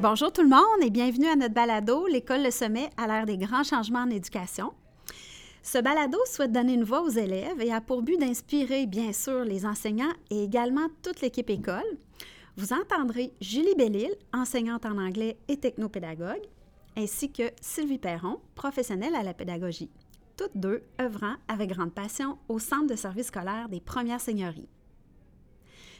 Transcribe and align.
Bonjour 0.00 0.32
tout 0.32 0.42
le 0.42 0.48
monde 0.48 0.82
et 0.82 0.90
bienvenue 0.90 1.28
à 1.28 1.36
notre 1.36 1.54
balado 1.54 2.08
L'école 2.08 2.42
Le 2.42 2.50
Sommet 2.50 2.90
à 2.96 3.06
l'ère 3.06 3.26
des 3.26 3.38
grands 3.38 3.62
changements 3.62 4.00
en 4.00 4.10
éducation. 4.10 4.72
Ce 5.62 5.78
balado 5.78 6.18
souhaite 6.26 6.50
donner 6.50 6.74
une 6.74 6.82
voix 6.82 7.02
aux 7.02 7.10
élèves 7.10 7.60
et 7.60 7.72
a 7.72 7.80
pour 7.80 8.02
but 8.02 8.18
d'inspirer 8.18 8.86
bien 8.86 9.12
sûr 9.12 9.44
les 9.44 9.64
enseignants 9.64 10.12
et 10.30 10.42
également 10.42 10.88
toute 11.02 11.20
l'équipe 11.20 11.48
école. 11.48 11.84
Vous 12.56 12.72
entendrez 12.72 13.32
Julie 13.40 13.74
Bellil, 13.76 14.10
enseignante 14.32 14.84
en 14.84 14.98
anglais 14.98 15.38
et 15.46 15.58
technopédagogue, 15.58 16.42
ainsi 16.96 17.30
que 17.30 17.50
Sylvie 17.60 17.98
Perron, 17.98 18.40
professionnelle 18.56 19.14
à 19.14 19.22
la 19.22 19.32
pédagogie, 19.32 19.90
toutes 20.36 20.56
deux 20.56 20.82
œuvrant 21.00 21.36
avec 21.46 21.70
grande 21.70 21.94
passion 21.94 22.38
au 22.48 22.58
Centre 22.58 22.88
de 22.88 22.96
services 22.96 23.28
scolaires 23.28 23.68
des 23.68 23.80
Premières 23.80 24.20
Seigneuries. 24.20 24.68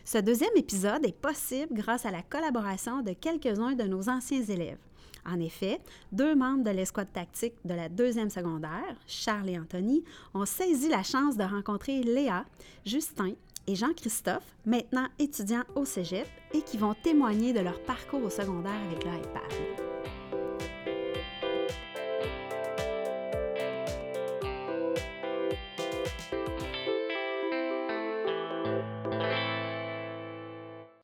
Ce 0.04 0.18
deuxième 0.18 0.54
épisode 0.54 1.06
est 1.06 1.18
possible 1.18 1.72
grâce 1.72 2.04
à 2.04 2.10
la 2.10 2.22
collaboration 2.22 3.00
de 3.00 3.12
quelques-uns 3.12 3.72
de 3.72 3.84
nos 3.84 4.10
anciens 4.10 4.42
élèves. 4.42 4.78
En 5.26 5.40
effet, 5.40 5.80
deux 6.12 6.34
membres 6.34 6.62
de 6.62 6.70
l'escouade 6.70 7.10
tactique 7.10 7.54
de 7.64 7.72
la 7.72 7.88
deuxième 7.88 8.28
secondaire, 8.28 8.94
Charles 9.06 9.48
et 9.48 9.58
Anthony, 9.58 10.04
ont 10.34 10.44
saisi 10.44 10.90
la 10.90 11.02
chance 11.02 11.38
de 11.38 11.44
rencontrer 11.44 12.02
Léa, 12.02 12.44
Justin 12.84 13.32
et 13.66 13.74
Jean-Christophe, 13.74 14.54
maintenant 14.66 15.08
étudiants 15.18 15.64
au 15.74 15.86
Cégep, 15.86 16.28
et 16.52 16.60
qui 16.60 16.76
vont 16.76 16.94
témoigner 17.02 17.54
de 17.54 17.60
leur 17.60 17.82
parcours 17.84 18.24
au 18.24 18.30
secondaire 18.30 18.82
avec 18.86 19.04
l'iPad. 19.04 19.42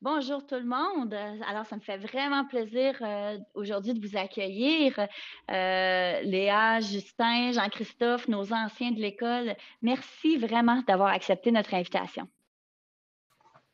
Bonjour 0.02 0.46
tout 0.46 0.54
le 0.54 0.64
monde. 0.64 1.12
Alors, 1.46 1.66
ça 1.66 1.76
me 1.76 1.82
fait 1.82 1.98
vraiment 1.98 2.46
plaisir 2.46 2.96
euh, 3.02 3.36
aujourd'hui 3.52 3.92
de 3.92 4.00
vous 4.00 4.16
accueillir. 4.16 4.98
Euh, 4.98 6.20
Léa, 6.22 6.80
Justin, 6.80 7.52
Jean-Christophe, 7.52 8.26
nos 8.26 8.50
anciens 8.50 8.92
de 8.92 8.98
l'école, 8.98 9.54
merci 9.82 10.38
vraiment 10.38 10.80
d'avoir 10.88 11.10
accepté 11.10 11.52
notre 11.52 11.74
invitation. 11.74 12.26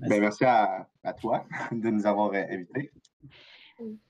Ben, 0.01 0.21
merci 0.21 0.45
à, 0.45 0.89
toi 1.21 1.47
de 1.71 1.91
nous 1.91 2.05
avoir 2.05 2.33
euh, 2.35 2.43
invités. 2.51 2.91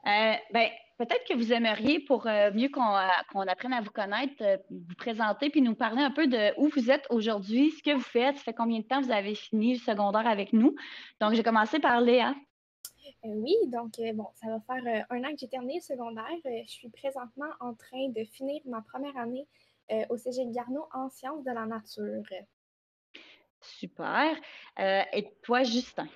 ben, 0.02 0.70
peut-être 0.98 1.24
que 1.28 1.34
vous 1.34 1.52
aimeriez, 1.52 2.00
pour 2.00 2.26
mieux 2.54 2.68
qu'on 2.68 3.40
apprenne 3.46 3.72
à 3.72 3.80
vous 3.80 3.90
connaître, 3.90 4.42
vous 4.70 4.94
présenter 4.96 5.50
puis 5.50 5.62
nous 5.62 5.74
parler 5.74 6.02
un 6.02 6.10
peu 6.10 6.26
de 6.26 6.58
où 6.58 6.68
vous 6.68 6.90
êtes 6.90 7.06
aujourd'hui, 7.10 7.70
ce 7.70 7.82
que 7.82 7.94
vous 7.94 8.00
faites, 8.00 8.36
ça 8.36 8.42
fait 8.42 8.54
combien 8.54 8.78
de 8.80 8.84
temps 8.84 9.00
vous 9.00 9.12
avez 9.12 9.34
fini 9.34 9.74
le 9.74 9.80
secondaire 9.80 10.26
avec 10.26 10.52
nous. 10.52 10.74
Donc, 11.20 11.34
j'ai 11.34 11.42
commencé 11.42 11.78
par 11.78 12.00
Léa. 12.00 12.34
oui, 13.24 13.54
donc 13.66 13.92
bon, 14.14 14.28
ça 14.34 14.48
va 14.48 14.60
faire 14.60 15.06
un 15.10 15.24
an 15.24 15.30
que 15.30 15.38
j'ai 15.38 15.48
terminé 15.48 15.76
le 15.76 15.80
secondaire. 15.80 16.36
je 16.44 16.70
suis 16.70 16.90
présentement 16.90 17.50
en 17.60 17.74
train 17.74 18.08
de 18.08 18.24
finir 18.24 18.60
ma 18.66 18.82
première 18.82 19.16
année 19.16 19.46
au 20.08 20.16
Cégep 20.16 20.50
Garneau 20.50 20.86
en 20.92 21.08
sciences 21.08 21.44
de 21.44 21.52
la 21.52 21.66
nature. 21.66 22.24
Super. 23.60 24.36
et 24.78 25.28
toi, 25.42 25.62
Justin? 25.62 26.08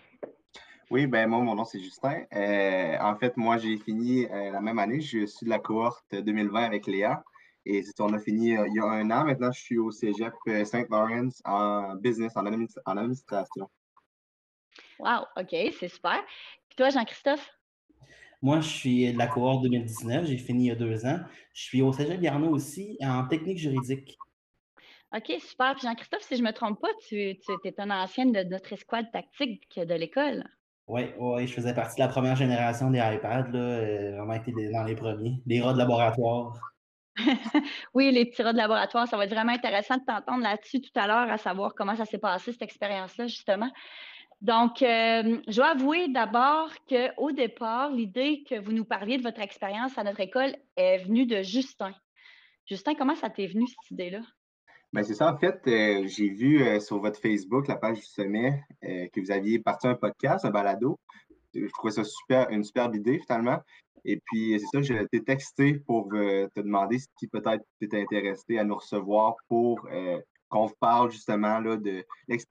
Oui, 0.90 1.06
ben 1.06 1.28
moi, 1.28 1.38
mon 1.38 1.54
nom, 1.54 1.64
c'est 1.64 1.78
Justin. 1.78 2.24
Euh, 2.34 2.98
en 3.00 3.14
fait, 3.14 3.36
moi, 3.36 3.58
j'ai 3.58 3.78
fini 3.78 4.26
euh, 4.26 4.50
la 4.50 4.60
même 4.60 4.80
année. 4.80 5.00
Je 5.00 5.24
suis 5.24 5.44
de 5.44 5.50
la 5.50 5.60
cohorte 5.60 6.12
2020 6.12 6.64
avec 6.64 6.88
Léa. 6.88 7.22
Et 7.64 7.84
on 8.00 8.12
a 8.12 8.18
fini 8.18 8.56
euh, 8.56 8.66
il 8.66 8.74
y 8.74 8.80
a 8.80 8.86
un 8.86 9.08
an. 9.12 9.24
Maintenant, 9.24 9.52
je 9.52 9.60
suis 9.60 9.78
au 9.78 9.92
cégep 9.92 10.34
Saint 10.64 10.84
Lawrence 10.90 11.40
en 11.44 11.94
business, 11.94 12.32
en, 12.36 12.44
administration. 12.96 13.70
Wow, 14.98 15.26
OK, 15.36 15.54
c'est 15.78 15.88
super. 15.88 16.24
Et 16.72 16.74
toi, 16.74 16.90
Jean-Christophe? 16.90 17.48
Moi, 18.42 18.60
je 18.60 18.68
suis 18.68 19.12
de 19.12 19.18
la 19.18 19.28
cohorte 19.28 19.62
2019. 19.62 20.26
J'ai 20.26 20.38
fini 20.38 20.64
il 20.64 20.68
y 20.68 20.70
a 20.72 20.74
deux 20.74 21.06
ans. 21.06 21.20
Je 21.54 21.62
suis 21.62 21.82
au 21.82 21.92
cégep 21.92 22.20
Garneau 22.20 22.50
aussi 22.50 22.96
en 23.00 23.28
technique 23.28 23.58
juridique. 23.58 24.18
OK, 25.14 25.32
super. 25.38 25.76
Puis 25.76 25.86
Jean-Christophe, 25.86 26.22
si 26.22 26.34
je 26.34 26.42
ne 26.42 26.48
me 26.48 26.52
trompe 26.52 26.80
pas, 26.80 26.92
tu, 27.06 27.38
tu 27.38 27.68
es 27.68 27.80
un 27.80 27.90
ancien 27.90 28.26
de 28.26 28.42
notre 28.42 28.72
escouade 28.72 29.08
tactique 29.12 29.78
de 29.78 29.94
l'école. 29.94 30.44
Oui, 30.90 31.02
ouais, 31.20 31.46
je 31.46 31.54
faisais 31.54 31.72
partie 31.72 31.94
de 31.94 32.00
la 32.00 32.08
première 32.08 32.34
génération 32.34 32.90
des 32.90 32.98
iPads, 32.98 33.52
là, 33.52 33.58
euh, 33.60 34.16
vraiment 34.16 34.32
été 34.34 34.50
dans 34.72 34.82
les 34.82 34.96
premiers. 34.96 35.40
Les 35.46 35.60
rats 35.60 35.72
de 35.72 35.78
laboratoire. 35.78 36.58
oui, 37.94 38.10
les 38.10 38.26
petits 38.26 38.42
rats 38.42 38.52
de 38.52 38.58
laboratoire, 38.58 39.06
ça 39.06 39.16
va 39.16 39.24
être 39.24 39.32
vraiment 39.32 39.52
intéressant 39.52 39.98
de 39.98 40.04
t'entendre 40.04 40.42
là-dessus 40.42 40.80
tout 40.80 40.90
à 40.96 41.06
l'heure, 41.06 41.30
à 41.30 41.38
savoir 41.38 41.76
comment 41.76 41.94
ça 41.94 42.06
s'est 42.06 42.18
passé, 42.18 42.50
cette 42.50 42.62
expérience-là, 42.62 43.28
justement. 43.28 43.70
Donc, 44.40 44.82
euh, 44.82 45.40
je 45.46 45.54
dois 45.54 45.68
avouer 45.68 46.08
d'abord 46.08 46.72
qu'au 46.88 47.30
départ, 47.30 47.90
l'idée 47.90 48.42
que 48.50 48.58
vous 48.58 48.72
nous 48.72 48.84
parliez 48.84 49.16
de 49.16 49.22
votre 49.22 49.40
expérience 49.40 49.96
à 49.96 50.02
notre 50.02 50.18
école 50.18 50.56
est 50.74 51.04
venue 51.04 51.24
de 51.24 51.40
Justin. 51.42 51.94
Justin, 52.66 52.96
comment 52.96 53.14
ça 53.14 53.30
t'est 53.30 53.46
venu, 53.46 53.68
cette 53.68 53.92
idée-là? 53.92 54.22
Ben, 54.92 55.04
c'est 55.04 55.14
ça, 55.14 55.32
en 55.32 55.36
fait, 55.36 55.60
euh, 55.68 56.08
j'ai 56.08 56.30
vu 56.30 56.62
euh, 56.64 56.80
sur 56.80 56.98
votre 56.98 57.20
Facebook, 57.20 57.68
la 57.68 57.76
page 57.76 57.98
du 57.98 58.06
sommet, 58.06 58.64
euh, 58.82 59.06
que 59.12 59.20
vous 59.20 59.30
aviez 59.30 59.60
parti 59.60 59.86
un 59.86 59.94
podcast, 59.94 60.44
un 60.44 60.50
balado. 60.50 60.98
Je 61.54 61.66
trouvais 61.68 61.92
ça 61.92 62.02
super, 62.02 62.50
une 62.50 62.64
superbe 62.64 62.96
idée 62.96 63.20
finalement. 63.20 63.60
Et 64.04 64.20
puis, 64.24 64.58
c'est 64.58 64.66
ça, 64.78 64.82
j'ai 64.82 65.00
été 65.00 65.22
texté 65.22 65.74
pour 65.74 66.08
te 66.08 66.60
demander 66.60 66.98
si 66.98 67.28
peut-être 67.28 67.64
tu 67.78 67.86
étais 67.86 68.02
intéressé 68.02 68.58
à 68.58 68.64
nous 68.64 68.76
recevoir 68.76 69.36
pour 69.48 69.86
qu'on 70.48 70.66
vous 70.66 70.74
parle 70.80 71.10
justement 71.10 71.60
là, 71.60 71.76
de, 71.76 72.04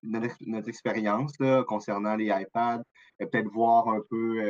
notre 0.04 0.70
expérience 0.70 1.34
concernant 1.68 2.16
les 2.16 2.28
iPads, 2.28 2.84
peut-être 3.18 3.50
voir 3.50 3.90
un 3.90 4.02
peu 4.10 4.44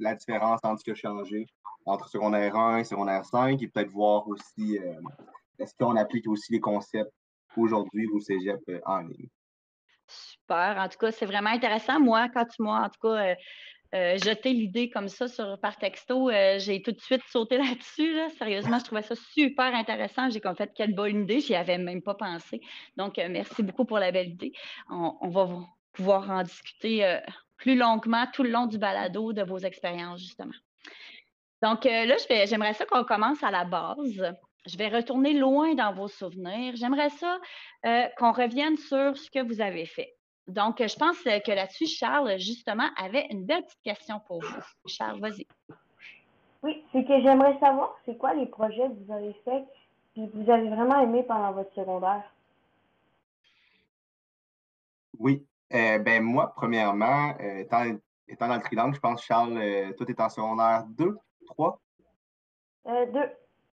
la 0.00 0.14
différence 0.14 0.60
entre 0.64 0.80
ce 0.80 0.84
qui 0.84 0.90
a 0.90 0.94
changé 0.94 1.46
entre 1.86 2.08
secondaire 2.08 2.56
1 2.56 2.78
et 2.78 2.84
secondaire 2.84 3.24
5, 3.24 3.62
et 3.62 3.68
peut-être 3.68 3.90
voir 3.90 4.28
aussi 4.28 4.78
est-ce 5.58 5.74
qu'on 5.78 5.96
applique 5.96 6.28
aussi 6.28 6.52
les 6.52 6.60
concepts 6.60 7.12
aujourd'hui 7.56 8.06
au 8.08 8.20
cégep 8.20 8.60
euh, 8.68 8.80
en 8.86 9.00
ligne. 9.00 9.28
Super. 10.06 10.76
En 10.78 10.88
tout 10.88 10.98
cas, 10.98 11.10
c'est 11.10 11.26
vraiment 11.26 11.50
intéressant. 11.50 11.98
Moi, 12.00 12.28
quand 12.28 12.44
tu 12.44 12.62
m'as, 12.62 12.86
en 12.86 12.88
tout 12.88 13.00
cas, 13.00 13.30
euh, 13.30 13.34
euh, 13.94 14.18
jeté 14.18 14.52
l'idée 14.52 14.90
comme 14.90 15.08
ça 15.08 15.28
sur, 15.28 15.58
par 15.60 15.76
texto, 15.76 16.30
j'ai 16.58 16.82
tout 16.82 16.92
de 16.92 17.00
suite 17.00 17.22
sauté 17.30 17.56
là-dessus. 17.58 18.16
Sérieusement, 18.38 18.78
je 18.78 18.84
trouvais 18.84 19.02
ça 19.02 19.14
super 19.14 19.74
intéressant. 19.74 20.28
J'ai 20.30 20.40
comme 20.40 20.56
fait 20.56 20.72
quelle 20.74 20.94
bonne 20.94 21.22
idée. 21.22 21.40
J'y 21.40 21.54
avais 21.54 21.78
même 21.78 22.02
pas 22.02 22.14
pensé. 22.14 22.60
Donc, 22.96 23.16
merci 23.16 23.62
beaucoup 23.62 23.84
pour 23.84 23.98
la 23.98 24.10
belle 24.10 24.30
idée. 24.30 24.52
On, 24.90 25.28
va 25.28 25.48
pouvoir 25.92 26.28
en 26.28 26.42
discuter 26.42 27.20
plus 27.56 27.76
longuement 27.76 28.26
tout 28.32 28.42
le 28.42 28.50
long 28.50 28.66
du 28.66 28.78
balado 28.78 29.32
de 29.32 29.42
vos 29.42 29.58
expériences, 29.58 30.20
justement. 30.20 30.54
Donc, 31.62 31.84
là, 31.84 32.16
j'aimerais 32.46 32.74
ça 32.74 32.84
qu'on 32.84 33.04
commence 33.04 33.42
à 33.42 33.50
la 33.50 33.64
base 33.64 34.34
je 34.66 34.78
vais 34.78 34.88
retourner 34.88 35.34
loin 35.34 35.74
dans 35.74 35.92
vos 35.92 36.08
souvenirs. 36.08 36.74
J'aimerais 36.76 37.10
ça 37.10 37.38
euh, 37.86 38.06
qu'on 38.18 38.32
revienne 38.32 38.76
sur 38.76 39.16
ce 39.16 39.30
que 39.30 39.44
vous 39.44 39.60
avez 39.60 39.86
fait. 39.86 40.14
Donc, 40.46 40.76
je 40.78 40.96
pense 40.96 41.18
que 41.22 41.52
là-dessus, 41.52 41.86
Charles, 41.86 42.38
justement, 42.38 42.88
avait 42.96 43.26
une 43.30 43.44
belle 43.44 43.62
petite 43.64 43.82
question 43.82 44.20
pour 44.26 44.42
vous. 44.42 44.62
Charles, 44.86 45.20
vas-y. 45.20 45.46
Oui, 46.62 46.84
c'est 46.92 47.04
que 47.04 47.20
j'aimerais 47.22 47.58
savoir, 47.58 47.94
c'est 48.04 48.16
quoi 48.16 48.34
les 48.34 48.46
projets 48.46 48.88
que 48.88 49.04
vous 49.04 49.12
avez 49.12 49.34
faits 49.44 49.64
et 50.16 50.28
que 50.28 50.36
vous 50.36 50.50
avez 50.50 50.68
vraiment 50.68 51.00
aimé 51.00 51.22
pendant 51.22 51.52
votre 51.52 51.72
secondaire? 51.74 52.24
Oui. 55.18 55.46
Euh, 55.72 55.98
ben 55.98 56.22
moi, 56.22 56.52
premièrement, 56.54 57.34
euh, 57.40 57.58
étant, 57.58 57.84
dans 57.84 58.54
le 58.54 58.62
trilangue, 58.62 58.94
je 58.94 59.00
pense, 59.00 59.24
Charles, 59.24 59.94
toi, 59.96 60.06
tu 60.06 60.12
es 60.12 60.20
en 60.20 60.28
secondaire 60.28 60.84
2, 60.88 61.16
3? 61.46 61.80
Euh, 62.86 63.06
2. 63.06 63.20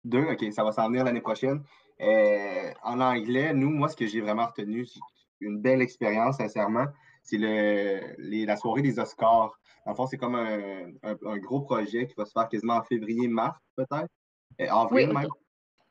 Deux, 0.09 0.25
OK, 0.25 0.43
ça 0.51 0.63
va 0.63 0.71
s'en 0.71 0.87
venir 0.87 1.03
l'année 1.03 1.21
prochaine. 1.21 1.63
Euh, 2.01 2.71
en 2.83 2.99
anglais, 2.99 3.53
nous, 3.53 3.69
moi, 3.69 3.89
ce 3.89 3.95
que 3.95 4.07
j'ai 4.07 4.21
vraiment 4.21 4.47
retenu, 4.47 4.85
c'est 4.85 4.99
une 5.39 5.61
belle 5.61 5.81
expérience, 5.81 6.37
sincèrement, 6.37 6.85
c'est 7.21 7.37
le, 7.37 8.45
la 8.45 8.57
soirée 8.57 8.81
des 8.81 8.97
Oscars. 8.99 9.59
En 9.85 9.93
fait, 9.93 10.03
c'est 10.09 10.17
comme 10.17 10.35
un, 10.35 10.91
un, 11.03 11.37
gros 11.37 11.61
projet 11.61 12.07
qui 12.07 12.15
va 12.17 12.25
se 12.25 12.31
faire 12.31 12.49
quasiment 12.49 12.77
en 12.77 12.83
février, 12.83 13.27
mars, 13.27 13.59
peut-être. 13.75 14.09
Euh, 14.61 14.67
avril 14.69 15.13
même. 15.13 15.27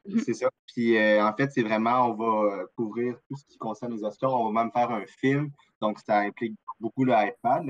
Mhm. 0.07 0.21
C'est 0.21 0.35
ça. 0.35 0.51
Puis 0.67 0.97
euh, 0.97 1.25
en 1.25 1.33
fait, 1.35 1.51
c'est 1.53 1.63
vraiment, 1.63 2.11
on 2.11 2.15
va 2.15 2.65
couvrir 2.77 3.17
tout 3.29 3.37
ce 3.37 3.45
qui 3.45 3.59
concerne 3.59 3.93
les 3.95 4.03
Oscars. 4.03 4.33
On 4.33 4.51
va 4.51 4.63
même 4.63 4.73
faire 4.73 4.91
un 4.91 5.07
film. 5.07 5.51
Donc, 5.81 5.99
ça 6.01 6.19
implique 6.21 6.55
beaucoup 6.81 7.05
l'iPad, 7.05 7.65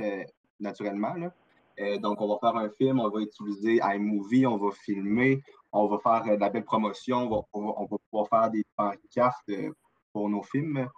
naturellement. 0.60 1.14
Là. 1.14 1.98
donc, 1.98 2.20
on 2.20 2.28
va 2.28 2.38
faire 2.40 2.56
un 2.56 2.70
film, 2.70 3.00
on 3.00 3.10
va 3.10 3.20
utiliser 3.20 3.80
iMovie, 3.82 4.46
on 4.46 4.56
va 4.56 4.70
filmer, 4.72 5.42
on 5.72 5.86
va 5.86 5.98
faire 5.98 6.32
euh, 6.32 6.36
de 6.36 6.40
la 6.40 6.50
belle 6.50 6.64
promotion, 6.64 7.46
on 7.52 7.86
va, 7.86 7.96
pouvoir 8.10 8.28
faire 8.28 8.50
des 8.50 8.64
pancartes 8.76 9.48
euh, 9.50 9.72
pour 10.12 10.28
nos 10.28 10.42
films. 10.42 10.88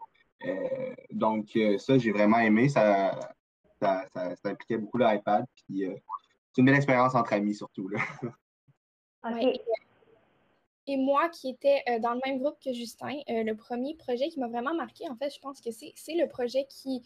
Euh, 0.44 0.94
donc, 1.10 1.58
ça, 1.78 1.98
j'ai 1.98 2.12
vraiment 2.12 2.38
aimé. 2.38 2.68
Ça, 2.68 3.18
ça, 3.80 4.06
impliquait 4.44 4.78
beaucoup 4.78 4.98
l'iPad. 4.98 5.44
Puis, 5.54 5.84
c'est 6.52 6.60
une 6.60 6.66
belle 6.66 6.76
expérience 6.76 7.14
entre 7.14 7.32
amis, 7.34 7.54
surtout. 7.54 7.88
Là. 7.88 8.00
Et 10.86 10.96
moi, 10.96 11.28
qui 11.28 11.50
étais 11.50 11.82
dans 12.00 12.14
le 12.14 12.20
même 12.24 12.38
groupe 12.40 12.56
que 12.64 12.72
Justin, 12.72 13.20
le 13.28 13.52
premier 13.52 13.94
projet 13.96 14.28
qui 14.28 14.40
m'a 14.40 14.48
vraiment 14.48 14.74
marqué, 14.74 15.08
en 15.08 15.16
fait, 15.16 15.30
je 15.30 15.38
pense 15.38 15.60
que 15.60 15.70
c'est 15.70 16.14
le 16.14 16.26
projet 16.26 16.66
qui 16.68 17.02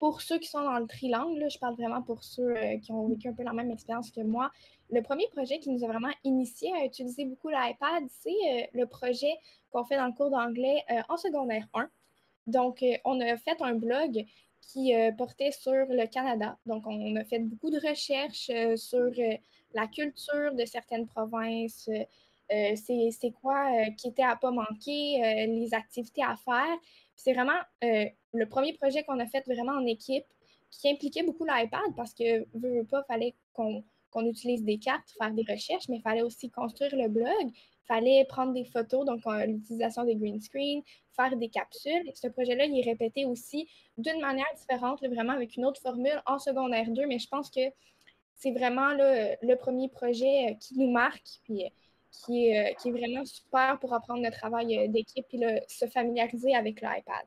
pour 0.00 0.22
ceux 0.22 0.38
qui 0.38 0.48
sont 0.48 0.64
dans 0.64 0.78
le 0.78 0.86
trilangue, 0.86 1.36
là, 1.36 1.48
je 1.50 1.58
parle 1.58 1.76
vraiment 1.76 2.00
pour 2.00 2.24
ceux 2.24 2.56
euh, 2.56 2.78
qui 2.78 2.90
ont 2.90 3.06
vécu 3.06 3.28
un 3.28 3.34
peu 3.34 3.42
la 3.42 3.52
même 3.52 3.70
expérience 3.70 4.10
que 4.10 4.22
moi, 4.22 4.50
le 4.90 5.02
premier 5.02 5.28
projet 5.28 5.58
qui 5.58 5.70
nous 5.70 5.84
a 5.84 5.88
vraiment 5.88 6.12
initié 6.24 6.72
à 6.72 6.86
utiliser 6.86 7.26
beaucoup 7.26 7.50
l'iPad, 7.50 8.04
c'est 8.08 8.30
euh, 8.30 8.66
le 8.72 8.86
projet 8.86 9.30
qu'on 9.70 9.84
fait 9.84 9.96
dans 9.96 10.06
le 10.06 10.12
cours 10.12 10.30
d'anglais 10.30 10.82
euh, 10.90 11.02
en 11.10 11.18
secondaire 11.18 11.68
1. 11.74 11.88
Donc, 12.46 12.82
on 13.04 13.20
a 13.20 13.36
fait 13.36 13.60
un 13.60 13.74
blog 13.74 14.24
qui 14.62 14.92
portait 15.16 15.52
sur 15.52 15.72
le 15.72 16.06
Canada. 16.06 16.56
Donc, 16.66 16.84
on 16.86 17.14
a 17.16 17.24
fait 17.24 17.38
beaucoup 17.38 17.70
de 17.70 17.78
recherches 17.78 18.50
sur 18.76 19.10
la 19.74 19.86
culture 19.86 20.54
de 20.54 20.64
certaines 20.64 21.06
provinces, 21.06 21.88
c'est 22.48 23.34
quoi 23.40 23.70
qui 23.96 24.08
était 24.08 24.22
à 24.22 24.34
pas 24.34 24.50
manquer, 24.50 25.46
les 25.46 25.74
activités 25.74 26.22
à 26.24 26.34
faire. 26.34 26.76
C'est 27.14 27.34
vraiment 27.34 27.60
le 28.32 28.46
premier 28.48 28.72
projet 28.74 29.02
qu'on 29.04 29.18
a 29.18 29.26
fait 29.26 29.44
vraiment 29.46 29.72
en 29.72 29.86
équipe 29.86 30.24
qui 30.70 30.88
impliquait 30.88 31.22
beaucoup 31.22 31.44
l'iPad 31.44 31.94
parce 31.96 32.14
que, 32.14 32.46
veux, 32.54 32.84
pas, 32.84 33.02
fallait 33.04 33.34
qu'on 33.52 34.26
utilise 34.26 34.64
des 34.64 34.78
cartes, 34.78 35.12
faire 35.18 35.32
des 35.32 35.44
recherches, 35.48 35.88
mais 35.88 35.96
il 35.96 36.02
fallait 36.02 36.22
aussi 36.22 36.50
construire 36.50 36.94
le 36.96 37.08
blog, 37.08 37.50
fallait 37.86 38.24
prendre 38.28 38.52
des 38.52 38.64
photos, 38.64 39.04
donc 39.04 39.22
l'utilisation 39.46 40.04
des 40.04 40.14
green 40.14 40.40
screen, 40.40 40.82
faire 41.16 41.36
des 41.36 41.48
capsules. 41.48 42.10
ce 42.14 42.28
projet-là, 42.28 42.66
il 42.66 42.78
est 42.78 42.88
répété 42.88 43.24
aussi 43.24 43.68
d'une 43.98 44.20
manière 44.20 44.46
différente, 44.56 45.04
vraiment 45.04 45.32
avec 45.32 45.56
une 45.56 45.64
autre 45.64 45.80
formule 45.80 46.22
en 46.26 46.38
secondaire 46.38 46.88
2, 46.88 47.06
mais 47.06 47.18
je 47.18 47.28
pense 47.28 47.50
que 47.50 47.60
c'est 48.36 48.52
vraiment 48.52 48.92
le 48.92 49.54
premier 49.56 49.88
projet 49.88 50.56
qui 50.60 50.78
nous 50.78 50.90
marque, 50.90 51.40
puis 51.44 51.64
qui 52.12 52.48
est, 52.48 52.74
qui 52.80 52.88
est 52.88 52.92
vraiment 52.92 53.24
super 53.24 53.78
pour 53.80 53.92
apprendre 53.92 54.22
le 54.22 54.30
travail 54.30 54.88
d'équipe 54.88 55.26
et 55.32 55.60
se 55.68 55.86
familiariser 55.86 56.54
avec 56.54 56.80
l'iPad 56.80 57.26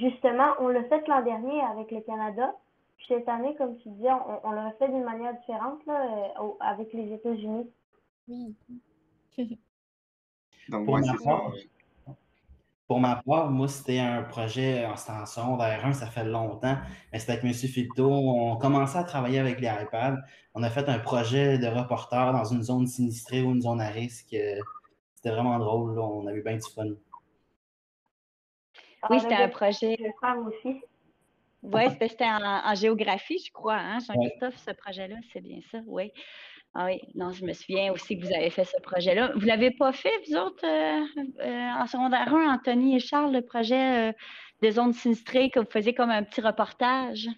justement, 0.00 0.52
on 0.60 0.68
l'a 0.68 0.84
fait 0.84 1.06
l'an 1.08 1.22
dernier 1.22 1.60
avec 1.62 1.90
le 1.90 2.00
Canada. 2.00 2.54
Puis 2.96 3.06
cette 3.08 3.28
année, 3.28 3.54
comme 3.56 3.76
tu 3.78 3.88
disais, 3.90 4.08
on, 4.44 4.52
l'a 4.52 4.72
fait 4.78 4.88
d'une 4.88 5.04
manière 5.04 5.34
différente 5.38 5.84
là, 5.86 6.32
euh, 6.40 6.48
avec 6.60 6.92
les 6.92 7.12
États-Unis. 7.12 7.68
Oui. 8.28 8.54
Donc, 10.68 10.86
moi, 10.86 11.02
c'est 11.02 11.18
ça. 11.18 11.40
Pour 12.86 13.00
ma 13.00 13.16
part, 13.16 13.50
moi, 13.50 13.66
c'était 13.66 13.98
un 13.98 14.22
projet 14.22 14.84
en 14.84 14.96
secondaire 14.96 15.78
d'air 15.78 15.86
1, 15.86 15.92
ça 15.94 16.06
fait 16.06 16.24
longtemps, 16.24 16.76
mais 17.12 17.18
c'était 17.18 17.32
avec 17.32 17.44
M. 17.44 17.52
Filto. 17.52 18.10
On 18.10 18.56
commençait 18.56 18.98
à 18.98 19.04
travailler 19.04 19.38
avec 19.38 19.58
les 19.60 19.68
iPads. 19.68 20.18
On 20.54 20.62
a 20.62 20.70
fait 20.70 20.88
un 20.88 20.98
projet 20.98 21.58
de 21.58 21.66
reporter 21.66 22.32
dans 22.32 22.44
une 22.44 22.62
zone 22.62 22.86
sinistrée 22.86 23.42
ou 23.42 23.52
une 23.52 23.62
zone 23.62 23.80
à 23.80 23.88
risque. 23.88 24.36
C'était 25.14 25.30
vraiment 25.30 25.58
drôle. 25.58 25.98
On 25.98 26.26
a 26.26 26.34
eu 26.34 26.42
bien 26.42 26.56
du 26.56 26.70
fun. 26.74 26.84
Oui, 29.10 29.20
c'était 29.20 29.34
un 29.34 29.48
projet. 29.48 29.96
aussi. 30.46 30.80
Oui, 31.62 31.82
c'était 31.98 32.26
en, 32.26 32.74
géographie, 32.74 33.38
je 33.38 33.50
crois, 33.50 33.76
hein, 33.76 33.98
Jean-Christophe, 34.00 34.56
ce 34.58 34.70
projet-là, 34.72 35.16
c'est 35.32 35.40
bien 35.40 35.60
ça, 35.70 35.78
oui. 35.86 36.12
Ah 36.74 36.86
oui, 36.86 37.00
non, 37.14 37.30
je 37.30 37.44
me 37.44 37.52
souviens 37.52 37.92
aussi 37.92 38.18
que 38.18 38.26
vous 38.26 38.34
avez 38.34 38.50
fait 38.50 38.64
ce 38.64 38.80
projet-là. 38.82 39.30
Vous 39.34 39.42
ne 39.42 39.46
l'avez 39.46 39.70
pas 39.70 39.92
fait, 39.92 40.12
vous 40.28 40.36
autres, 40.36 40.66
euh, 40.66 41.06
euh, 41.40 41.70
en 41.80 41.86
secondaire 41.86 42.34
1, 42.34 42.52
Anthony 42.52 42.96
et 42.96 43.00
Charles, 43.00 43.32
le 43.32 43.42
projet 43.42 44.10
euh, 44.10 44.12
des 44.60 44.72
zones 44.72 44.92
sinistrées, 44.92 45.50
que 45.50 45.60
vous 45.60 45.70
faisiez 45.70 45.94
comme 45.94 46.10
un 46.10 46.24
petit 46.24 46.40
reportage? 46.40 47.28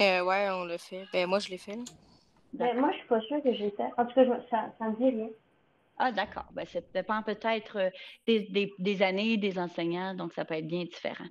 Euh, 0.00 0.20
oui, 0.20 0.36
on 0.52 0.64
l'a 0.64 0.76
fait. 0.76 1.04
Ben, 1.12 1.26
moi, 1.26 1.38
je 1.38 1.48
l'ai 1.48 1.58
fait. 1.58 1.78
Ben, 2.52 2.78
moi, 2.78 2.90
je 2.92 2.98
suis 2.98 3.08
pas 3.08 3.20
sûre 3.22 3.42
que 3.42 3.54
j'ai 3.54 3.70
fait. 3.70 3.88
En 3.96 4.04
tout 4.04 4.14
cas, 4.14 4.24
ça 4.50 4.70
ne 4.80 4.90
me 4.90 4.96
dit 4.96 5.16
rien. 5.16 5.28
Ah, 5.98 6.12
d'accord. 6.12 6.44
Ben, 6.52 6.66
ça 6.66 6.80
dépend 6.92 7.22
peut-être 7.22 7.78
euh, 7.78 7.90
des, 8.26 9.02
années, 9.02 9.38
des 9.38 9.58
enseignants, 9.58 10.14
donc 10.14 10.34
ça 10.34 10.44
peut 10.44 10.54
être 10.54 10.66
bien 10.66 10.84
différent. 10.84 11.24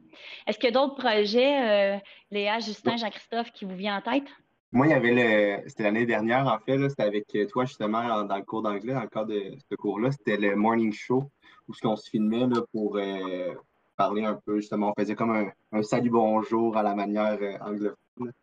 Est-ce 0.47 0.57
qu'il 0.57 0.69
y 0.69 0.75
a 0.75 0.79
d'autres 0.79 0.95
projets, 0.95 1.95
euh, 1.95 1.99
Léa, 2.31 2.59
Justin, 2.59 2.97
Jean-Christophe, 2.97 3.51
qui 3.51 3.65
vous 3.65 3.75
vient 3.75 3.97
en 3.97 4.01
tête? 4.01 4.27
Moi, 4.71 4.87
il 4.87 4.89
y 4.89 4.93
avait 4.93 5.13
le. 5.13 5.69
C'était 5.69 5.83
l'année 5.83 6.07
dernière, 6.07 6.47
en 6.47 6.57
fait, 6.59 6.89
c'était 6.89 7.03
avec 7.03 7.25
toi, 7.49 7.65
justement, 7.65 8.23
dans 8.23 8.35
le 8.35 8.43
cours 8.43 8.63
d'anglais, 8.63 8.93
dans 8.93 9.01
le 9.01 9.07
cadre 9.07 9.33
de 9.33 9.55
ce 9.69 9.75
cours-là. 9.75 10.11
C'était 10.11 10.37
le 10.37 10.55
morning 10.55 10.91
show, 10.91 11.29
où 11.67 11.73
on 11.83 11.95
se 11.95 12.09
filmait 12.09 12.47
là, 12.47 12.61
pour 12.73 12.97
euh, 12.97 13.53
parler 13.95 14.25
un 14.25 14.39
peu, 14.45 14.57
justement. 14.57 14.93
On 14.95 14.99
faisait 14.99 15.15
comme 15.15 15.51
un, 15.71 15.83
salut 15.83 16.09
bonjour 16.09 16.75
à 16.75 16.83
la 16.83 16.95
manière 16.95 17.37
anglophone. 17.61 18.33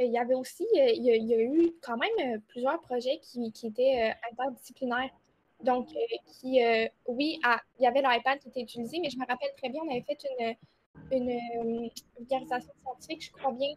Euh, 0.00 0.04
il 0.04 0.12
y 0.12 0.18
avait 0.18 0.34
aussi, 0.34 0.64
euh, 0.76 0.90
il 0.94 1.04
y 1.04 1.34
a, 1.34 1.40
eu 1.40 1.72
quand 1.82 1.96
même 1.96 2.34
euh, 2.34 2.38
plusieurs 2.48 2.80
projets 2.80 3.18
qui, 3.18 3.52
étaient 3.64 4.12
interdisciplinaires. 4.30 5.10
Donc, 5.64 5.88
qui, 5.88 6.60
oui, 7.08 7.40
il 7.78 7.82
y 7.82 7.86
avait 7.86 8.00
l'iPad 8.00 8.38
qui 8.38 8.48
était 8.48 8.60
utilisé, 8.60 9.00
mais 9.00 9.10
je 9.10 9.18
me 9.18 9.26
rappelle 9.26 9.50
très 9.56 9.68
bien, 9.68 9.82
on 9.84 9.90
avait 9.90 10.02
fait 10.02 10.24
une, 11.10 11.90
vulgarisation 12.16 12.72
scientifique, 12.80 13.24
je 13.24 13.32
crois 13.32 13.52
bien, 13.52 13.74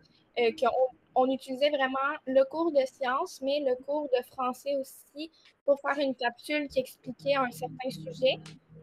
qu'on 0.60 0.70
on 1.16 1.32
utilisait 1.32 1.72
vraiment 1.72 1.98
le 2.28 2.44
cours 2.44 2.72
de 2.72 2.86
sciences, 2.86 3.42
mais 3.42 3.62
le 3.62 3.76
cours 3.84 4.08
de 4.16 4.24
français 4.26 4.76
aussi 4.76 5.32
pour 5.66 5.80
faire 5.82 5.98
une 5.98 6.14
capsule 6.14 6.68
qui 6.68 6.82
expliquait 6.82 7.34
un 7.34 7.50
certain 7.50 7.90
sujet. 7.90 8.38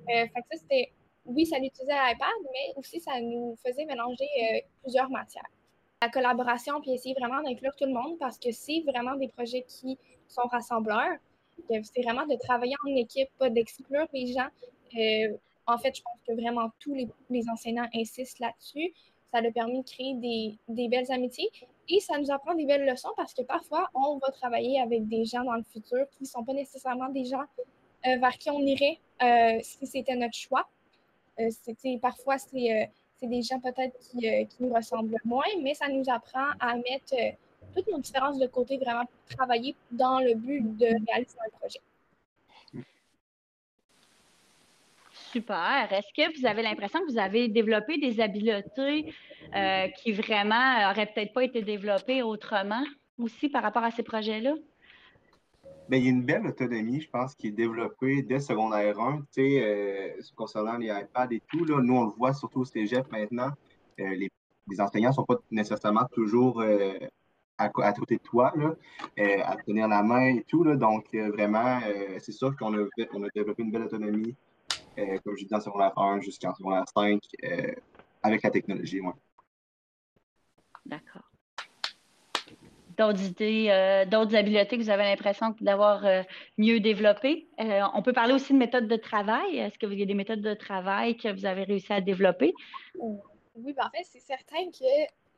fait 0.08 0.29
que 0.29 0.56
ça, 0.56 0.58
c'était, 0.58 0.93
oui, 1.25 1.46
ça 1.46 1.61
l'utilisait 1.61 1.94
l'iPad, 1.94 2.35
mais 2.52 2.75
aussi 2.75 2.99
ça 2.99 3.20
nous 3.20 3.56
faisait 3.64 3.85
mélanger 3.85 4.26
plusieurs 4.82 5.08
matières 5.08 5.49
la 6.00 6.09
collaboration, 6.09 6.81
puis 6.81 6.93
essayer 6.93 7.15
vraiment 7.19 7.43
d'inclure 7.43 7.75
tout 7.77 7.87
le 7.87 7.93
monde 7.93 8.19
parce 8.19 8.39
que 8.39 8.53
c'est 8.53 8.83
vraiment 8.87 9.17
des 9.17 9.29
projets 9.29 9.65
qui 9.67 9.99
sont 10.29 10.47
rassembleurs. 10.50 11.17
C'est 11.69 12.03
vraiment 12.03 12.25
de 12.27 12.37
travailler 12.37 12.75
en 12.87 12.95
équipe, 12.95 13.29
pas 13.39 13.50
d'exclure 13.50 14.06
les 14.12 14.33
gens. 14.33 14.49
Euh, 14.97 15.37
en 15.67 15.77
fait, 15.77 15.97
je 15.97 16.03
pense 16.03 16.21
que 16.27 16.33
vraiment 16.41 16.71
tous 16.79 16.95
les, 16.95 17.49
enseignants 17.50 17.89
insistent 17.95 18.39
là-dessus. 18.39 18.93
Ça 19.33 19.39
a 19.39 19.50
permis 19.50 19.83
de 19.83 19.87
créer 19.87 20.15
des, 20.69 20.89
belles 20.89 21.11
amitiés 21.11 21.50
et 21.89 22.00
ça 22.00 22.17
nous 22.19 22.31
apprend 22.31 22.55
des 22.55 22.65
belles 22.65 22.87
leçons 22.87 23.11
parce 23.17 23.35
que 23.35 23.43
parfois, 23.43 23.89
on 23.93 24.19
va 24.19 24.31
travailler 24.31 24.81
avec 24.81 25.09
des 25.09 25.25
gens 25.25 25.43
dans 25.43 25.56
le 25.56 25.65
futur 25.65 26.09
qui 26.12 26.23
ne 26.23 26.29
sont 26.29 26.45
pas 26.45 26.55
nécessairement 26.55 27.09
des 27.09 27.25
gens 27.25 27.45
euh, 28.06 28.17
vers 28.19 28.39
qui 28.39 28.50
on 28.50 28.61
irait 28.61 28.99
euh, 29.23 29.59
si 29.62 29.87
c'était 29.87 30.17
notre 30.17 30.37
choix. 30.37 30.69
parfois, 32.00 32.39
c'est 32.39 32.89
c'est 33.20 33.26
des 33.26 33.43
gens 33.43 33.61
peut-être 33.61 33.97
euh, 34.17 34.44
qui, 34.44 34.56
nous 34.61 34.73
ressemblent 34.73 35.17
moins, 35.25 35.44
mais 35.62 35.75
ça 35.75 35.88
nous 35.88 36.05
apprend 36.09 36.50
à 36.61 36.76
mettre 36.76 37.15
euh, 37.15 37.31
toutes 37.75 37.88
nos 37.88 37.99
différences 37.99 38.38
de 38.38 38.47
côté, 38.47 38.79
vraiment 38.79 39.05
travailler 39.37 39.75
dans 39.91 40.20
le 40.20 40.35
but 40.35 40.61
de 40.76 40.87
réaliser 41.06 41.37
un 41.45 41.59
projet. 41.59 41.81
Super. 45.33 45.88
Est-ce 45.92 46.12
que 46.14 46.38
vous 46.38 46.47
avez 46.47 46.62
l'impression 46.62 47.00
que 47.00 47.12
vous 47.12 47.19
avez 47.19 47.49
développé 47.49 47.99
des 47.99 48.21
habiletés 48.21 49.12
euh, 49.54 49.88
qui 49.88 50.12
vraiment 50.12 50.81
n'auraient 50.81 51.07
peut-être 51.07 51.35
pas 51.35 51.45
été 51.45 51.61
développées 51.61 52.23
autrement 52.23 52.83
aussi 53.19 53.49
par 53.49 53.62
rapport 53.62 53.85
à 53.85 53.90
ces 53.90 54.02
projets-là? 54.02 54.54
Ben, 55.88 55.97
il 55.97 56.04
y 56.04 56.09
a 56.09 56.11
une 56.11 56.25
belle 56.25 56.47
autonomie, 56.47 57.00
je 57.00 57.09
pense, 57.09 57.35
qui 57.35 57.47
est 57.49 57.52
développée 57.52 58.23
dès 58.23 58.40
secondaire 58.40 59.00
1, 59.00 59.23
euh, 59.38 60.11
concernant 60.37 60.76
les 60.76 60.88
iPads 60.88 61.28
et 61.30 61.40
tout. 61.49 61.64
Là, 61.64 61.80
nous, 61.80 61.95
on 61.95 62.04
le 62.04 62.12
voit 62.12 62.35
surtout 62.35 62.61
au 62.61 62.64
cégep 62.66 63.11
maintenant. 63.11 63.50
Euh, 64.00 64.14
les, 64.14 64.30
enseignants 64.80 65.09
ne 65.09 65.14
sont 65.14 65.25
pas 65.25 65.37
nécessairement 65.50 66.04
toujours 66.12 66.61
euh, 66.61 66.99
à, 67.57 67.71
côté 67.71 68.16
de 68.16 68.23
toi, 68.23 68.52
là, 68.54 68.75
à 69.47 69.57
tenir 69.57 69.88
la 69.88 70.02
main 70.02 70.35
et 70.37 70.45
tout. 70.47 70.62
Là, 70.62 70.76
donc, 70.76 71.07
vraiment, 71.14 71.80
c'est 72.18 72.33
sûr 72.33 72.54
qu'on 72.54 72.75
a, 72.75 72.87
on 73.14 73.23
a 73.23 73.28
développé 73.35 73.62
une 73.62 73.71
belle 73.71 73.85
autonomie, 73.85 74.37
comme 75.25 75.37
je 75.38 75.47
dis, 75.47 75.54
en 75.54 75.61
secondaire 75.61 75.97
1 75.97 76.21
jusqu'en 76.21 76.54
secondaire 76.54 76.85
5, 76.95 77.18
avec 78.23 78.42
la 78.42 78.50
technologie. 78.50 79.00
Ouais. 79.00 79.12
D'accord 80.85 81.27
d'autres 82.99 83.23
idées, 83.23 83.69
euh, 83.71 84.05
d'autres 84.05 84.35
habiletés 84.37 84.76
que 84.76 84.83
vous 84.83 84.90
avez 84.90 85.05
l'impression 85.05 85.55
d'avoir 85.61 86.05
euh, 86.05 86.23
mieux 86.59 86.81
développées. 86.81 87.49
Euh, 87.61 87.83
on 87.95 88.02
peut 88.02 88.12
parler 88.12 88.35
aussi 88.35 88.52
de 88.52 88.59
méthodes 88.59 88.88
de 88.88 88.97
travail. 88.97 89.59
Est-ce 89.59 89.78
qu'il 89.78 89.99
y 89.99 90.02
a 90.02 90.07
des 90.07 90.14
méthodes 90.14 90.43
de 90.43 90.55
travail 90.55 91.17
que 91.17 91.33
vous 91.33 91.47
avez 91.47 91.62
réussi 91.62 91.93
à 91.93 92.00
développer? 92.00 92.52
Oui, 93.00 93.73
ben 93.73 93.87
en 93.87 93.90
fait, 93.90 94.05
c'est 94.05 94.21
certain 94.21 94.71
que 94.71 94.85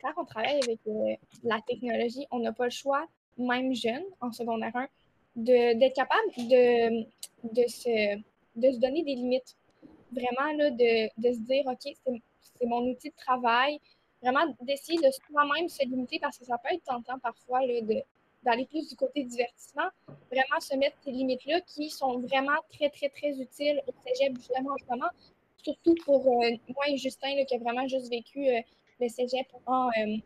quand 0.01 0.13
on 0.17 0.25
travaille 0.25 0.61
avec 0.63 0.81
la 1.45 1.61
technologie, 1.67 2.27
on 2.31 2.41
n'a 2.41 2.53
pas 2.53 2.65
le 2.65 2.71
choix, 2.71 3.07
même 3.37 3.75
jeune, 3.75 4.05
en 4.21 4.33
secondaire 4.33 4.75
1, 4.75 4.89
d'être 5.37 5.95
capable 5.95 6.29
de, 6.37 7.67
se, 7.69 8.17
donner 8.57 9.05
des 9.05 9.15
limites. 9.15 9.57
Vraiment, 10.13 10.53
là, 10.57 10.71
de 10.71 11.33
se 11.33 11.41
dire, 11.41 11.65
OK, 11.67 11.95
c'est 12.61 12.67
mon 12.67 12.83
outil 12.91 13.11
de 13.11 13.17
travail, 13.17 13.81
vraiment 14.23 14.55
d'essayer 14.63 14.99
de 14.99 15.11
soi-même 15.11 15.69
se 15.69 15.83
limiter 15.85 16.19
parce 16.21 16.39
que 16.39 16.45
ça 16.45 16.59
peut 16.59 16.75
être 16.75 16.85
tentant 16.85 17.19
parfois 17.19 17.61
d'aller 18.43 18.67
plus 18.67 18.89
du 18.89 18.97
côté 18.97 19.25
divertissement, 19.25 19.89
vraiment 20.31 20.61
se 20.61 20.77
mettre 20.77 20.97
ces 21.03 21.11
limites-là 21.11 21.61
qui 21.63 21.91
sont 21.91 22.19
vraiment 22.21 22.57
très, 22.73 22.89
très, 22.91 23.09
très 23.09 23.39
utiles 23.41 23.83
au 23.87 23.93
cégep 24.07 24.37
justement 24.37 24.73
en 24.73 24.79
ce 24.79 24.85
moment, 24.91 25.11
surtout 25.63 25.95
pour 26.05 26.27
euh, 26.27 26.51
moi 26.69 26.89
et 26.89 26.97
Justin 26.97 27.45
qui 27.45 27.55
a 27.55 27.59
vraiment 27.59 27.87
juste 27.87 28.11
vécu 28.11 28.49
euh, 28.49 28.61
le 29.01 29.09
cégep 29.09 29.47
en, 29.67 29.89
euh, 29.89 30.17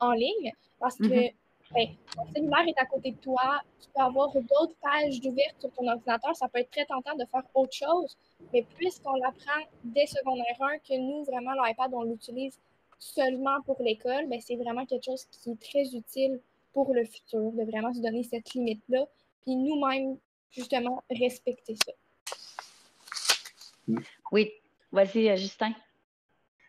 en 0.00 0.12
ligne. 0.12 0.52
Parce 0.80 0.96
que 0.96 1.04
mm-hmm. 1.04 1.34
ben, 1.74 1.88
ton 2.14 2.32
cellulaire 2.32 2.68
est 2.68 2.78
à 2.78 2.86
côté 2.86 3.10
de 3.12 3.16
toi, 3.18 3.60
tu 3.80 3.88
peux 3.94 4.02
avoir 4.02 4.32
d'autres 4.32 4.76
pages 4.80 5.20
d'ouverture 5.20 5.60
sur 5.60 5.72
ton 5.72 5.88
ordinateur, 5.88 6.36
ça 6.36 6.48
peut 6.48 6.60
être 6.60 6.70
très 6.70 6.86
tentant 6.86 7.14
de 7.16 7.24
faire 7.30 7.42
autre 7.54 7.72
chose, 7.72 8.16
mais 8.52 8.64
puisqu'on 8.76 9.14
l'apprend 9.14 9.60
dès 9.84 10.06
secondaire 10.06 10.56
1, 10.60 10.78
que 10.78 10.96
nous, 10.96 11.24
vraiment, 11.24 11.52
l'iPad, 11.62 11.92
on 11.92 12.04
l'utilise 12.04 12.58
seulement 12.98 13.60
pour 13.64 13.80
l'école, 13.82 14.26
mais 14.28 14.40
c'est 14.40 14.56
vraiment 14.56 14.84
quelque 14.86 15.04
chose 15.04 15.24
qui 15.30 15.50
est 15.50 15.60
très 15.60 15.94
utile 15.94 16.40
pour 16.72 16.92
le 16.94 17.04
futur, 17.04 17.52
de 17.52 17.64
vraiment 17.64 17.92
se 17.92 18.00
donner 18.00 18.22
cette 18.22 18.52
limite-là, 18.54 19.06
puis 19.42 19.56
nous-mêmes, 19.56 20.18
justement, 20.50 21.02
respecter 21.10 21.76
ça. 21.76 21.92
Oui, 24.32 24.52
vas-y, 24.92 25.28
euh, 25.28 25.36
Justin. 25.36 25.72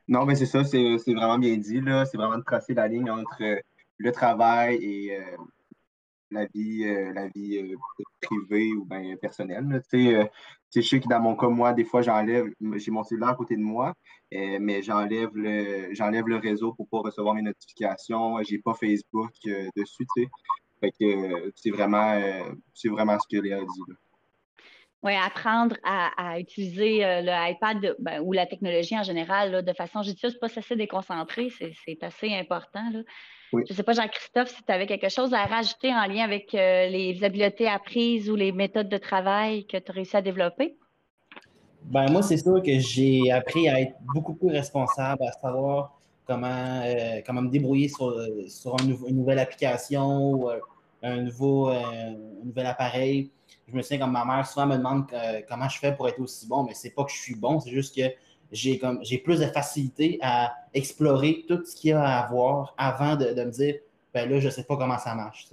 Non, 0.07 0.25
mais 0.25 0.35
c'est 0.35 0.45
ça, 0.45 0.63
c'est 0.63 0.97
vraiment 1.07 1.37
bien 1.37 1.55
dit. 1.57 1.81
C'est 2.09 2.17
vraiment 2.17 2.37
de 2.37 2.43
tracer 2.43 2.73
la 2.73 2.87
ligne 2.87 3.11
entre 3.11 3.43
euh, 3.43 3.59
le 3.97 4.11
travail 4.11 4.75
et 4.81 5.17
euh, 5.17 5.37
la 6.31 6.45
vie, 6.53 6.83
la 7.13 7.27
vie 7.27 7.75
privée 8.21 8.73
ou 8.73 8.85
bien 8.85 9.15
personnelle. 9.17 9.81
Tu 9.91 10.11
sais, 10.11 10.31
je 10.75 10.81
sais 10.81 10.99
que 10.99 11.07
dans 11.07 11.19
mon 11.19 11.35
cas, 11.35 11.49
moi, 11.49 11.73
des 11.73 11.85
fois, 11.85 12.01
j'enlève, 12.01 12.45
j'ai 12.75 12.91
mon 12.91 13.03
cellulaire 13.03 13.29
à 13.29 13.35
côté 13.35 13.55
de 13.55 13.61
moi, 13.61 13.93
mais 14.31 14.81
j'enlève 14.81 15.31
le, 15.33 15.93
j'enlève 15.93 16.27
le 16.27 16.37
réseau 16.37 16.73
pour 16.73 16.87
pas 16.89 16.99
recevoir 16.99 17.35
mes 17.35 17.41
notifications. 17.41 18.41
J'ai 18.43 18.59
pas 18.59 18.73
Facebook 18.73 19.31
dessus, 19.75 20.05
tu 20.15 20.27
sais. 20.81 20.91
C'est 21.55 21.71
vraiment, 21.71 22.19
c'est 22.73 22.89
vraiment 22.89 23.17
ce 23.19 23.27
que 23.35 23.41
Léa 23.41 23.59
dit. 23.59 23.93
Oui, 25.01 25.13
apprendre 25.15 25.77
à, 25.85 26.39
utiliser 26.39 27.05
euh, 27.05 27.21
le 27.21 27.51
iPad 27.51 27.95
ben, 27.99 28.19
ou 28.21 28.33
la 28.33 28.45
technologie 28.45 28.97
en 28.97 29.03
général 29.03 29.63
de 29.63 29.73
façon 29.73 30.01
judicieuse, 30.01 30.37
pas 30.37 30.49
cesser 30.49 30.73
de 30.73 30.79
déconcentrer, 30.79 31.49
c'est 31.85 32.03
assez 32.03 32.33
important. 32.33 32.83
Je 33.53 33.57
ne 33.57 33.73
sais 33.73 33.83
pas, 33.83 33.93
Jean-Christophe, 33.93 34.49
si 34.49 34.61
tu 34.61 34.71
avais 34.71 34.87
quelque 34.87 35.07
chose 35.07 35.33
à 35.33 35.45
rajouter 35.45 35.93
en 35.93 36.05
lien 36.05 36.25
avec 36.25 36.53
euh, 36.53 36.87
les 36.87 37.23
habiletés 37.23 37.67
apprises 37.67 38.29
ou 38.29 38.35
les 38.35 38.51
méthodes 38.51 38.89
de 38.89 38.97
travail 38.97 39.65
que 39.67 39.77
tu 39.77 39.89
as 39.89 39.93
réussi 39.93 40.17
à 40.17 40.21
développer? 40.21 40.77
Ben, 41.83 42.11
moi, 42.11 42.21
c'est 42.21 42.37
sûr 42.37 42.61
que 42.61 42.77
j'ai 42.77 43.31
appris 43.31 43.69
à 43.69 43.79
être 43.79 43.95
beaucoup 44.13 44.33
plus 44.33 44.49
responsable, 44.49 45.23
à 45.23 45.31
savoir 45.31 45.97
comment, 46.27 46.81
euh, 46.85 47.21
comment 47.25 47.41
me 47.41 47.49
débrouiller 47.49 47.87
sur, 47.87 48.13
sur 48.49 48.75
une 48.81 49.15
nouvelle 49.15 49.39
application 49.39 50.33
ou 50.33 50.49
un, 51.01 51.21
nouveau, 51.21 51.69
un 51.69 52.15
nouvel 52.43 52.65
appareil 52.65 53.31
je 53.71 53.77
me 53.77 53.81
souviens 53.81 53.99
comme 53.99 54.11
ma 54.11 54.25
mère 54.25 54.47
souvent 54.47 54.65
me 54.65 54.77
demande 54.77 55.05
comment 55.47 55.69
je 55.69 55.79
fais 55.79 55.95
pour 55.95 56.07
être 56.07 56.19
aussi 56.19 56.47
bon, 56.47 56.63
mais 56.63 56.73
c'est 56.73 56.91
pas 56.91 57.03
que 57.03 57.11
je 57.11 57.17
suis 57.17 57.35
bon, 57.35 57.59
c'est 57.59 57.71
juste 57.71 57.95
que 57.95 58.11
j'ai 58.51 58.79
comme 58.79 58.99
j'ai 59.03 59.17
plus 59.17 59.39
de 59.39 59.45
facilité 59.45 60.17
à 60.21 60.55
explorer 60.73 61.45
tout 61.47 61.63
ce 61.63 61.75
qu'il 61.75 61.91
y 61.91 61.93
a 61.93 62.03
à 62.03 62.23
avoir 62.23 62.73
avant 62.77 63.15
de, 63.15 63.25
me 63.25 63.51
dire 63.51 63.75
ben 64.13 64.29
là, 64.29 64.39
je 64.39 64.49
sais 64.49 64.63
pas 64.63 64.75
comment 64.75 64.97
ça 64.97 65.13
marche. 65.13 65.47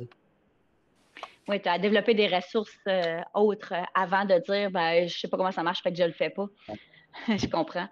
Oui, 1.48 1.60
tu 1.60 1.68
as 1.68 1.78
développé 1.78 2.14
des 2.14 2.26
ressources 2.26 2.72
euh, 2.88 3.20
autres 3.34 3.74
avant 3.94 4.24
de 4.24 4.38
dire 4.38 4.70
ben 4.70 5.06
je 5.06 5.18
sais 5.18 5.28
pas 5.28 5.36
comment 5.36 5.52
ça 5.52 5.62
marche, 5.62 5.82
fait 5.82 5.92
que 5.92 5.98
je 5.98 6.04
le 6.04 6.12
fais 6.12 6.30
pas. 6.30 6.46
je 7.28 7.46
comprends. 7.46 7.86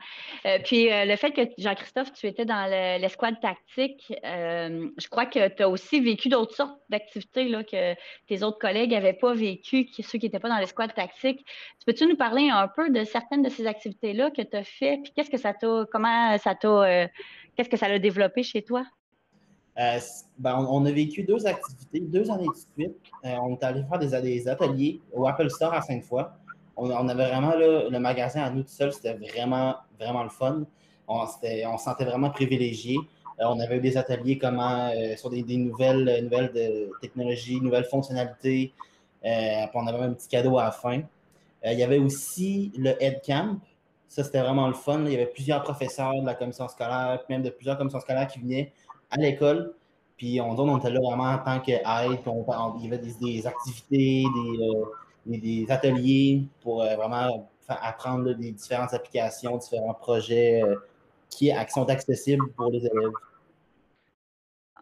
Euh, 0.47 0.59
puis 0.65 0.93
euh, 0.93 1.05
le 1.05 1.17
fait 1.17 1.33
que, 1.33 1.43
Jean-Christophe, 1.59 2.13
tu 2.13 2.27
étais 2.27 2.45
dans 2.45 2.69
l'escouade 3.01 3.41
tactique, 3.41 4.13
euh, 4.25 4.89
je 4.97 5.09
crois 5.09 5.27
que 5.27 5.49
tu 5.49 5.63
as 5.63 5.69
aussi 5.69 6.01
vécu 6.01 6.29
d'autres 6.29 6.55
sortes 6.55 6.79
d'activités 6.89 7.51
que 7.65 7.95
tes 8.27 8.43
autres 8.43 8.59
collègues 8.59 8.93
n'avaient 8.93 9.13
pas 9.13 9.35
vécu, 9.35 9.89
ceux 9.99 10.19
qui 10.19 10.27
n'étaient 10.27 10.39
pas 10.39 10.49
dans 10.49 10.59
l'escouade 10.59 10.95
tactique. 10.95 11.45
Peux-tu 11.87 12.07
nous 12.07 12.17
parler 12.17 12.49
un 12.51 12.69
peu 12.69 12.91
de 12.91 13.05
certaines 13.05 13.43
de 13.43 13.49
ces 13.49 13.67
activités-là 13.67 14.31
que 14.31 14.43
tu 14.43 14.57
as 14.57 14.65
fait, 14.65 15.01
puis 15.03 15.13
qu'est-ce 15.15 15.31
que 15.31 15.39
ça 15.39 15.53
t'a, 15.55 15.85
comment 15.91 16.37
ça 16.39 16.55
t'a, 16.55 17.09
qu'est-ce 17.57 17.69
que 17.69 17.77
ça 17.77 17.99
développé 17.99 18.43
chez 18.43 18.63
toi? 18.63 18.85
Ben, 19.77 20.57
on, 20.57 20.85
a 20.87 20.91
vécu 20.93 21.25
deux 21.25 21.47
activités, 21.47 22.01
deux 22.01 22.31
années 22.31 22.47
de 22.47 22.83
suite. 22.83 22.97
on 23.25 23.55
est 23.55 23.65
allé 23.65 23.83
faire 23.89 23.99
des, 23.99 24.21
des 24.23 24.49
ateliers 24.49 25.01
au 25.13 25.27
Apple 25.27 25.51
Store 25.51 25.75
à 25.75 25.83
Sainte-Foy 25.83 26.25
on, 26.77 27.09
avait 27.09 27.29
vraiment 27.29 27.55
le 27.57 27.99
magasin 27.99 28.43
à 28.43 28.51
nous 28.51 28.63
tout 28.63 28.69
seuls, 28.69 28.93
c'était 28.93 29.15
vraiment, 29.15 29.77
vraiment 29.99 30.23
le 30.23 30.31
fun. 30.31 30.65
On, 31.09 31.27
se 31.27 31.85
sentait 31.85 32.05
vraiment 32.05 32.31
privilégié. 32.31 32.99
Euh, 33.41 33.45
on 33.47 33.61
avait 33.61 33.79
eu 33.79 33.81
des 33.81 33.97
ateliers 33.97 34.39
comment, 34.39 34.91
euh, 34.95 35.17
sur 35.17 35.31
des, 35.31 35.43
nouvelles, 35.57 36.29
technologies, 37.01 37.61
nouvelles 37.61 37.85
fonctionnalités. 37.85 38.73
Euh, 39.25 39.67
on 39.75 39.87
avait 39.87 40.05
un 40.05 40.13
petit 40.13 40.29
cadeau 40.29 40.59
à 40.59 40.65
la 40.65 40.71
fin. 40.71 41.03
il 41.65 41.79
y 41.79 41.83
avait 41.83 41.99
aussi 41.99 42.73
le 42.77 42.95
Camp. 43.27 43.59
Ça, 44.09 44.23
c'était 44.23 44.41
vraiment 44.41 44.69
le 44.69 44.75
fun. 44.75 45.05
Il 45.07 45.13
y 45.13 45.15
avait 45.15 45.27
plusieurs 45.27 45.63
professeurs 45.63 46.21
de 46.21 46.27
la 46.27 46.35
commission 46.35 46.69
scolaire, 46.69 47.21
même 47.29 47.43
de 47.43 47.51
plusieurs 47.51 47.77
commissions 47.77 48.01
scolaires 48.01 48.29
qui 48.29 48.39
venaient 48.39 48.73
à 49.11 49.17
l'école. 49.17 49.75
Puis 50.17 50.41
on, 50.41 50.51
on 50.51 50.79
était 50.79 50.91
là 50.91 51.01
vraiment 51.01 51.25
en 51.25 51.39
tant 51.39 51.59
qu'aide. 51.61 51.83
Il 51.85 52.85
y 52.85 52.87
avait 52.87 52.99
des, 52.99 53.47
activités, 53.47 54.25
des, 54.35 54.69
des, 55.27 55.67
ateliers 55.71 56.45
pour 56.61 56.83
euh, 56.83 56.97
vraiment 56.97 57.49
apprendre 57.69 58.33
des 58.35 58.53
différentes 58.53 58.93
applications, 58.93 59.57
différents 59.57 59.95
projets 59.95 60.63
euh, 60.63 60.77
qui, 61.31 61.51
sont 61.69 61.89
accessibles 61.89 62.51
pour 62.53 62.71
les 62.71 62.81
élèves. 62.81 63.13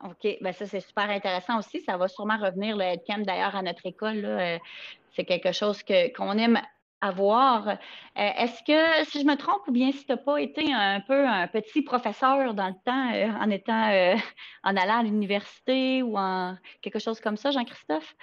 OK, 0.04 0.38
ben 0.40 0.52
ça 0.52 0.66
c'est 0.66 0.80
super 0.80 1.08
intéressant 1.08 1.58
aussi. 1.58 1.80
Ça 1.82 1.96
va 1.96 2.08
sûrement 2.08 2.36
revenir 2.36 2.76
le 2.76 2.82
Headcamp 2.82 3.20
d'ailleurs 3.20 3.54
à 3.54 3.62
notre 3.62 3.86
école. 3.86 4.24
Euh, 4.24 4.58
c'est 5.14 5.24
quelque 5.24 5.52
chose 5.52 5.82
qu'on 5.84 6.38
aime 6.38 6.60
avoir. 7.00 7.78
Est-ce 8.16 8.62
que, 8.62 9.10
si 9.10 9.20
je 9.20 9.26
me 9.26 9.36
trompe, 9.36 9.66
ou 9.68 9.72
bien 9.72 9.92
si 9.92 10.04
tu 10.04 10.12
n'as 10.12 10.16
pas 10.16 10.40
été 10.40 10.72
un 10.72 11.00
peu 11.00 11.26
un 11.26 11.46
petit 11.48 11.82
professeur 11.82 12.54
dans 12.54 12.68
le 12.68 12.74
temps, 12.84 13.40
en 13.40 13.50
étant 13.50 14.16
en 14.64 14.76
allant 14.76 15.00
à 15.00 15.02
l'université 15.02 16.02
ou 16.02 16.16
en 16.16 16.56
quelque 16.80 17.00
chose 17.00 17.20
comme 17.20 17.36
ça, 17.36 17.50
Jean-Christophe? 17.50 18.14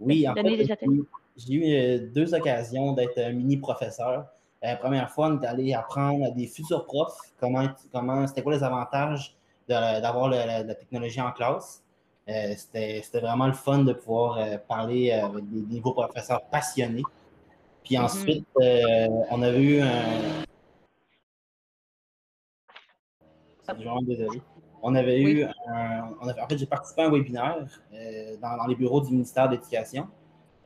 Oui, 0.00 0.28
en 0.28 0.34
fait, 0.34 0.42
des 0.42 0.70
ateliers? 0.72 1.02
J'ai 1.38 1.54
eu 1.54 1.62
euh, 1.64 2.08
deux 2.12 2.34
occasions 2.34 2.92
d'être 2.92 3.18
un 3.18 3.32
mini 3.32 3.56
professeur. 3.56 4.26
La 4.60 4.76
première 4.76 5.08
fois, 5.10 5.28
on 5.28 5.40
est 5.40 5.46
allé 5.46 5.72
apprendre 5.72 6.26
à 6.26 6.30
des 6.30 6.48
futurs 6.48 6.84
profs 6.84 7.16
comment, 7.38 7.68
comment 7.92 8.26
c'était 8.26 8.42
quoi 8.42 8.54
les 8.54 8.64
avantages 8.64 9.36
d'avoir 9.68 10.28
la, 10.28 10.74
technologie 10.74 11.20
en 11.20 11.30
classe. 11.30 11.84
Euh, 12.28 12.54
c'était 12.56 13.20
vraiment 13.20 13.46
le 13.46 13.52
fun 13.52 13.84
de 13.84 13.92
pouvoir 13.92 14.38
euh, 14.38 14.58
parler 14.58 15.12
avec 15.12 15.48
des 15.48 15.76
nouveaux 15.76 15.92
professeurs 15.92 16.42
passionnés. 16.46 17.04
Puis 17.84 17.94
mm-hmm. 17.94 18.02
ensuite, 18.02 18.46
on 19.30 19.42
a 19.42 19.50
eu 19.52 19.80
un. 19.80 20.42
Désolé. 24.02 24.42
On 24.82 24.94
avait 24.94 25.20
eu 25.20 25.44
un. 25.44 26.14
en 26.20 26.48
fait, 26.48 26.58
j'ai 26.58 26.66
participé 26.66 27.02
à 27.02 27.06
un 27.06 27.10
webinaire 27.10 27.66
dans, 28.40 28.66
les 28.66 28.74
bureaux 28.74 29.02
du 29.02 29.12
ministère 29.12 29.48
de 29.48 29.54
l'Éducation. 29.54 30.08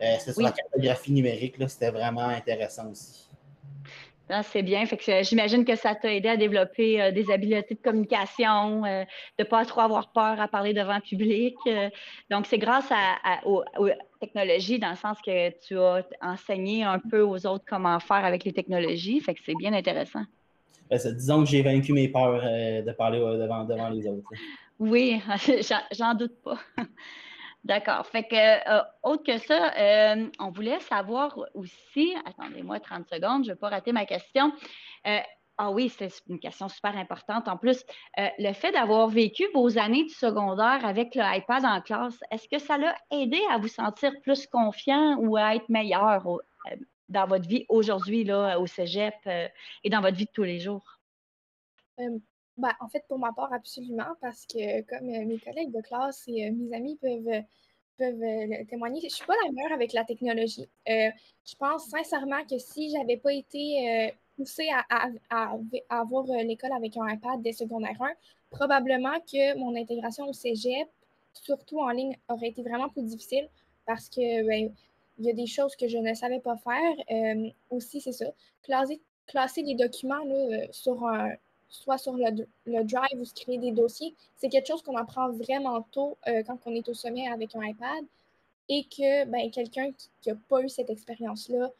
Euh, 0.03 0.17
c'est 0.19 0.33
sur 0.33 0.43
la 0.43 0.51
cartographie 0.51 1.13
numérique, 1.13 1.55
c'était 1.69 1.91
vraiment 1.91 2.27
intéressant 2.27 2.91
aussi. 2.91 3.29
Ah, 4.29 4.43
c'est 4.43 4.63
bien. 4.63 4.85
j'imagine 5.23 5.65
que 5.65 5.77
ça 5.77 5.95
t'a 5.95 6.13
aidé 6.13 6.29
à 6.29 6.37
développer 6.37 7.01
euh, 7.01 7.11
des 7.13 7.31
habiletés 7.31 7.75
de 7.75 7.81
communication, 7.81 8.85
euh, 8.85 9.05
de 9.39 9.45
ne 9.45 9.45
pas 9.45 9.65
trop 9.65 9.83
avoir 9.83 10.11
peur 10.13 10.41
à 10.41 10.49
parler 10.49 10.73
devant 10.73 10.95
le 10.95 11.03
public. 11.03 11.55
donc, 12.31 12.47
c'est 12.47 12.59
grâce 12.59 12.91
à, 12.91 13.47
aux, 13.47 13.63
technologies, 14.21 14.79
dans 14.79 14.91
le 14.91 14.97
sens 14.97 15.19
que 15.25 15.51
tu 15.67 15.79
as 15.79 16.05
enseigné 16.21 16.83
un 16.83 16.99
peu 16.99 17.21
aux 17.21 17.47
autres 17.47 17.65
comment 17.69 18.01
faire 18.01 18.25
avec 18.25 18.45
les 18.45 18.53
technologies. 18.53 19.21
Fait 19.21 19.35
que 19.35 19.41
c'est 19.45 19.57
bien 19.57 19.73
intéressant. 19.73 20.23
Ben, 20.91 20.99
disons 20.99 21.45
que 21.45 21.51
j'ai 21.51 21.63
vaincu 21.63 21.93
mes 21.93 22.09
peurs 22.09 22.43
de 22.43 22.93
parler 22.93 23.19
devant, 23.19 23.65
devant 23.65 23.89
les 23.91 24.07
autres. 24.07 24.29
Oui, 24.79 25.21
j'en 25.93 26.15
doute 26.15 26.35
pas. 26.43 26.59
D'accord. 27.65 28.07
Fait 28.07 28.25
que, 28.25 28.35
euh, 28.37 28.83
autre 29.05 29.23
que 29.23 29.39
ça, 29.39 29.73
euh, 29.79 30.29
on 30.41 30.51
voulait 30.51 30.81
savoir 30.81 31.39
aussi, 31.55 32.15
attendez-moi 32.25 32.81
30 32.81 33.07
secondes, 33.09 33.45
je 33.45 33.51
ne 33.51 33.55
vais 33.55 33.59
pas 33.59 33.69
rater 33.69 33.93
ma 33.93 34.05
question. 34.05 34.53
Euh, 35.07 35.19
ah 35.59 35.71
oui, 35.71 35.89
c'est 35.89 36.11
une 36.29 36.41
question 36.41 36.69
super 36.69 36.97
importante. 36.97 37.47
En 37.47 37.57
plus, 37.57 37.85
le 38.17 38.53
fait 38.53 38.73
d'avoir 38.73 39.07
vécu 39.09 39.45
vos 39.55 39.79
années 39.79 40.03
du 40.05 40.15
secondaire 40.15 40.85
avec 40.85 41.15
le 41.15 41.23
iPad 41.23 41.65
en 41.65 41.81
classe, 41.83 42.19
est-ce 42.33 42.49
que 42.49 42.59
ça 42.59 42.79
l'a 42.79 42.97
aidé 43.13 43.41
à 43.51 43.59
vous 43.59 43.69
sentir 43.69 44.13
plus 44.23 44.47
confiant 44.49 45.17
ou 45.19 45.37
à 45.37 45.55
être 45.55 45.69
meilleur 45.69 46.27
dans 47.11 47.27
votre 47.27 47.47
vie 47.47 47.65
aujourd'hui, 47.69 48.25
là, 48.25 48.59
au 48.59 48.67
cégep 48.67 49.15
et 49.85 49.91
dans 49.91 50.01
votre 50.01 50.17
vie 50.17 50.25
de 50.25 50.31
tous 50.33 50.43
les 50.43 50.59
jours? 50.59 50.99
Ben, 52.63 52.71
en 52.79 52.87
fait, 52.89 53.05
pour 53.09 53.19
ma 53.19 53.33
part, 53.33 53.53
absolument, 53.53 54.15
parce 54.21 54.47
que 54.47 54.83
comme 54.83 55.09
euh, 55.09 55.25
mes 55.27 55.39
collègues 55.41 55.73
de 55.73 55.81
classe 55.81 56.23
et 56.29 56.47
euh, 56.47 56.53
mes 56.53 56.77
amis 56.77 56.97
peuvent, 56.97 57.27
euh, 57.27 57.41
peuvent 57.99 58.67
témoigner, 58.69 59.01
je 59.01 59.07
ne 59.07 59.11
suis 59.11 59.27
pas 59.27 59.35
la 59.45 59.51
meilleure 59.51 59.73
avec 59.73 59.93
la 59.93 60.05
technologie. 60.05 60.69
je 60.87 61.57
pense 61.59 61.87
sincèrement 61.87 62.45
que 62.49 62.59
si 62.59 62.91
je 62.91 62.99
n'avais 62.99 63.17
pas 63.17 63.33
été 63.33 64.15
poussée 64.37 64.69
à, 64.89 65.09
avoir 65.89 66.25
l'école 66.45 66.73
avec 66.73 66.97
un 66.97 67.09
iPad 67.09 67.43
dès 67.43 67.53
secondaire 67.53 68.01
1, 68.01 68.13
probablement 68.51 69.19
que 69.21 69.59
mon 69.59 69.75
intégration 69.75 70.29
au 70.29 70.33
cégep, 70.33 70.89
surtout 71.33 71.81
en 71.81 71.91
ligne, 71.91 72.17
aurait 72.29 72.49
été 72.49 72.63
vraiment 72.63 72.89
plus 72.89 73.03
difficile 73.03 73.49
parce 73.87 74.09
que 74.09 74.47
ben, 74.47 74.73
il 75.19 75.25
y 75.27 75.31
a 75.31 75.35
des 75.35 75.47
choses 75.47 75.75
que 75.75 75.89
je 75.89 75.99
ne 75.99 76.15
savais 76.15 76.41
pas 76.41 76.57
faire. 76.59 77.45
aussi, 77.71 78.01
c'est 78.01 78.13
ça, 78.13 78.27
classer, 78.63 79.01
classer 79.27 79.63
les 79.63 79.75
documents 79.75 80.25
là, 80.25 80.67
sur 80.71 81.05
un 81.07 81.33
soit 81.73 81.99
sur 81.99 82.13
le, 82.13 82.85
drive 82.85 83.19
ou 83.19 83.25
se 83.25 83.35
créer 83.35 83.59
des 83.59 83.73
dossiers, 83.73 84.15
c'est 84.37 84.49
quelque 84.49 84.69
chose 84.69 84.83
qu'on 84.83 84.97
apprend 84.97 85.31
vraiment 85.31 85.83
tôt 85.91 86.19
euh, 86.29 86.43
quand 86.47 86.59
on 86.67 86.75
est 86.75 86.89
au 86.89 86.95
sommet 86.95 87.27
avec 87.29 87.57
un 87.57 87.65
iPad 87.65 88.05
et 88.69 88.85
que 88.85 89.25
ben, 89.25 89.51
quelqu'un 89.51 89.91
qui 89.93 90.29
n'a 90.29 90.37
pas 90.49 90.63
eu 90.63 90.69
cette 90.69 90.91
expérience-là 90.91 91.71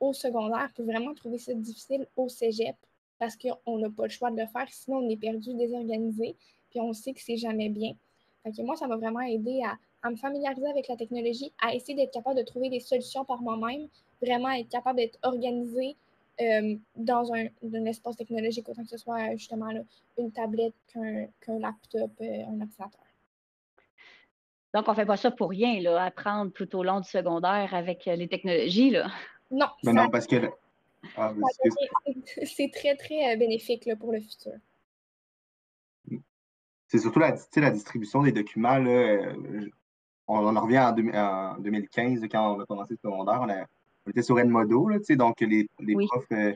au 0.00 0.12
secondaire 0.12 0.68
peut 0.74 0.82
vraiment 0.82 1.14
trouver 1.14 1.38
ça 1.38 1.54
difficile 1.54 2.06
au 2.16 2.28
cégep 2.28 2.76
parce 3.18 3.36
qu'on 3.36 3.78
n'a 3.78 3.88
pas 3.88 4.02
le 4.02 4.10
choix 4.10 4.30
de 4.30 4.36
le 4.36 4.46
faire, 4.46 4.66
sinon 4.68 4.98
on 4.98 5.08
est 5.08 5.16
perdu, 5.16 5.54
désorganisé, 5.54 6.36
puis 6.70 6.80
on 6.80 6.92
sait 6.92 7.14
que 7.14 7.20
c'est 7.22 7.38
jamais 7.38 7.70
bien. 7.70 7.94
Fait 8.42 8.62
moi, 8.62 8.76
ça 8.76 8.86
m'a 8.86 8.96
vraiment 8.96 9.20
aidé 9.20 9.62
à, 9.64 9.76
à, 10.02 10.10
me 10.10 10.16
familiariser 10.16 10.68
avec 10.68 10.88
la 10.88 10.96
technologie, 10.96 11.52
à 11.62 11.74
essayer 11.74 11.94
d'être 11.94 12.12
capable 12.12 12.36
de 12.36 12.42
trouver 12.42 12.68
des 12.68 12.80
solutions 12.80 13.24
par 13.24 13.40
moi-même, 13.40 13.88
vraiment 14.20 14.50
être 14.50 14.68
capable 14.68 14.98
d'être 14.98 15.18
organisé 15.22 15.96
euh, 16.40 16.76
dans 16.94 17.32
un, 17.32 17.46
un, 17.62 17.84
espace 17.86 18.16
technologique, 18.16 18.68
autant 18.68 18.82
que 18.82 18.88
ce 18.88 18.98
soit 18.98 19.34
justement 19.36 19.70
là, 19.70 19.80
une 20.18 20.32
tablette 20.32 20.74
qu'un 20.92 21.58
laptop, 21.58 22.10
euh, 22.20 22.44
un 22.48 22.60
ordinateur. 22.60 22.90
Donc, 24.74 24.88
on 24.88 24.90
ne 24.90 24.96
fait 24.96 25.06
pas 25.06 25.16
ça 25.16 25.30
pour 25.30 25.50
rien, 25.50 25.80
là, 25.80 26.04
apprendre 26.04 26.52
tout 26.52 26.76
au 26.76 26.82
long 26.82 27.00
du 27.00 27.08
secondaire 27.08 27.72
avec 27.72 28.04
les 28.04 28.28
technologies. 28.28 28.90
Là. 28.90 29.10
Non. 29.50 29.68
Mais 29.84 29.92
non, 29.92 30.10
parce 30.10 30.26
que 30.26 30.50
ah, 31.16 31.32
c'est 32.44 32.70
très, 32.72 32.96
très 32.96 33.32
euh, 33.32 33.36
bénéfique 33.36 33.86
là, 33.86 33.96
pour 33.96 34.12
le 34.12 34.20
futur. 34.20 34.52
C'est 36.88 36.98
surtout 36.98 37.18
la, 37.18 37.36
la, 37.56 37.70
distribution 37.70 38.22
des 38.22 38.32
documents. 38.32 38.78
Là, 38.78 38.90
euh, 38.90 39.70
on, 40.28 40.56
en 40.56 40.60
revient 40.60 40.78
en, 40.78 41.56
en, 41.56 41.58
2015, 41.58 42.22
quand 42.30 42.56
on 42.56 42.60
a 42.60 42.66
commencé 42.66 42.94
le 42.94 42.98
secondaire. 42.98 43.40
On, 43.40 43.48
était 44.10 44.22
sur 44.22 44.38
Edmodo, 44.38 44.88
là, 44.88 44.98
donc 45.10 45.40
les, 45.40 45.68
les 45.80 45.94
profs 45.94 46.24
euh, 46.32 46.52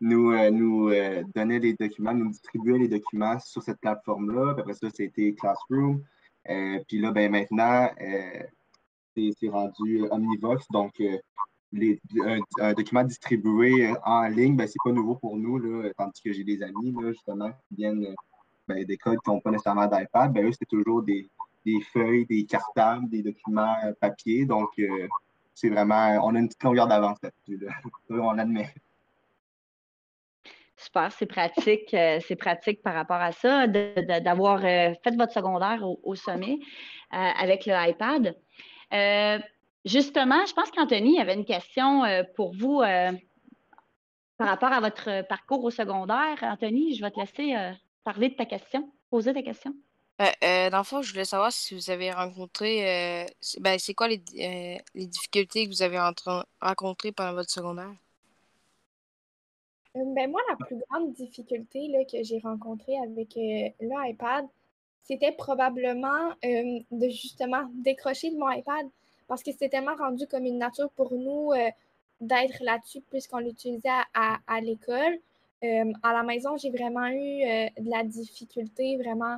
nous, 0.00 0.32
nous 0.50 0.90
donnaient 1.34 1.58
les 1.58 1.74
documents, 1.74 2.14
nous 2.14 2.30
distribuaient 2.30 2.78
les 2.78 2.88
documents 2.88 3.38
sur 3.38 3.62
cette 3.62 3.80
plateforme-là. 3.80 4.54
Après 4.58 4.72
ça, 4.72 4.88
c'était 4.88 5.34
Classroom. 5.34 6.02
puis 6.88 6.98
là, 7.00 7.10
ben, 7.10 7.30
maintenant, 7.30 7.90
c'est 9.14 9.48
rendu 9.50 10.06
Omnivox. 10.10 10.64
Donc, 10.70 10.94
un, 11.72 12.72
document 12.72 13.04
distribué 13.04 13.92
en 14.04 14.28
ligne, 14.28 14.56
ben, 14.56 14.66
c'est 14.66 14.78
pas 14.82 14.92
nouveau 14.92 15.16
pour 15.16 15.36
nous, 15.36 15.58
là, 15.58 15.90
tandis 15.96 16.20
que 16.22 16.32
j'ai 16.32 16.44
des 16.44 16.62
amis, 16.62 16.92
là, 16.92 17.12
justement, 17.12 17.50
qui 17.68 17.76
viennent 17.76 18.14
ben, 18.66 18.84
d'écoles 18.84 19.18
qui 19.24 19.30
n'ont 19.30 19.40
pas 19.40 19.50
nécessairement 19.50 19.86
d'iPad, 19.86 20.32
ben, 20.32 20.46
eux, 20.46 20.52
c'est 20.52 20.68
toujours 20.68 21.02
des, 21.02 21.28
des, 21.64 21.80
feuilles, 21.92 22.26
des 22.26 22.44
cartables, 22.44 23.08
des 23.08 23.22
documents 23.22 23.74
euh, 23.84 23.92
papier. 24.00 24.44
Donc, 24.44 24.70
euh, 24.78 25.08
c'est 25.54 25.68
vraiment, 25.68 26.18
on 26.24 26.34
a 26.34 26.38
une 26.38 26.48
petite 26.48 26.62
longueur 26.62 26.86
d'avance 26.86 27.18
là-dessus, 27.22 27.66
on 28.10 28.38
admet. 28.38 28.72
Super, 30.76 31.12
c'est 31.12 31.26
pratique, 31.26 31.92
euh, 31.92 32.20
c'est 32.26 32.36
pratique 32.36 32.82
par 32.82 32.94
rapport 32.94 33.20
à 33.20 33.32
ça, 33.32 33.66
d'avoir 33.66 34.60
fait 34.60 35.16
votre 35.16 35.32
secondaire 35.32 35.82
au, 35.82 36.14
sommet 36.14 36.58
avec 37.10 37.66
le 37.66 37.74
iPad. 37.90 38.34
Justement, 39.84 40.44
je 40.44 40.52
pense 40.52 40.70
qu'Anthony 40.70 41.20
avait 41.20 41.34
une 41.34 41.44
question 41.44 42.04
euh, 42.04 42.22
pour 42.36 42.54
vous 42.54 42.82
euh, 42.82 43.12
par 44.36 44.48
rapport 44.48 44.72
à 44.72 44.80
votre 44.80 45.26
parcours 45.26 45.64
au 45.64 45.70
secondaire. 45.70 46.36
Anthony, 46.42 46.94
je 46.94 47.02
vais 47.02 47.10
te 47.10 47.18
laisser 47.18 47.54
euh, 47.56 47.72
parler 48.04 48.28
de 48.28 48.34
ta 48.34 48.44
question, 48.44 48.92
poser 49.10 49.32
ta 49.32 49.42
question. 49.42 49.74
Dans 50.70 50.78
le 50.78 50.84
fond, 50.84 51.02
je 51.02 51.12
voulais 51.12 51.24
savoir 51.24 51.50
si 51.50 51.74
vous 51.74 51.90
avez 51.90 52.12
rencontré, 52.12 53.26
ben, 53.58 53.78
c'est 53.78 53.94
quoi 53.94 54.08
les, 54.08 54.22
les, 54.34 55.06
difficultés 55.06 55.66
que 55.66 55.70
vous 55.70 55.82
avez 55.82 55.98
rencontrées 56.60 57.12
pendant 57.12 57.32
votre 57.32 57.50
secondaire? 57.50 57.94
Ben, 59.94 60.30
moi, 60.30 60.40
la 60.50 60.56
plus 60.56 60.76
grande 60.88 61.12
difficulté 61.14 61.88
là, 61.88 62.04
que 62.04 62.22
j'ai 62.22 62.38
rencontrée 62.38 62.96
avec 62.98 63.34
l'iPad, 63.80 64.46
c'était 65.02 65.32
probablement 65.32 66.30
de 66.42 67.08
justement 67.08 67.68
décrocher 67.74 68.30
de 68.30 68.36
mon 68.36 68.50
iPad 68.50 68.86
parce 69.30 69.44
que 69.44 69.52
c'était 69.52 69.68
tellement 69.68 69.94
rendu 69.94 70.26
comme 70.26 70.44
une 70.44 70.58
nature 70.58 70.90
pour 70.90 71.12
nous 71.12 71.52
euh, 71.52 71.70
d'être 72.20 72.64
là-dessus 72.64 73.00
puisqu'on 73.08 73.38
l'utilisait 73.38 73.88
à, 74.12 74.60
l'école. 74.60 75.20
Euh, 75.62 75.92
à 76.02 76.12
la 76.12 76.24
maison, 76.24 76.56
j'ai 76.56 76.70
vraiment 76.70 77.06
eu 77.06 77.44
euh, 77.44 77.68
de 77.78 77.88
la 77.88 78.02
difficulté 78.02 78.96
vraiment 78.96 79.36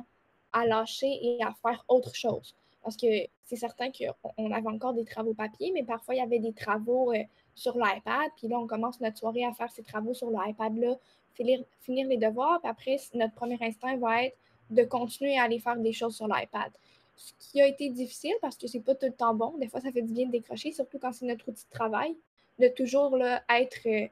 à 0.53 0.65
lâcher 0.65 1.19
et 1.21 1.43
à 1.43 1.53
faire 1.61 1.83
autre 1.87 2.15
chose. 2.15 2.55
Parce 2.81 2.97
que 2.97 3.07
c'est 3.45 3.55
certain 3.55 3.89
qu'on 3.91 4.51
avait 4.51 4.67
encore 4.67 4.93
des 4.93 5.05
travaux 5.05 5.33
papier, 5.33 5.71
mais 5.73 5.83
parfois 5.83 6.15
il 6.15 6.17
y 6.17 6.21
avait 6.21 6.39
des 6.39 6.53
travaux 6.53 7.13
sur 7.55 7.77
l'iPad. 7.77 8.29
Puis 8.37 8.47
là, 8.47 8.59
on 8.59 8.67
commence 8.67 8.99
notre 8.99 9.17
soirée 9.17 9.45
à 9.45 9.53
faire 9.53 9.71
ces 9.71 9.83
travaux 9.83 10.13
sur 10.13 10.29
l'iPad-là, 10.29 10.97
finir, 11.33 11.63
finir 11.81 12.07
les 12.07 12.17
devoirs. 12.17 12.59
Puis 12.61 12.69
après, 12.69 12.97
notre 13.13 13.33
premier 13.33 13.57
instinct 13.61 13.97
va 13.97 14.23
être 14.25 14.37
de 14.69 14.83
continuer 14.83 15.37
à 15.37 15.43
aller 15.43 15.59
faire 15.59 15.77
des 15.77 15.93
choses 15.93 16.15
sur 16.15 16.27
l'iPad 16.27 16.71
ce 17.15 17.33
qui 17.39 17.61
a 17.61 17.67
été 17.67 17.89
difficile 17.89 18.33
parce 18.41 18.57
que 18.57 18.67
c'est 18.67 18.79
pas 18.79 18.95
tout 18.95 19.05
le 19.05 19.13
temps 19.13 19.33
bon. 19.33 19.57
Des 19.57 19.67
fois, 19.67 19.81
ça 19.81 19.91
fait 19.91 20.01
du 20.01 20.13
bien 20.13 20.27
de 20.27 20.31
décrocher, 20.31 20.71
surtout 20.71 20.99
quand 20.99 21.13
c'est 21.13 21.25
notre 21.25 21.47
outil 21.49 21.65
de 21.65 21.69
travail. 21.69 22.15
De 22.59 22.67
toujours 22.67 23.17
là, 23.17 23.43
être, 23.49 23.87
euh, 23.87 24.07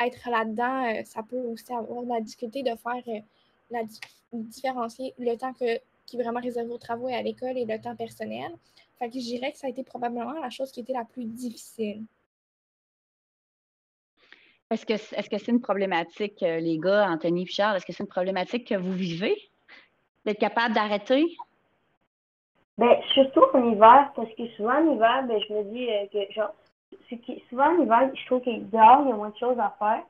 être 0.00 0.28
là-dedans, 0.28 0.92
euh, 0.92 1.04
ça 1.04 1.22
peut 1.22 1.40
aussi 1.42 1.72
avoir 1.72 2.02
de 2.02 2.08
la 2.08 2.20
difficulté 2.20 2.62
de 2.62 2.74
faire 2.76 3.02
euh, 3.08 3.20
la 3.70 3.82
différencier 4.32 5.14
le 5.18 5.36
temps 5.36 5.52
que, 5.52 5.78
qui 6.06 6.16
est 6.16 6.22
vraiment 6.22 6.40
réservé 6.40 6.70
aux 6.70 6.78
travaux 6.78 7.08
et 7.08 7.14
à 7.14 7.22
l'école 7.22 7.56
et 7.56 7.64
le 7.64 7.80
temps 7.80 7.96
personnel. 7.96 8.52
Fait 8.98 9.08
que 9.08 9.14
je 9.14 9.24
dirais 9.24 9.52
que 9.52 9.58
ça 9.58 9.66
a 9.66 9.70
été 9.70 9.82
probablement 9.82 10.32
la 10.32 10.50
chose 10.50 10.72
qui 10.72 10.80
était 10.80 10.92
la 10.92 11.04
plus 11.04 11.24
difficile. 11.24 12.04
Est-ce 14.70 14.84
que 14.84 14.96
c'est 14.96 15.16
-ce 15.16 15.38
c'est 15.38 15.52
une 15.52 15.60
problématique, 15.60 16.40
les 16.40 16.78
gars, 16.78 17.08
Anthony 17.08 17.42
et 17.42 17.46
Charles, 17.46 17.76
est-ce 17.76 17.86
que 17.86 17.92
c'est 17.92 18.02
une 18.02 18.08
problématique 18.18 18.66
que 18.66 18.74
vous 18.74 18.92
vivez? 18.92 19.36
D'être 20.24 20.40
capable 20.40 20.74
d'arrêter? 20.74 21.24
Ben, 22.78 22.94
surtout 23.14 23.44
en 23.54 23.72
hiver, 23.72 24.12
parce 24.14 24.32
que 24.34 24.46
souvent 24.56 24.78
en 24.82 24.94
hiver, 24.94 25.24
ben, 25.28 25.40
je 25.48 25.54
me 25.54 25.62
dis 25.72 25.88
euh, 25.88 26.06
que, 26.12 26.32
genre, 26.32 26.52
souvent 27.48 27.68
en 27.74 27.82
hiver, 27.82 28.10
je 28.14 28.26
trouve 28.26 28.42
que 28.42 28.50
dehors, 28.50 29.02
il 29.02 29.08
y 29.08 29.12
a 29.12 29.16
moins 29.16 29.30
de 29.30 29.38
choses 29.38 29.58
à 29.58 29.74
faire. 29.78 30.04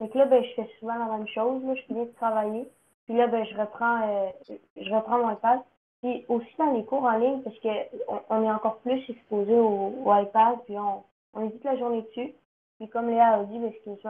Donc 0.00 0.14
là, 0.14 0.24
ben, 0.24 0.42
je 0.42 0.54
fais 0.54 0.70
souvent 0.78 0.94
la 0.94 1.16
même 1.16 1.28
chose, 1.28 1.62
là, 1.64 1.74
je 1.74 1.82
finis 1.82 2.06
de 2.06 2.12
travailler. 2.12 2.64
Puis 3.10 3.18
là, 3.18 3.26
ben, 3.26 3.44
je 3.44 3.56
reprends, 3.56 4.08
euh, 4.08 4.54
je 4.76 4.88
reprends 4.94 5.18
mon 5.18 5.32
iPad. 5.32 5.58
Puis 6.00 6.24
aussi 6.28 6.46
dans 6.56 6.72
les 6.72 6.84
cours 6.84 7.02
en 7.02 7.18
ligne, 7.18 7.42
parce 7.42 7.58
que 7.58 7.68
on, 8.28 8.44
est 8.44 8.50
encore 8.52 8.78
plus 8.82 9.02
exposé 9.08 9.52
au, 9.52 10.04
iPad, 10.06 10.60
puis 10.64 10.78
on, 10.78 11.02
on 11.34 11.44
est 11.44 11.50
toute 11.50 11.64
la 11.64 11.76
journée 11.76 12.02
dessus. 12.02 12.32
Puis 12.78 12.88
comme 12.88 13.10
Léa 13.10 13.34
a 13.34 13.42
dit, 13.42 13.58
parce 13.58 13.98
que, 14.00 14.06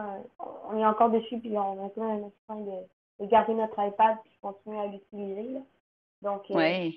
on 0.69 0.79
est 0.79 0.85
encore 0.85 1.09
dessus, 1.09 1.39
puis 1.39 1.57
on 1.57 1.83
a 1.83 2.05
un 2.05 2.31
un 2.51 2.57
de, 2.57 2.77
de 3.21 3.27
garder 3.27 3.55
notre 3.55 3.83
iPad, 3.83 4.19
puis 4.23 4.39
continuer 4.43 4.79
à 4.79 4.87
l'utiliser. 4.89 5.61
Donc, 6.21 6.43
euh, 6.51 6.91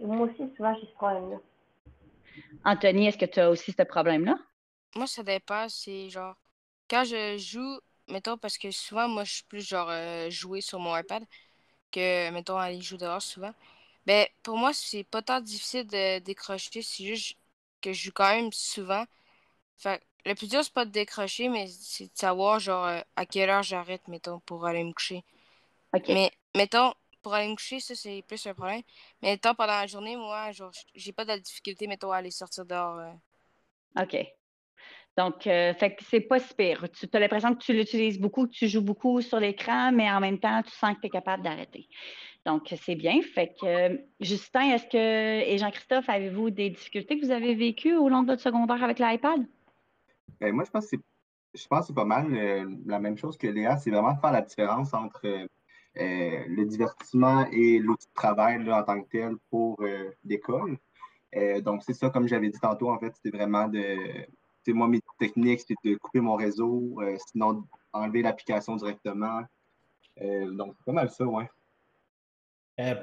moi 0.00 0.26
aussi, 0.26 0.52
souvent, 0.56 0.74
j'ai 0.74 0.88
ce 0.88 0.94
problème-là. 0.94 1.36
Anthony, 2.64 3.06
est-ce 3.06 3.18
que 3.18 3.26
tu 3.26 3.38
as 3.38 3.48
aussi 3.48 3.70
ce 3.70 3.82
problème-là? 3.84 4.36
Moi, 4.96 5.06
ça 5.06 5.22
dépend. 5.22 5.68
C'est 5.68 6.08
genre, 6.08 6.34
quand 6.90 7.04
je 7.04 7.38
joue, 7.38 7.78
mettons, 8.10 8.36
parce 8.38 8.58
que 8.58 8.70
souvent, 8.70 9.08
moi, 9.08 9.24
je 9.24 9.34
suis 9.34 9.44
plus 9.44 9.66
genre 9.66 9.88
euh, 9.90 10.30
jouer 10.30 10.60
sur 10.60 10.78
mon 10.78 10.96
iPad 10.96 11.24
que, 11.92 12.30
mettons, 12.30 12.56
aller 12.56 12.80
jouer 12.80 12.98
dehors 12.98 13.22
souvent. 13.22 13.54
Ben, 14.06 14.26
pour 14.42 14.56
moi, 14.56 14.72
c'est 14.72 15.04
pas 15.04 15.22
tant 15.22 15.40
difficile 15.40 15.86
de 15.86 16.18
décrocher, 16.20 16.82
c'est 16.82 17.04
juste 17.04 17.36
que 17.82 17.92
je 17.92 18.04
joue 18.04 18.12
quand 18.14 18.30
même 18.30 18.52
souvent. 18.52 19.04
Fait 19.78 20.02
le 20.26 20.34
plus 20.34 20.48
dur, 20.48 20.62
c'est 20.62 20.72
pas 20.72 20.84
de 20.84 20.90
décrocher, 20.90 21.48
mais 21.48 21.66
c'est 21.68 22.04
de 22.06 22.10
savoir, 22.14 22.60
genre, 22.60 22.86
euh, 22.86 23.00
à 23.16 23.26
quelle 23.26 23.50
heure 23.50 23.62
j'arrête, 23.62 24.06
mettons, 24.08 24.40
pour 24.40 24.66
aller 24.66 24.84
me 24.84 24.92
coucher. 24.92 25.24
OK. 25.94 26.08
Mais, 26.08 26.30
mettons, 26.54 26.92
pour 27.22 27.34
aller 27.34 27.48
me 27.48 27.54
coucher, 27.56 27.80
ça, 27.80 27.94
c'est 27.94 28.22
plus 28.26 28.46
un 28.46 28.54
problème. 28.54 28.82
Mais 29.22 29.34
étant 29.34 29.54
pendant 29.54 29.72
la 29.72 29.86
journée, 29.86 30.16
moi, 30.16 30.52
genre, 30.52 30.72
j'ai 30.94 31.12
pas 31.12 31.24
de 31.24 31.36
difficulté, 31.36 31.86
mettons, 31.86 32.12
à 32.12 32.18
aller 32.18 32.30
sortir 32.30 32.64
dehors. 32.66 32.98
Euh. 32.98 34.02
OK. 34.02 34.16
Donc, 35.16 35.46
euh, 35.46 35.72
c'est 36.08 36.20
pas 36.20 36.38
si 36.38 36.54
pire. 36.54 36.86
Tu 36.92 37.06
as 37.12 37.18
l'impression 37.18 37.54
que 37.54 37.62
tu 37.62 37.72
l'utilises 37.72 38.18
beaucoup, 38.18 38.46
que 38.46 38.52
tu 38.52 38.68
joues 38.68 38.82
beaucoup 38.82 39.20
sur 39.20 39.40
l'écran, 39.40 39.92
mais 39.92 40.10
en 40.10 40.20
même 40.20 40.38
temps, 40.38 40.62
tu 40.62 40.70
sens 40.70 40.94
que 40.94 41.00
tu 41.00 41.06
es 41.08 41.10
capable 41.10 41.42
d'arrêter. 41.42 41.88
Donc, 42.46 42.74
c'est 42.80 42.94
bien. 42.94 43.20
Fait 43.20 43.54
que, 43.60 44.00
Justin, 44.20 44.70
est-ce 44.70 44.86
que, 44.86 45.42
et 45.46 45.58
Jean-Christophe, 45.58 46.08
avez-vous 46.08 46.50
des 46.50 46.70
difficultés 46.70 47.18
que 47.18 47.26
vous 47.26 47.32
avez 47.32 47.54
vécues 47.54 47.96
au 47.96 48.08
long 48.08 48.22
de 48.22 48.28
votre 48.28 48.40
secondaire 48.40 48.82
avec 48.82 48.98
l'iPad? 48.98 49.44
Ben, 50.40 50.54
moi, 50.54 50.64
je 50.64 50.70
pense 50.70 50.88
que 50.90 50.96
c'est 51.54 51.94
pas 51.94 52.04
mal 52.04 52.34
euh, 52.34 52.70
la 52.86 52.98
même 52.98 53.18
chose 53.18 53.36
que 53.36 53.46
Léa, 53.46 53.76
c'est 53.76 53.90
vraiment 53.90 54.14
de 54.14 54.20
faire 54.20 54.32
la 54.32 54.42
différence 54.42 54.94
entre 54.94 55.26
euh, 55.26 56.44
le 56.46 56.64
divertissement 56.66 57.46
et 57.50 57.80
l'outil 57.80 58.06
de 58.06 58.14
travail 58.14 58.70
en 58.70 58.82
tant 58.84 59.02
que 59.02 59.08
tel 59.10 59.34
pour 59.50 59.76
euh, 59.82 60.10
l'école. 60.24 60.78
Euh, 61.34 61.60
donc, 61.60 61.82
c'est 61.82 61.94
ça, 61.94 62.10
comme 62.10 62.28
j'avais 62.28 62.48
dit 62.48 62.60
tantôt, 62.60 62.90
en 62.90 62.98
fait, 62.98 63.12
c'était 63.16 63.36
vraiment 63.36 63.68
de. 63.68 63.96
Moi, 64.68 64.88
mes 64.88 65.00
techniques, 65.18 65.60
c'est 65.66 65.74
de 65.84 65.96
couper 65.96 66.20
mon 66.20 66.36
réseau, 66.36 67.00
sinon 67.30 67.64
enlever 67.92 68.22
l'application 68.22 68.76
directement. 68.76 69.42
donc, 70.20 70.74
c'est 70.76 70.84
pas 70.84 70.92
mal 70.92 71.10
ça, 71.10 71.24
ouais. 71.24 71.48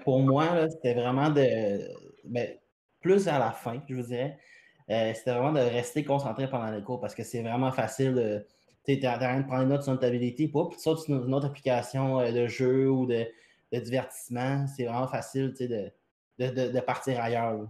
pour 0.03 0.19
moi, 0.19 0.69
c'était 0.69 0.93
vraiment 0.93 1.29
de. 1.29 1.79
Ben, 2.25 2.57
plus 3.01 3.27
à 3.27 3.39
la 3.39 3.51
fin, 3.51 3.81
je 3.87 3.95
vous 3.95 4.03
dirais. 4.03 4.37
c'était 4.87 5.31
vraiment 5.31 5.53
de 5.53 5.59
rester 5.59 6.03
concentré 6.03 6.49
pendant 6.49 6.71
les 6.71 6.83
cours 6.83 6.99
parce 6.99 7.15
que 7.15 7.23
c'est 7.23 7.41
vraiment 7.41 7.71
facile 7.71 8.13
de 8.13 8.45
tu 8.95 9.03
es 9.03 9.07
en 9.07 9.17
de 9.17 9.45
prendre 9.45 9.63
une 9.63 9.69
note 9.69 9.83
sur 9.83 9.91
une 9.91 9.99
puis 10.69 10.77
tu 10.77 11.11
une 11.11 11.33
autre 11.33 11.45
application 11.45 12.21
euh, 12.21 12.31
de 12.31 12.47
jeu 12.47 12.89
ou 12.89 13.05
de, 13.05 13.25
divertissement. 13.73 14.65
C'est 14.67 14.85
vraiment 14.85 15.07
facile 15.07 15.53
de, 15.59 15.91
de, 16.39 16.79
partir 16.79 17.21
ailleurs. 17.21 17.67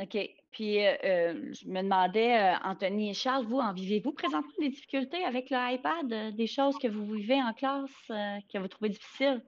OK. 0.00 0.16
Puis, 0.50 0.84
euh, 0.84 0.94
euh, 1.04 1.52
je 1.52 1.68
me 1.68 1.82
demandais, 1.82 2.36
euh, 2.36 2.54
Anthony 2.64 3.10
et 3.10 3.14
Charles, 3.14 3.44
vous, 3.44 3.60
en 3.60 3.72
vivez-vous 3.72 4.12
présentement 4.12 4.50
des 4.58 4.70
difficultés 4.70 5.24
avec 5.24 5.48
le 5.50 5.56
iPad, 5.74 6.34
des 6.34 6.46
choses 6.46 6.76
que 6.78 6.88
vous 6.88 7.04
vivez 7.04 7.40
en 7.40 7.52
classe, 7.52 7.90
que 8.08 8.58
vous 8.58 8.68
trouvez 8.68 8.88
difficiles? 8.88 9.42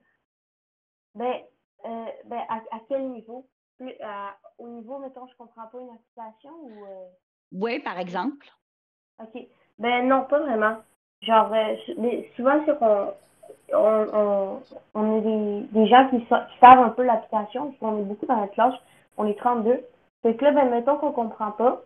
Ben, 1.15 1.41
ben 1.85 2.41
à, 2.49 2.79
quel 2.89 3.09
niveau? 3.09 3.49
au 4.59 4.69
niveau, 4.69 5.01
mettons, 5.01 5.27
je 5.27 5.35
comprends 5.37 5.67
pas 5.67 5.79
une 5.81 5.91
application 5.91 6.53
ou. 6.53 6.87
Oui, 7.51 7.81
par 7.81 7.99
exemple. 7.99 8.47
OK. 9.19 9.43
Ben 9.79 10.07
non, 10.07 10.25
pas 10.27 10.39
vraiment. 10.39 10.77
Genre, 11.21 11.53
souvent, 12.37 12.63
c'est 12.65 12.79
qu'on 12.79 13.13
on, 13.75 14.61
on, 14.95 15.19
est 15.19 15.21
des, 15.21 15.81
des 15.81 15.87
gens 15.89 16.09
qui, 16.11 16.25
savent 16.29 16.79
un 16.79 16.91
peu 16.91 17.03
l'application, 17.03 17.75
on 17.81 17.99
est 17.99 18.05
beaucoup 18.05 18.27
dans 18.27 18.41
la 18.41 18.49
classe, 18.49 18.75
on 19.17 19.27
est 19.27 19.39
32. 19.39 19.85
Fait 20.23 20.37
que 20.37 20.45
là, 20.45 20.53
ben, 20.53 20.71
mettons 20.71 20.97
qu'on 20.99 21.13
comprend 21.13 21.51
pas. 21.53 21.83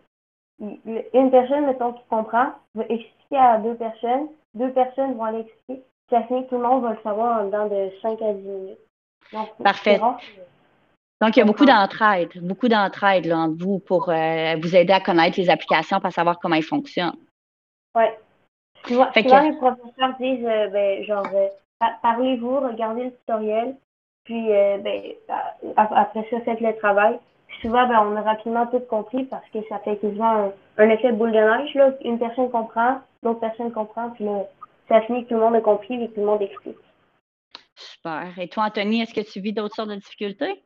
Une 0.59 1.31
personne, 1.31 1.65
mettons, 1.65 1.93
qui 1.93 2.03
comprend, 2.09 2.51
va 2.73 2.83
expliquer 2.89 3.37
à 3.37 3.57
deux 3.57 3.75
personnes. 3.75 4.27
Deux 4.53 4.71
personnes 4.71 5.13
vont 5.15 5.23
aller 5.23 5.39
expliquer. 5.41 5.83
Ça 6.09 6.23
finit 6.23 6.45
que 6.45 6.49
tout 6.49 6.57
le 6.57 6.63
monde 6.63 6.83
va 6.83 6.91
le 6.91 6.99
savoir 7.03 7.41
en 7.41 7.45
dedans 7.45 7.67
de 7.67 7.91
5 8.01 8.21
à 8.21 8.33
10 8.33 8.41
minutes. 8.41 8.79
Parfait. 9.63 9.99
Donc, 11.19 11.35
il 11.35 11.39
y 11.39 11.41
a 11.41 11.45
beaucoup 11.45 11.65
d'entraide, 11.65 12.29
beaucoup 12.41 12.67
d'entraide 12.67 13.31
entre 13.31 13.57
vous 13.63 13.79
pour 13.79 14.09
euh, 14.09 14.55
vous 14.61 14.75
aider 14.75 14.93
à 14.93 14.99
connaître 14.99 15.39
les 15.39 15.49
applications, 15.49 15.99
pour 15.99 16.11
savoir 16.11 16.39
comment 16.39 16.55
elles 16.55 16.63
fonctionnent. 16.63 17.17
Oui. 17.95 18.05
Souvent, 18.85 19.09
les 19.15 19.53
professeurs 19.53 20.15
disent, 20.19 20.45
euh, 20.45 20.67
ben, 20.69 21.03
genre, 21.03 21.27
euh, 21.33 21.47
parlez-vous, 22.03 22.59
regardez 22.59 23.05
le 23.05 23.11
tutoriel, 23.11 23.75
puis 24.23 24.47
ben, 24.47 25.01
après 25.75 26.27
ça, 26.29 26.41
faites 26.41 26.61
le 26.61 26.75
travail 26.77 27.19
souvent, 27.61 27.87
ben, 27.87 27.99
on 27.99 28.15
a 28.15 28.21
rapidement 28.21 28.67
tout 28.67 28.79
compris 28.81 29.25
parce 29.25 29.47
que 29.49 29.59
ça 29.69 29.79
fait 29.79 29.97
quasiment 29.97 30.53
un, 30.77 30.89
effet 30.89 31.11
boule 31.11 31.31
de 31.31 31.37
neige. 31.37 31.73
Là. 31.75 31.93
Une 32.03 32.19
personne 32.19 32.49
comprend, 32.49 33.01
l'autre 33.23 33.39
personne 33.39 33.71
comprend, 33.71 34.11
puis 34.11 34.25
là, 34.25 34.45
ça 34.87 35.01
finit 35.01 35.23
que 35.23 35.29
tout 35.29 35.35
le 35.35 35.41
monde 35.41 35.55
a 35.55 35.61
compris 35.61 35.95
et 35.95 36.07
que 36.07 36.13
tout 36.13 36.21
le 36.21 36.25
monde 36.25 36.41
explique. 36.41 36.77
Super. 37.75 38.37
Et 38.39 38.47
toi, 38.47 38.65
Anthony, 38.65 39.01
est-ce 39.01 39.13
que 39.13 39.21
tu 39.21 39.39
vis 39.39 39.53
d'autres 39.53 39.75
sortes 39.75 39.89
de 39.89 39.95
difficultés? 39.95 40.63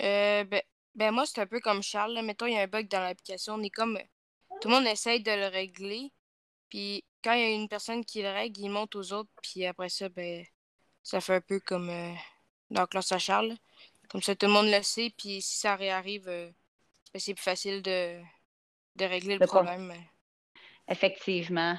Euh, 0.00 0.44
ben, 0.44 0.62
ben, 0.94 1.10
moi, 1.12 1.24
c'est 1.26 1.40
un 1.40 1.46
peu 1.46 1.60
comme 1.60 1.82
Charles. 1.82 2.18
Mettons, 2.22 2.46
il 2.46 2.54
y 2.54 2.58
a 2.58 2.62
un 2.62 2.66
bug 2.66 2.88
dans 2.88 3.00
l'application. 3.00 3.54
On 3.54 3.62
est 3.62 3.70
comme. 3.70 3.98
Tout 4.60 4.68
le 4.68 4.74
monde 4.74 4.86
essaye 4.86 5.22
de 5.22 5.30
le 5.30 5.46
régler. 5.48 6.12
Puis 6.68 7.04
quand 7.22 7.32
il 7.32 7.40
y 7.40 7.44
a 7.44 7.54
une 7.54 7.68
personne 7.68 8.04
qui 8.04 8.22
le 8.22 8.30
règle, 8.30 8.60
il 8.60 8.70
monte 8.70 8.94
aux 8.96 9.12
autres. 9.12 9.30
Puis 9.42 9.66
après 9.66 9.88
ça, 9.88 10.08
ben, 10.08 10.44
ça 11.02 11.20
fait 11.20 11.34
un 11.34 11.40
peu 11.40 11.60
comme 11.60 11.90
euh, 11.90 12.12
dans 12.70 12.82
la 12.82 12.86
classe 12.86 13.12
à 13.12 13.18
Charles. 13.18 13.56
Comme 14.12 14.20
ça, 14.20 14.36
tout 14.36 14.44
le 14.44 14.52
monde 14.52 14.66
le 14.66 14.82
sait, 14.82 15.10
puis 15.16 15.40
si 15.40 15.56
ça 15.58 15.74
réarrive, 15.74 16.28
euh, 16.28 16.50
ben, 17.14 17.18
c'est 17.18 17.32
plus 17.32 17.42
facile 17.42 17.80
de, 17.80 18.20
de 18.96 19.04
régler 19.06 19.38
le, 19.38 19.46
problème. 19.46 19.90
Effectivement. 20.86 21.78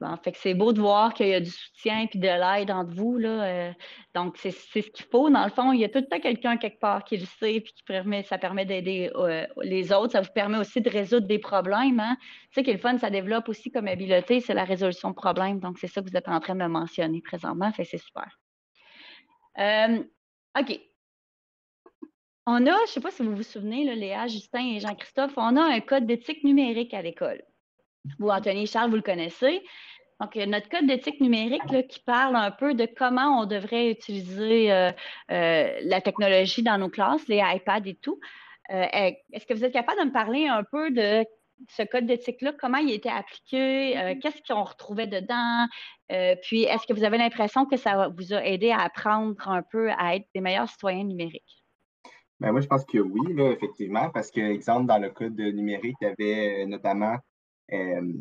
Bon, 0.00 0.16
fait 0.22 0.30
que 0.30 0.38
c'est 0.38 0.54
beau 0.54 0.72
de 0.72 0.80
voir 0.80 1.12
qu'il 1.12 1.26
y 1.26 1.34
a 1.34 1.40
du 1.40 1.50
soutien 1.50 2.06
et 2.12 2.18
de 2.18 2.24
l'aide 2.24 2.70
entre 2.70 2.94
vous. 2.94 3.18
Là, 3.18 3.44
euh, 3.44 3.72
donc, 4.14 4.36
c'est 4.38 4.52
ce 4.52 4.78
qu'il 4.78 5.06
faut. 5.10 5.28
Dans 5.28 5.42
le 5.44 5.50
fond, 5.50 5.72
il 5.72 5.80
y 5.80 5.84
a 5.84 5.88
tout 5.88 5.98
le 5.98 6.06
temps 6.06 6.20
quelqu'un 6.20 6.56
quelque 6.56 6.78
part 6.78 7.02
qui 7.02 7.16
le 7.16 7.26
sait 7.26 7.60
puis 7.60 7.72
qui 7.72 7.82
permet, 7.82 8.22
ça 8.22 8.38
permet 8.38 8.64
d'aider 8.64 9.10
euh, 9.16 9.44
les 9.62 9.92
autres. 9.92 10.12
Ça 10.12 10.20
vous 10.20 10.32
permet 10.32 10.58
aussi 10.58 10.80
de 10.80 10.88
résoudre 10.88 11.26
des 11.26 11.40
problèmes. 11.40 11.98
Hein? 11.98 12.16
Tu 12.20 12.54
sais, 12.54 12.62
que 12.62 12.70
le 12.70 12.78
fun, 12.78 12.96
ça 12.98 13.10
développe 13.10 13.48
aussi 13.48 13.72
comme 13.72 13.88
habileté, 13.88 14.38
c'est 14.38 14.54
la 14.54 14.64
résolution 14.64 15.10
de 15.10 15.16
problèmes. 15.16 15.58
Donc, 15.58 15.78
c'est 15.80 15.88
ça 15.88 16.00
que 16.00 16.08
vous 16.08 16.16
êtes 16.16 16.28
en 16.28 16.38
train 16.38 16.54
de 16.54 16.62
me 16.62 16.68
mentionner 16.68 17.20
présentement. 17.22 17.72
Fait 17.72 17.84
c'est 17.84 17.98
super. 17.98 18.38
OK. 20.60 20.91
On 22.46 22.66
a, 22.66 22.76
je 22.76 22.82
ne 22.82 22.86
sais 22.86 23.00
pas 23.00 23.12
si 23.12 23.22
vous 23.22 23.36
vous 23.36 23.42
souvenez, 23.44 23.84
là, 23.84 23.94
Léa, 23.94 24.26
Justin 24.26 24.74
et 24.74 24.80
Jean-Christophe, 24.80 25.34
on 25.36 25.56
a 25.56 25.62
un 25.62 25.80
code 25.80 26.06
d'éthique 26.06 26.42
numérique 26.42 26.92
à 26.92 27.00
l'école. 27.00 27.40
Vous, 28.18 28.30
Anthony 28.30 28.64
et 28.64 28.66
Charles, 28.66 28.90
vous 28.90 28.96
le 28.96 29.02
connaissez. 29.02 29.62
Donc, 30.20 30.34
notre 30.34 30.68
code 30.68 30.86
d'éthique 30.86 31.20
numérique 31.20 31.88
qui 31.88 32.00
parle 32.00 32.34
un 32.34 32.50
peu 32.50 32.74
de 32.74 32.86
comment 32.86 33.42
on 33.42 33.46
devrait 33.46 33.90
utiliser 33.90 34.72
euh, 34.72 34.90
euh, 35.30 35.78
la 35.82 36.00
technologie 36.00 36.62
dans 36.62 36.78
nos 36.78 36.88
classes, 36.88 37.26
les 37.28 37.42
iPads 37.44 37.86
et 37.86 37.94
tout. 37.94 38.18
Euh, 38.70 38.86
est-ce 39.32 39.46
que 39.46 39.54
vous 39.54 39.64
êtes 39.64 39.72
capable 39.72 40.00
de 40.00 40.06
me 40.06 40.12
parler 40.12 40.46
un 40.48 40.64
peu 40.64 40.90
de 40.90 41.24
ce 41.68 41.82
code 41.84 42.06
d'éthique-là, 42.06 42.52
comment 42.58 42.78
il 42.78 42.90
a 42.90 42.94
été 42.94 43.08
appliqué, 43.08 44.18
qu'est-ce 44.20 44.42
qu'on 44.52 44.64
retrouvait 44.64 45.06
dedans, 45.06 45.68
puis 46.42 46.64
est-ce 46.64 46.88
que 46.88 46.92
vous 46.92 47.04
avez 47.04 47.18
l'impression 47.18 47.66
que 47.66 47.76
ça 47.76 48.08
vous 48.08 48.34
a 48.34 48.44
aidé 48.44 48.72
à 48.72 48.80
apprendre 48.80 49.48
un 49.48 49.62
peu 49.62 49.92
à 49.92 50.16
être 50.16 50.26
des 50.34 50.40
meilleurs 50.40 50.68
citoyens 50.68 51.04
numériques? 51.04 51.61
Ben, 52.42 52.50
moi, 52.50 52.60
je 52.60 52.66
pense 52.66 52.84
que 52.84 52.98
oui, 52.98 53.20
effectivement, 53.38 54.10
parce 54.10 54.32
que, 54.32 54.40
exemple, 54.40 54.86
dans 54.86 54.98
le 54.98 55.10
code 55.10 55.38
numérique, 55.38 55.96
il 56.00 56.04
y 56.04 56.06
avait 56.08 56.64
euh, 56.64 56.66
notamment 56.66 57.16
euh, 57.72 58.12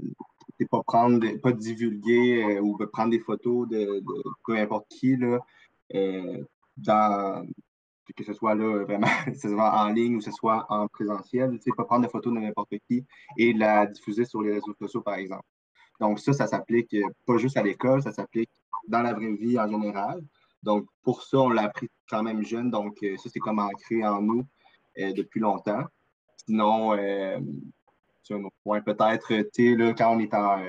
pas 0.69 0.83
prendre, 0.83 1.27
pas 1.37 1.51
divulguer 1.51 2.43
euh, 2.43 2.61
ou 2.61 2.77
prendre 2.93 3.09
des 3.09 3.19
photos 3.19 3.67
de, 3.67 4.03
peu 4.45 4.55
importe 4.57 4.87
qui, 4.89 5.17
là, 5.17 5.39
dans, 6.77 7.47
que 8.15 8.23
ce 8.23 8.33
soit 8.33 8.53
là, 8.53 8.83
vraiment, 8.83 9.07
soit 9.41 9.73
en 9.81 9.89
ligne 9.89 10.17
ou 10.17 10.21
ce 10.21 10.29
soit 10.29 10.67
en 10.69 10.87
présentiel, 10.87 11.53
tu 11.53 11.63
sais, 11.63 11.71
pas 11.75 11.85
prendre 11.85 12.05
de 12.05 12.11
photos 12.11 12.31
de 12.31 12.39
n'importe 12.41 12.75
qui 12.87 13.03
et 13.39 13.53
la 13.53 13.87
diffuser 13.87 14.25
sur 14.25 14.43
les 14.43 14.53
réseaux 14.53 14.75
sociaux, 14.75 15.01
par 15.01 15.15
exemple. 15.15 15.47
Donc, 15.99 16.19
ça, 16.19 16.33
ça 16.33 16.45
s'applique 16.45 16.95
pas 17.25 17.37
juste 17.37 17.57
à 17.57 17.63
l'école, 17.63 18.03
ça 18.03 18.11
s'applique 18.11 18.51
dans 18.87 19.01
la 19.01 19.15
vraie 19.15 19.33
vie 19.33 19.59
en 19.59 19.67
général. 19.67 20.21
Donc, 20.63 20.85
pour 21.03 21.23
ça, 21.23 21.39
on 21.39 21.49
l'a 21.49 21.63
appris 21.63 21.89
quand 22.09 22.23
même 22.23 22.43
jeune. 22.43 22.69
Donc, 22.69 22.97
euh, 23.03 23.17
ça, 23.17 23.29
c'est 23.31 23.39
comme 23.39 23.59
ancré 23.59 24.05
en 24.05 24.21
nous 24.21 24.45
euh, 24.99 25.11
depuis 25.13 25.39
longtemps. 25.39 25.83
Sinon, 26.45 26.93
euh, 26.93 27.39
sur 28.21 28.37
un 28.37 28.43
autre 28.43 28.55
point, 28.63 28.81
peut-être, 28.81 29.33
tu 29.53 29.77
sais, 29.77 29.95
quand 29.97 30.15
on 30.15 30.19
est 30.19 30.33
en, 30.33 30.63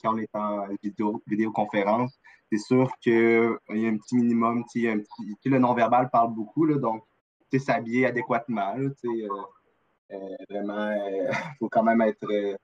quand 0.00 0.14
on 0.14 0.18
est 0.18 0.34
en 0.34 0.66
vidéo, 0.82 1.22
vidéoconférence, 1.26 2.18
c'est 2.50 2.58
sûr 2.58 2.90
qu'il 3.00 3.56
y 3.70 3.86
a 3.86 3.88
un 3.88 3.96
petit 3.96 4.16
minimum, 4.16 4.64
tu 4.70 4.82
sais, 4.82 5.04
le 5.44 5.58
non-verbal 5.58 6.10
parle 6.10 6.34
beaucoup, 6.34 6.64
là, 6.64 6.78
donc, 6.78 7.04
s'habiller 7.58 8.06
adéquatement, 8.06 8.74
tu 9.02 9.26
sais, 10.10 10.18
vraiment, 10.48 10.92
il 10.92 11.28
faut 11.58 11.68
quand 11.68 11.82
même 11.82 12.00
être, 12.00 12.56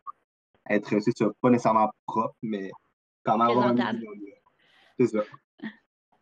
être 0.69 0.99
c'est 1.01 1.25
pas 1.41 1.51
nécessairement 1.51 1.91
propre, 2.07 2.37
mais 2.43 2.71
quand 3.25 3.39
même 3.39 3.49
avoir 3.49 3.67
un 3.69 4.01
C'est 4.99 5.07
ça. 5.09 5.21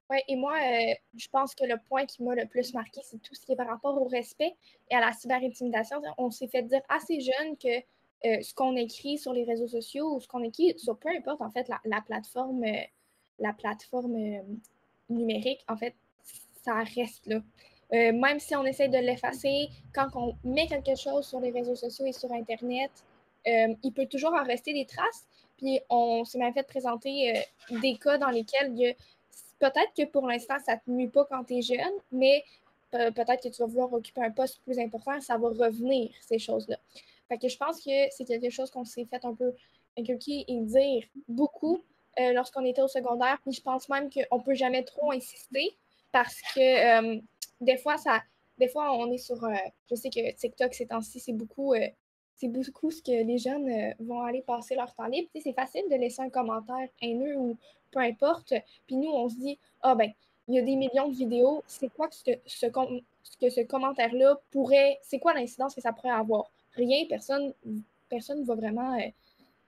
Oui, 0.09 0.19
et 0.29 0.37
moi, 0.37 0.55
euh, 0.55 0.95
je 1.17 1.29
pense 1.29 1.55
que 1.55 1.65
le 1.65 1.77
point 1.89 2.07
qui 2.07 2.23
m'a 2.23 2.35
le 2.35 2.47
plus 2.47 2.73
marqué, 2.75 3.01
c'est 3.03 3.21
tout 3.21 3.35
ce 3.35 3.45
qui 3.45 3.53
est 3.53 3.57
par 3.57 3.67
rapport 3.67 4.01
au 4.01 4.05
respect 4.07 4.55
et 4.91 4.95
à 4.95 5.01
la 5.01 5.13
cyberintimidation. 5.13 6.01
On 6.17 6.31
s'est 6.31 6.47
fait 6.47 6.63
dire 6.63 6.83
assez 6.89 7.21
jeune 7.21 7.57
que 7.57 7.79
euh, 8.25 8.41
ce 8.41 8.55
qu'on 8.55 8.77
écrit 8.77 9.19
sur 9.19 9.33
les 9.33 9.43
réseaux 9.43 9.67
sociaux 9.67 10.15
ou 10.15 10.21
ce 10.21 10.29
qu'on 10.29 10.45
écrit 10.45 10.79
sur 10.79 10.97
peu 10.97 11.09
importe, 11.09 11.43
en 11.43 11.51
fait, 11.51 11.69
la, 11.85 12.01
plateforme, 12.03 12.63
euh, 12.63 12.81
la 13.41 13.53
plateforme 13.53 14.17
numérique, 15.09 15.65
en 15.69 15.77
fait, 15.77 15.95
ça 16.65 16.85
reste 16.97 17.27
là. 17.27 17.41
même 18.13 18.39
si 18.41 18.55
on 18.55 18.65
essaie 18.65 18.89
de 18.89 18.99
l'effacer, 18.99 19.69
quand 19.93 20.09
on 20.15 20.37
met 20.45 20.67
quelque 20.69 20.97
chose 20.97 21.27
sur 21.27 21.41
les 21.41 21.51
réseaux 21.51 21.77
sociaux 21.77 22.07
et 22.07 22.13
sur 22.13 22.33
Internet, 22.33 22.91
il 23.45 23.93
peut 23.95 24.07
toujours 24.07 24.35
en 24.35 24.43
rester 24.43 24.73
des 24.73 24.87
traces. 24.87 25.27
Puis 25.59 25.81
on 25.89 26.25
s'est 26.25 26.39
même 26.39 26.53
fait 26.53 26.67
présenter 26.67 27.33
des 27.71 27.97
cas 27.97 28.19
dans 28.19 28.31
lesquels 28.31 28.73
il 28.73 28.79
y 28.79 28.89
a 28.89 28.95
peut-être 29.59 29.93
que 29.97 30.05
pour 30.05 30.27
l'instant, 30.27 30.57
ça 30.65 30.75
ne 30.75 30.79
te 30.79 30.91
nuit 30.91 31.09
pas 31.09 31.25
quand 31.25 31.45
tu 31.45 31.57
es 31.57 31.63
jeune, 31.63 31.95
mais 32.13 32.45
peut-être 32.91 33.43
que 33.43 33.49
tu 33.49 33.61
vas 33.61 33.67
vouloir 33.67 33.93
occuper 33.93 34.23
un 34.23 34.31
poste 34.31 34.61
plus 34.63 34.79
important, 34.79 35.21
ça 35.21 35.37
va 35.37 35.49
revenir, 35.49 36.11
ces 36.21 36.39
choses-là. 36.39 36.79
Fait 37.29 37.39
que 37.39 37.49
je 37.49 37.57
pense 37.57 37.81
que 37.83 37.91
c'est 38.11 38.25
quelque 38.25 38.51
chose 38.51 38.71
qu'on 38.71 38.85
s'est 38.85 39.05
fait 39.05 39.25
un 39.25 39.35
peu 39.35 39.53
inculquer 39.99 40.45
et 40.49 40.61
dire 40.61 41.05
beaucoup 41.29 41.83
euh, 42.19 42.33
lorsqu'on 42.33 42.65
était 42.65 42.83
au 42.83 42.89
secondaire. 42.89 43.39
Puis 43.43 43.53
je 43.53 43.63
pense 43.63 43.89
même 43.89 44.11
qu'on 44.11 44.39
ne 44.39 44.43
peut 44.43 44.55
jamais 44.55 44.85
trop 44.85 45.13
insister 45.13 45.77
parce 46.13 46.41
que 46.55 47.17
euh, 47.17 47.21
des 47.61 47.77
fois, 47.77 47.97
ça. 47.97 48.23
Des 48.59 48.69
fois, 48.69 48.91
on 48.95 49.13
est 49.13 49.19
sur. 49.19 49.45
Euh, 49.45 49.55
je 49.91 49.95
sais 49.97 50.09
que 50.09 50.35
TikTok, 50.35 50.73
ces 50.73 50.87
temps-ci, 50.87 51.21
c'est 51.21 51.35
beaucoup 51.35 51.75
c'est 52.37 52.49
beaucoup 52.49 52.91
ce 52.91 53.03
que 53.03 53.25
les 53.25 53.39
jeunes 53.39 53.95
vont 54.01 54.23
aller 54.23 54.43
passer 54.43 54.75
leur 54.75 54.95
temps 54.95 55.07
libre. 55.07 55.29
c'est 55.35 55.53
facile 55.53 55.85
de 55.91 55.97
laisser 55.97 56.23
un 56.23 56.31
commentaire 56.31 56.89
haineux 57.01 57.37
ou 57.37 57.57
peu 57.91 58.01
importe. 58.01 58.55
Puis 58.87 58.97
nous, 58.97 59.11
on 59.11 59.29
se 59.29 59.37
dit, 59.37 59.59
ah 59.83 59.95
ben, 59.95 60.13
il 60.49 60.55
y 60.55 60.59
a 60.59 60.63
des 60.63 60.77
millions 60.77 61.09
de 61.09 61.15
vidéos, 61.15 61.65
c'est 61.67 61.89
quoi 61.89 62.09
que 62.09 62.15
ce, 62.15 62.31
ce, 62.47 62.67
que 63.41 63.51
ce 63.51 63.61
commentaire-là 63.63 64.39
pourrait, 64.51 64.99
c'est 65.03 65.19
quoi 65.19 65.35
l'incidence 65.35 65.75
que 65.75 65.81
ça 65.81 65.93
pourrait 65.93 66.11
avoir? 66.11 66.51
Rien, 66.75 67.05
personne 67.09 67.53
personne 68.09 68.45
va 68.45 68.55
vraiment, 68.55 68.95
euh, 68.99 69.09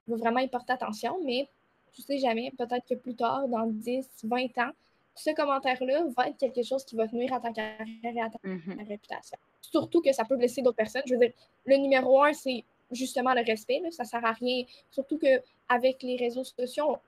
va 0.06 0.16
vraiment 0.16 0.40
y 0.40 0.48
porter 0.48 0.72
attention, 0.72 1.18
mais 1.24 1.48
tu 1.92 2.02
sais 2.02 2.18
jamais, 2.18 2.52
peut-être 2.56 2.86
que 2.86 2.94
plus 2.94 3.14
tard, 3.14 3.48
dans 3.48 3.66
10, 3.66 4.08
20 4.24 4.58
ans, 4.58 4.70
ce 5.14 5.30
commentaire-là 5.34 6.04
va 6.16 6.28
être 6.28 6.38
quelque 6.38 6.62
chose 6.62 6.84
qui 6.84 6.94
va 6.94 7.08
tenir 7.08 7.32
à 7.32 7.40
ta 7.40 7.52
carrière 7.52 7.86
et 8.04 8.20
à 8.20 8.30
ta, 8.30 8.38
mm-hmm. 8.38 8.88
réputation. 8.88 9.38
Surtout 9.60 10.00
que 10.00 10.12
ça 10.12 10.24
peut 10.24 10.36
blesser 10.36 10.62
d'autres 10.62 10.76
personnes. 10.76 11.02
Je 11.06 11.14
veux 11.14 11.20
dire, 11.20 11.32
le 11.66 11.76
numéro 11.76 12.22
un, 12.22 12.32
c'est 12.32 12.64
justement 12.90 13.34
le 13.34 13.42
respect. 13.44 13.82
Ça 13.90 14.04
ne 14.04 14.08
sert 14.08 14.24
à 14.24 14.32
rien. 14.32 14.64
Surtout 14.90 15.18
qu'avec 15.18 16.02
les 16.02 16.16
réseaux 16.16 16.44
sociaux, 16.44 16.98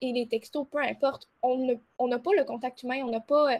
et 0.00 0.12
les 0.12 0.26
textos, 0.26 0.66
peu 0.70 0.78
importe, 0.78 1.28
on 1.42 2.08
n'a 2.08 2.18
pas 2.18 2.30
le 2.36 2.44
contact 2.44 2.82
humain, 2.82 3.02
on 3.04 3.10
n'a 3.10 3.20
pas 3.20 3.54
euh, 3.54 3.58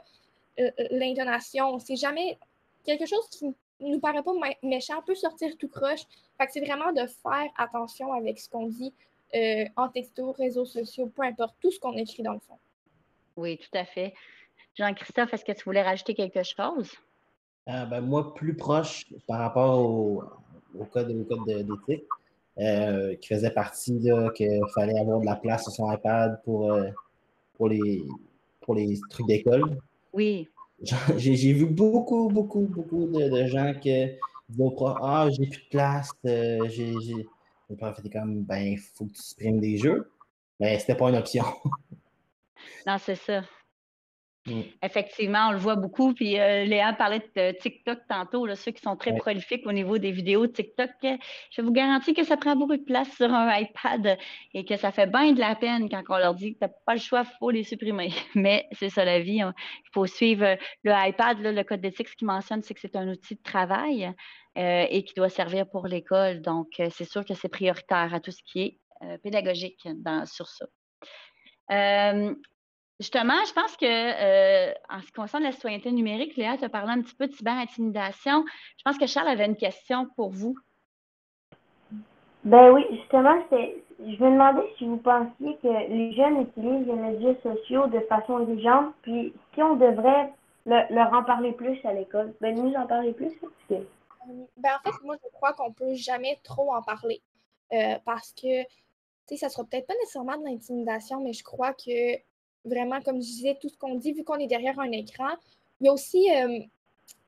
euh, 0.61 0.71
l'intonation. 0.91 1.79
C'est 1.79 1.97
jamais 1.97 2.39
quelque 2.85 3.07
chose 3.07 3.27
qui 3.31 3.55
nous 3.81 4.01
paraît 4.01 4.23
pas 4.23 4.33
méchant, 4.63 5.01
peut 5.03 5.15
sortir 5.15 5.57
tout 5.59 5.69
croche. 5.69 6.03
Fait 6.39 6.47
que 6.47 6.53
c'est 6.53 6.61
vraiment 6.61 6.93
de 6.93 7.07
faire 7.07 7.51
attention 7.57 8.13
avec 8.13 8.39
ce 8.39 8.49
qu'on 8.49 8.67
dit 8.67 8.93
euh, 9.35 9.65
en 9.77 9.89
texto, 9.89 10.33
réseaux 10.33 10.65
sociaux, 10.65 11.07
peu 11.07 11.23
importe, 11.23 11.55
tout 11.61 11.71
ce 11.71 11.81
qu'on 11.81 11.97
écrit 11.97 12.23
dans 12.23 12.35
le 12.35 12.41
fond. 12.41 12.59
Oui, 13.37 13.59
tout 13.59 13.77
à 13.77 13.85
fait. 13.85 14.15
Jean-Christophe, 14.77 15.33
est-ce 15.33 15.45
que 15.45 15.53
tu 15.53 15.65
voulais 15.65 15.83
rajouter 15.83 16.15
quelque 16.15 16.43
chose? 16.43 16.93
Euh, 17.69 17.85
ben, 17.87 18.01
moi, 18.01 18.35
plus 18.35 18.55
proche 18.55 19.07
par 19.27 19.39
rapport 19.39 19.81
au, 19.81 20.23
code, 20.93 21.09
d'éthique, 21.09 22.05
euh, 22.59 23.17
qui 23.17 23.29
faisait 23.29 23.51
partie 23.51 24.01
qu'il 24.35 24.61
fallait 24.75 24.99
avoir 24.99 25.21
de 25.21 25.27
la 25.27 25.37
place 25.37 25.65
sur 25.65 25.73
son 25.73 25.91
iPad 25.91 26.41
pour, 26.45 26.77
pour, 27.55 27.69
les, 27.69 28.05
pour 28.61 28.75
les 28.75 28.99
trucs 29.11 29.27
d'école. 29.27 29.79
Oui. 30.13 30.49
J'ai 31.17 31.53
vu 31.53 31.67
beaucoup, 31.67 32.29
beaucoup, 32.29 32.67
beaucoup 32.67 33.07
de, 33.07 33.47
gens 33.47 33.73
qui 33.81 33.91
disent 34.49 34.73
Ah, 35.01 35.29
j'ai 35.31 35.47
plus 35.47 35.63
de 35.63 35.69
place. 35.71 36.11
Euh, 36.27 36.69
j'ai, 36.69 36.93
Le 37.71 37.77
prof 37.77 37.99
était 37.99 38.11
comme 38.11 38.43
Ben, 38.43 38.73
il 38.73 38.79
faut 38.79 39.07
que 39.07 39.13
tu 39.13 39.23
supprimes 39.23 39.61
des 39.61 39.77
jeux. 39.79 40.11
Mais 40.61 40.79
c'était 40.79 40.95
pas 40.95 41.09
une 41.09 41.17
option. 41.17 41.45
non, 42.87 42.97
c'est 42.99 43.17
ça. 43.17 43.43
Mm. 44.47 44.61
Effectivement, 44.83 45.49
on 45.49 45.53
le 45.53 45.59
voit 45.59 45.77
beaucoup. 45.77 46.13
Puis 46.13 46.39
euh, 46.39 46.65
Léa 46.65 46.93
parlait 46.93 47.23
de 47.35 47.53
TikTok 47.53 48.01
tantôt, 48.09 48.45
là, 48.45 48.57
ceux 48.57 48.73
qui 48.73 48.83
sont 48.83 48.97
très 48.97 49.17
prolifiques 49.17 49.67
au 49.67 49.73
niveau 49.73 49.97
des 49.97 50.11
vidéos 50.11 50.47
TikTok. 50.47 50.91
Je 51.51 51.63
vous 51.63 51.73
garantis 51.73 52.13
que 52.13 52.25
ça 52.25 52.37
prend 52.37 52.55
beaucoup 52.55 52.77
de 52.77 52.85
place 52.85 53.11
sur 53.17 53.33
un 53.33 53.57
iPad 53.57 54.19
et 54.53 54.65
que 54.65 54.77
ça 54.77 54.93
fait 54.93 55.07
bien 55.07 55.33
de 55.33 55.41
la 55.41 55.55
peine 55.55 55.89
quand 55.89 56.03
on 56.11 56.19
leur 56.19 56.35
dit 56.35 56.55
que 56.55 56.59
tu 56.59 56.65
n'as 56.65 56.73
pas 56.85 56.95
le 56.95 57.01
choix, 57.01 57.25
il 57.25 57.37
faut 57.39 57.51
les 57.51 57.65
supprimer. 57.65 58.11
Mais 58.35 58.69
c'est 58.73 58.91
ça 58.91 59.05
la 59.05 59.21
vie. 59.21 59.41
Hein. 59.41 59.55
Il 59.87 59.91
faut 59.93 60.07
suivre 60.07 60.59
le 60.83 60.93
iPad. 60.93 61.39
le 61.41 61.63
code 61.63 61.81
d'éthique, 61.81 62.09
ce 62.09 62.17
qu'il 62.17 62.27
mentionne, 62.27 62.63
c'est 62.63 62.75
que 62.75 62.81
c'est 62.81 62.97
un 62.97 63.09
outil 63.09 63.37
de 63.37 63.43
travail 63.43 64.13
euh, 64.59 64.87
et 64.91 65.05
qui 65.05 65.15
doit 65.15 65.31
servir 65.31 65.69
pour 65.69 65.87
l'école. 65.87 66.43
Donc, 66.43 66.81
euh, 66.81 66.89
c'est 66.91 67.09
sûr 67.09 67.25
que 67.25 67.35
c'est 67.35 67.49
prioritaire 67.49 68.13
à 68.13 68.21
tout 68.21 68.31
ce 68.31 68.43
qui 68.45 68.61
est 68.61 68.79
pédagogique 69.23 69.87
dans, 69.97 70.25
sur 70.25 70.49
ça. 70.49 70.67
Justement, 73.05 73.45
je 73.47 73.53
pense 73.53 73.77
que 73.77 73.85
euh, 73.85 74.73
en 74.89 74.99
ce 75.03 75.07
qui 75.09 75.13
concerne 75.13 75.43
la 75.43 75.53
citoyenneté 75.53 75.93
numérique, 75.93 76.39
Léa, 76.39 76.57
tu 76.57 76.65
as 76.65 76.71
parlé 76.71 76.91
un 76.91 77.03
petit 77.03 77.15
peu 77.15 77.27
de 77.27 77.33
cyber-intimidation. 77.33 78.47
Je 78.79 78.83
pense 78.83 78.97
que 78.97 79.07
Charles 79.07 79.29
avait 79.29 79.45
une 79.45 79.59
question 79.59 80.09
pour 80.17 80.31
vous. 80.31 80.57
Ben 82.45 82.71
oui, 82.71 82.83
justement, 82.93 83.39
je 83.51 84.05
me 84.05 84.31
demandais 84.31 84.73
si 84.79 84.87
vous 84.87 84.97
pensiez 84.97 85.55
que 85.63 85.69
les 85.91 86.15
jeunes 86.15 86.41
utilisent 86.41 86.87
les 86.87 86.95
médias 86.95 87.35
sociaux 87.43 87.89
de 87.89 88.01
façon 88.09 88.39
intelligente, 88.39 88.95
puis 89.03 89.35
si 89.53 89.63
on 89.63 89.77
devrait 89.77 90.33
leur 90.65 91.13
en 91.13 91.25
parler 91.25 91.53
plus 91.53 91.79
à 91.85 91.93
l'école. 91.93 92.33
Ben 92.41 92.55
nous 92.55 92.73
en 92.73 92.87
parler 92.87 93.13
plus, 93.13 93.35
Ben 93.69 93.85
en 94.79 94.83
fait, 94.83 95.05
moi 95.05 95.17
je 95.23 95.29
crois 95.31 95.53
qu'on 95.53 95.75
peut 95.75 95.95
jamais 95.95 96.41
trop 96.43 96.73
en 96.73 96.81
parler. 96.81 97.21
Euh, 97.75 97.99
parce 98.07 98.33
que, 98.33 98.63
tu 98.63 98.69
sais, 99.27 99.37
ça 99.37 99.51
sera 99.51 99.65
peut-être 99.65 99.87
pas 99.87 99.95
nécessairement 100.01 100.39
de 100.39 100.45
l'intimidation, 100.45 101.21
mais 101.23 101.35
je 101.35 101.45
crois 101.45 101.75
que 101.75 102.17
vraiment, 102.65 103.01
comme 103.01 103.17
je 103.17 103.27
disais, 103.27 103.59
tout 103.61 103.69
ce 103.69 103.77
qu'on 103.77 103.95
dit, 103.95 104.13
vu 104.13 104.25
qu'on 104.25 104.39
est 104.39 104.47
derrière 104.47 104.79
un 104.79 104.91
écran. 104.91 105.31
Il 105.81 105.87
y 105.87 105.89
a 105.89 105.93
aussi 105.93 106.31
euh, 106.31 106.61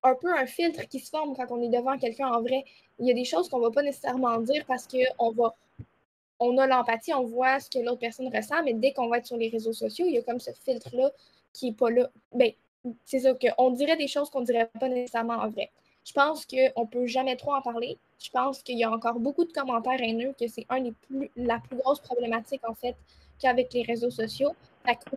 un 0.02 0.14
peu 0.14 0.32
un 0.36 0.46
filtre 0.46 0.88
qui 0.88 1.00
se 1.00 1.10
forme 1.10 1.34
quand 1.36 1.46
on 1.50 1.62
est 1.62 1.68
devant 1.68 1.98
quelqu'un 1.98 2.28
en 2.28 2.40
vrai. 2.40 2.64
Il 2.98 3.06
y 3.06 3.10
a 3.10 3.14
des 3.14 3.24
choses 3.24 3.48
qu'on 3.48 3.58
ne 3.58 3.64
va 3.64 3.70
pas 3.70 3.82
nécessairement 3.82 4.38
dire 4.40 4.64
parce 4.66 4.86
qu'on 4.86 5.30
va 5.32 5.54
on 6.38 6.58
a 6.58 6.66
l'empathie, 6.66 7.14
on 7.14 7.24
voit 7.24 7.60
ce 7.60 7.70
que 7.70 7.78
l'autre 7.78 7.98
personne 7.98 8.34
ressent, 8.34 8.62
mais 8.62 8.74
dès 8.74 8.92
qu'on 8.92 9.08
va 9.08 9.18
être 9.18 9.26
sur 9.26 9.36
les 9.36 9.48
réseaux 9.48 9.72
sociaux, 9.72 10.06
il 10.06 10.14
y 10.14 10.18
a 10.18 10.22
comme 10.22 10.40
ce 10.40 10.50
filtre-là 10.64 11.10
qui 11.52 11.66
n'est 11.66 11.76
pas 11.76 11.90
là. 11.90 12.10
Ben, 12.34 12.52
c'est 13.04 13.20
ça 13.20 13.32
qu'on 13.34 13.70
dirait 13.70 13.96
des 13.96 14.08
choses 14.08 14.30
qu'on 14.30 14.40
ne 14.40 14.46
dirait 14.46 14.70
pas 14.78 14.88
nécessairement 14.88 15.34
en 15.34 15.48
vrai. 15.48 15.70
Je 16.04 16.12
pense 16.12 16.46
qu'on 16.46 16.82
ne 16.82 16.86
peut 16.86 17.06
jamais 17.06 17.36
trop 17.36 17.54
en 17.54 17.62
parler. 17.62 17.98
Je 18.18 18.30
pense 18.30 18.62
qu'il 18.62 18.78
y 18.78 18.84
a 18.84 18.90
encore 18.90 19.18
beaucoup 19.18 19.44
de 19.44 19.52
commentaires 19.52 20.00
haineux, 20.00 20.34
que 20.38 20.46
c'est 20.46 20.66
un 20.68 20.80
des 20.80 20.92
plus, 20.92 21.30
la 21.36 21.58
plus 21.58 21.76
grosse 21.76 22.00
problématique, 22.00 22.62
en 22.68 22.74
fait, 22.74 22.94
qu'avec 23.40 23.72
les 23.72 23.82
réseaux 23.82 24.10
sociaux. 24.10 24.54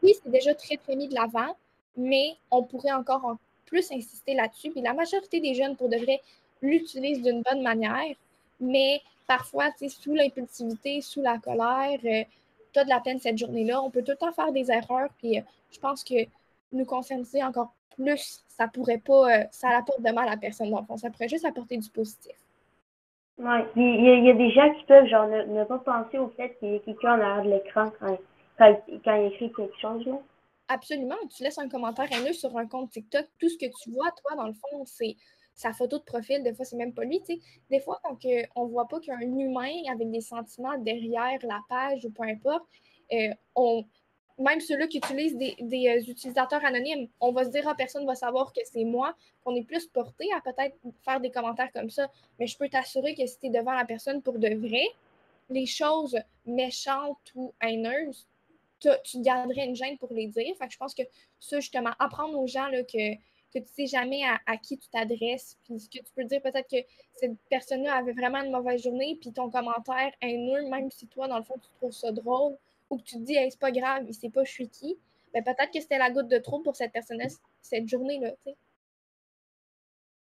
Oui, 0.01 0.13
c'est 0.21 0.31
déjà 0.31 0.53
très, 0.53 0.77
très 0.77 0.95
mis 0.95 1.07
de 1.07 1.15
l'avant, 1.15 1.55
mais 1.97 2.35
on 2.51 2.63
pourrait 2.63 2.93
encore 2.93 3.25
en 3.25 3.37
plus 3.65 3.91
insister 3.91 4.33
là-dessus. 4.33 4.71
Puis 4.71 4.81
la 4.81 4.93
majorité 4.93 5.39
des 5.39 5.53
jeunes, 5.53 5.75
pour 5.75 5.89
de 5.89 5.97
vrai, 5.97 6.21
d'une 6.61 7.41
bonne 7.41 7.61
manière, 7.61 8.15
mais 8.59 9.01
parfois, 9.27 9.69
sous 9.87 10.13
l'impulsivité, 10.13 11.01
sous 11.01 11.21
la 11.21 11.37
colère, 11.37 11.99
euh, 12.03 12.23
tu 12.73 12.79
as 12.79 12.83
de 12.83 12.89
la 12.89 12.99
peine 12.99 13.19
cette 13.19 13.37
journée-là. 13.37 13.81
On 13.81 13.89
peut 13.89 14.03
tout 14.03 14.11
le 14.11 14.17
temps 14.17 14.31
faire 14.31 14.51
des 14.51 14.71
erreurs, 14.71 15.09
puis 15.17 15.37
euh, 15.37 15.41
je 15.71 15.79
pense 15.79 16.03
que 16.03 16.15
nous 16.71 16.85
conscientiser 16.85 17.43
encore 17.43 17.73
plus, 17.95 18.43
ça 18.47 18.67
pourrait 18.67 18.99
pas, 18.99 19.31
euh, 19.31 19.43
ça 19.51 19.69
apporte 19.69 20.01
de 20.01 20.11
mal 20.11 20.27
à 20.29 20.37
personne 20.37 20.69
fond. 20.85 20.97
Ça 20.97 21.09
pourrait 21.09 21.29
juste 21.29 21.45
apporter 21.45 21.77
du 21.77 21.89
positif. 21.89 22.35
Oui, 23.37 23.59
il 23.77 24.25
y, 24.25 24.29
a 24.29 24.33
des 24.33 24.51
gens 24.51 24.73
qui 24.73 24.83
peuvent 24.83 25.05
genre 25.05 25.25
ne, 25.27 25.63
pas 25.63 25.77
penser 25.77 26.17
au 26.17 26.27
fait 26.35 26.57
qu'il 26.59 26.73
y 26.73 26.75
a 26.75 26.79
quelqu'un 26.79 27.17
en 27.17 27.21
arrière 27.21 27.43
de 27.45 27.49
l'écran 27.51 27.89
quand, 27.97 28.17
quand, 28.59 29.15
il 29.15 29.33
écrit 29.33 29.51
quelque 29.51 29.79
chose. 29.79 30.05
Là. 30.05 30.19
Absolument. 30.67 31.15
Tu 31.35 31.43
laisses 31.43 31.57
un 31.57 31.69
commentaire 31.69 32.11
haineux 32.11 32.33
sur 32.33 32.55
un 32.57 32.67
compte 32.67 32.91
TikTok. 32.91 33.25
Tout 33.39 33.49
ce 33.49 33.57
que 33.57 33.65
tu 33.81 33.91
vois, 33.91 34.11
toi, 34.11 34.35
dans 34.35 34.47
le 34.47 34.53
fond, 34.53 34.85
c'est 34.85 35.15
sa 35.55 35.73
photo 35.73 35.97
de 35.97 36.03
profil. 36.03 36.43
Des 36.43 36.53
fois, 36.53 36.65
c'est 36.65 36.77
même 36.77 36.93
pas 36.93 37.03
lui. 37.03 37.21
Des 37.69 37.79
fois, 37.79 37.99
quand 38.03 38.17
on 38.55 38.65
ne 38.65 38.71
voit 38.71 38.87
pas 38.87 38.99
qu'il 38.99 39.11
y 39.11 39.15
a 39.15 39.17
un 39.17 39.39
humain 39.39 39.81
avec 39.91 40.11
des 40.11 40.21
sentiments 40.21 40.77
derrière 40.77 41.39
la 41.43 41.61
page 41.67 42.05
ou 42.05 42.11
peu 42.11 42.23
importe, 42.23 42.65
euh, 43.11 43.33
on, 43.55 43.83
même 44.39 44.61
ceux-là 44.61 44.87
qui 44.87 44.97
utilisent 44.97 45.37
des, 45.37 45.55
euh, 45.61 46.11
utilisateurs 46.11 46.63
anonymes, 46.63 47.09
on 47.19 47.31
va 47.31 47.43
se 47.43 47.49
dire, 47.49 47.63
ah, 47.67 47.75
personne 47.75 48.03
ne 48.03 48.07
va 48.07 48.15
savoir 48.15 48.53
que 48.53 48.61
c'est 48.63 48.85
moi, 48.85 49.13
qu'on 49.43 49.55
est 49.55 49.65
plus 49.65 49.85
porté 49.87 50.27
à 50.35 50.41
peut-être 50.41 50.77
faire 51.03 51.19
des 51.19 51.29
commentaires 51.29 51.71
comme 51.73 51.89
ça. 51.89 52.09
Mais 52.39 52.47
je 52.47 52.57
peux 52.57 52.69
t'assurer 52.69 53.15
que 53.15 53.25
si 53.25 53.37
tu 53.39 53.47
es 53.47 53.49
devant 53.49 53.73
la 53.73 53.85
personne 53.85 54.21
pour 54.21 54.39
de 54.39 54.55
vrai, 54.55 54.85
les 55.49 55.65
choses 55.65 56.17
méchantes 56.45 57.31
ou 57.35 57.53
haineuses, 57.61 58.27
tu 58.79 59.21
garderais 59.21 59.65
une 59.65 59.75
gêne 59.75 59.97
pour 59.97 60.13
les 60.13 60.27
dire. 60.27 60.55
Fait 60.57 60.67
que 60.67 60.73
je 60.73 60.77
pense 60.77 60.93
que 60.93 61.03
ça, 61.39 61.59
justement, 61.59 61.91
apprendre 61.99 62.37
aux 62.37 62.47
gens 62.47 62.67
là, 62.67 62.83
que, 62.83 63.15
que 63.15 63.59
tu 63.59 63.59
ne 63.59 63.65
sais 63.65 63.87
jamais 63.87 64.23
à, 64.23 64.39
à 64.45 64.57
qui 64.57 64.77
tu 64.77 64.89
t'adresses, 64.89 65.57
puis 65.63 65.79
ce 65.79 65.89
que 65.89 66.03
tu 66.03 66.13
peux 66.15 66.23
dire 66.23 66.41
peut-être 66.41 66.69
que 66.69 66.77
cette 67.13 67.37
personne-là 67.49 67.95
avait 67.95 68.13
vraiment 68.13 68.41
une 68.41 68.51
mauvaise 68.51 68.83
journée, 68.83 69.17
puis 69.19 69.31
ton 69.31 69.49
commentaire 69.49 70.11
haineux, 70.21 70.69
même 70.69 70.89
si 70.91 71.07
toi, 71.07 71.27
dans 71.27 71.37
le 71.37 71.43
fond, 71.43 71.55
tu 71.55 71.69
trouves 71.77 71.91
ça 71.91 72.11
drôle, 72.11 72.57
ou 72.89 72.97
que 72.97 73.03
tu 73.03 73.15
te 73.15 73.21
dis, 73.21 73.35
hey, 73.35 73.51
c'est 73.51 73.59
pas 73.59 73.71
grave, 73.71 74.05
il 74.07 74.13
sait 74.13 74.29
pas 74.29 74.43
je 74.43 74.51
suis 74.51 74.69
qui, 74.69 74.97
ben, 75.33 75.43
peut-être 75.43 75.71
que 75.71 75.79
c'était 75.79 75.97
la 75.97 76.09
goutte 76.09 76.27
de 76.27 76.37
trop 76.37 76.59
pour 76.59 76.75
cette 76.75 76.91
personne 76.91 77.19
cette 77.61 77.87
journée-là. 77.87 78.31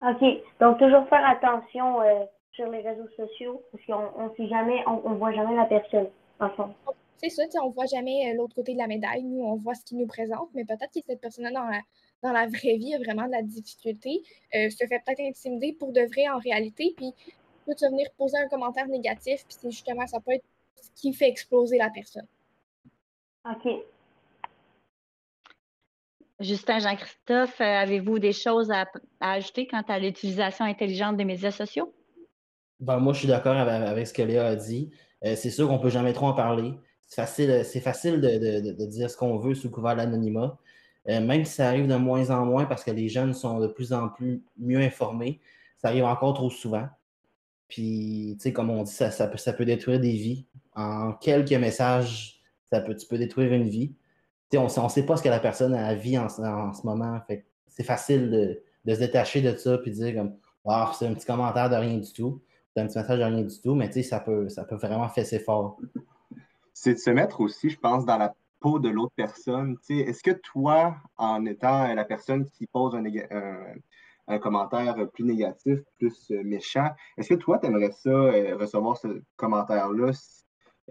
OK. 0.01 0.43
Donc, 0.59 0.79
toujours 0.79 1.07
faire 1.09 1.27
attention 1.27 2.01
euh, 2.01 2.25
sur 2.53 2.69
les 2.69 2.81
réseaux 2.81 3.09
sociaux, 3.15 3.63
parce 3.71 3.85
qu'on 3.85 4.23
ne 4.23 4.35
sait 4.35 4.47
jamais, 4.47 4.83
on 4.87 5.13
voit 5.15 5.33
jamais 5.33 5.55
la 5.55 5.65
personne, 5.65 6.07
en 6.39 6.49
fond. 6.51 6.73
C'est 7.17 7.29
ça, 7.29 7.43
on 7.63 7.69
ne 7.69 7.73
voit 7.73 7.85
jamais 7.85 8.31
euh, 8.31 8.35
l'autre 8.35 8.55
côté 8.55 8.73
de 8.73 8.77
la 8.77 8.87
médaille. 8.87 9.23
Nous, 9.23 9.43
on 9.43 9.55
voit 9.55 9.73
ce 9.73 9.83
qu'il 9.85 9.97
nous 9.97 10.07
présente, 10.07 10.49
mais 10.53 10.65
peut-être 10.65 10.91
que 10.93 10.99
cette 11.05 11.21
personne-là, 11.21 11.51
dans 11.51 11.67
la, 11.67 11.81
dans 12.21 12.31
la 12.31 12.47
vraie 12.47 12.77
vie, 12.77 12.93
a 12.93 12.97
vraiment 12.97 13.25
de 13.25 13.31
la 13.31 13.41
difficulté, 13.41 14.21
euh, 14.53 14.69
se 14.69 14.85
fait 14.85 15.01
peut-être 15.05 15.21
intimider 15.21 15.73
pour 15.73 15.91
de 15.91 16.01
vrai 16.01 16.27
en 16.29 16.39
réalité, 16.39 16.93
puis 16.95 17.13
peut 17.65 17.73
venir 17.81 18.07
poser 18.17 18.37
un 18.37 18.47
commentaire 18.47 18.87
négatif, 18.87 19.43
puis 19.47 19.57
c'est 19.59 19.71
justement, 19.71 20.05
ça 20.07 20.19
peut 20.19 20.33
être 20.33 20.45
ce 20.81 20.89
qui 21.01 21.13
fait 21.13 21.27
exploser 21.27 21.77
la 21.77 21.89
personne. 21.89 22.27
OK. 23.49 23.67
Justin, 26.39 26.79
Jean-Christophe, 26.79 27.61
euh, 27.61 27.63
avez-vous 27.63 28.19
des 28.19 28.33
choses 28.33 28.69
à, 28.71 28.85
ajouter 29.21 29.67
quant 29.67 29.83
à 29.87 29.99
l'utilisation 29.99 30.65
intelligente 30.65 31.15
des 31.15 31.23
médias 31.23 31.51
sociaux? 31.51 31.93
Ben, 32.79 32.99
moi, 32.99 33.13
je 33.13 33.19
suis 33.19 33.27
d'accord 33.27 33.55
avec, 33.55 34.05
ce 34.05 34.13
que 34.13 34.21
Léa 34.21 34.47
a 34.47 34.55
dit. 34.55 34.91
Euh, 35.23 35.35
c'est 35.35 35.49
sûr 35.49 35.67
qu'on 35.67 35.77
ne 35.77 35.81
peut 35.81 35.89
jamais 35.89 36.11
trop 36.11 36.27
en 36.27 36.33
parler. 36.33 36.73
C'est 37.07 37.21
facile, 37.21 37.61
c'est 37.65 37.79
facile 37.79 38.21
de, 38.21 38.85
dire 38.85 39.09
ce 39.09 39.17
qu'on 39.17 39.37
veut 39.37 39.55
sous 39.55 39.69
couvert 39.69 39.93
de 39.93 39.97
l'anonymat. 39.97 40.57
Euh, 41.07 41.21
même 41.21 41.45
si 41.45 41.53
ça 41.53 41.67
arrive 41.67 41.87
de 41.87 41.95
moins 41.95 42.31
en 42.31 42.45
moins 42.45 42.65
parce 42.65 42.83
que 42.83 42.91
les 42.91 43.09
jeunes 43.09 43.33
sont 43.33 43.59
de 43.59 43.67
plus 43.67 43.93
en 43.93 44.09
plus 44.09 44.43
mieux 44.57 44.79
informés, 44.79 45.39
ça 45.77 45.89
arrive 45.89 46.05
encore 46.05 46.33
trop 46.33 46.49
souvent. 46.49 46.87
Puis, 47.67 48.35
tu 48.37 48.43
sais, 48.43 48.53
comme 48.53 48.71
on 48.71 48.83
dit, 48.83 48.91
ça, 48.91 49.11
ça, 49.11 49.27
peut, 49.27 49.37
ça 49.37 49.53
peut 49.53 49.65
détruire 49.65 49.99
des 49.99 50.13
vies. 50.13 50.45
En 50.75 51.13
quelques 51.13 51.53
messages 51.53 52.35
ça 52.71 52.81
peut, 52.81 52.95
tu 52.95 53.07
peux 53.07 53.17
détruire 53.17 53.53
une 53.53 53.69
vie. 53.69 53.93
on 54.55 54.63
ne 54.63 54.89
sait 54.89 55.05
pas 55.05 55.17
ce 55.17 55.23
que 55.23 55.29
la 55.29 55.39
personne 55.39 55.73
a 55.73 55.93
vie 55.93 56.17
en, 56.17 56.29
ce 56.29 56.85
moment. 56.85 57.21
c'est 57.67 57.83
facile 57.83 58.29
de, 58.85 58.93
se 58.93 58.99
détacher 58.99 59.41
de 59.41 59.55
ça 59.55 59.75
et 59.83 59.89
de 59.89 59.95
dire 59.95 60.15
comme 60.15 60.35
ah, 60.67 60.91
c'est 60.97 61.05
un 61.07 61.13
petit 61.13 61.25
commentaire 61.25 61.69
de 61.69 61.75
rien 61.75 61.97
du 61.97 62.11
tout, 62.11 62.41
c'est 62.73 62.81
un 62.81 62.87
petit 62.87 62.97
message 62.97 63.19
de 63.19 63.23
rien 63.23 63.41
du 63.41 63.61
tout, 63.61 63.75
mais 63.75 63.91
ça 64.03 64.19
peut, 64.19 64.49
ça 64.49 64.63
peut 64.63 64.75
vraiment 64.75 65.07
fesser 65.09 65.39
fort. 65.39 65.77
C'est 66.75 66.93
de 66.93 66.99
se 66.99 67.09
mettre 67.09 67.41
aussi, 67.41 67.71
je 67.71 67.79
pense, 67.79 68.05
dans 68.05 68.17
la 68.17 68.35
peau 68.59 68.77
de 68.79 68.89
l'autre 68.89 69.13
personne. 69.15 69.77
Est-ce 69.89 70.21
que 70.21 70.31
toi, 70.31 70.97
en 71.17 71.45
étant 71.45 71.91
la 71.93 72.05
personne 72.05 72.45
qui 72.45 72.67
pose 72.67 72.95
un, 72.95 74.37
commentaire 74.39 74.95
plus 75.13 75.23
négatif, 75.23 75.79
plus 75.97 76.31
euh, 76.31 76.43
méchant, 76.43 76.89
est-ce 77.17 77.29
que 77.29 77.35
toi, 77.35 77.59
tu 77.59 77.67
aimerais 77.67 77.91
ça, 77.91 78.09
euh, 78.09 78.57
recevoir 78.57 78.97
ce 78.97 79.21
commentaire-là 79.35 80.11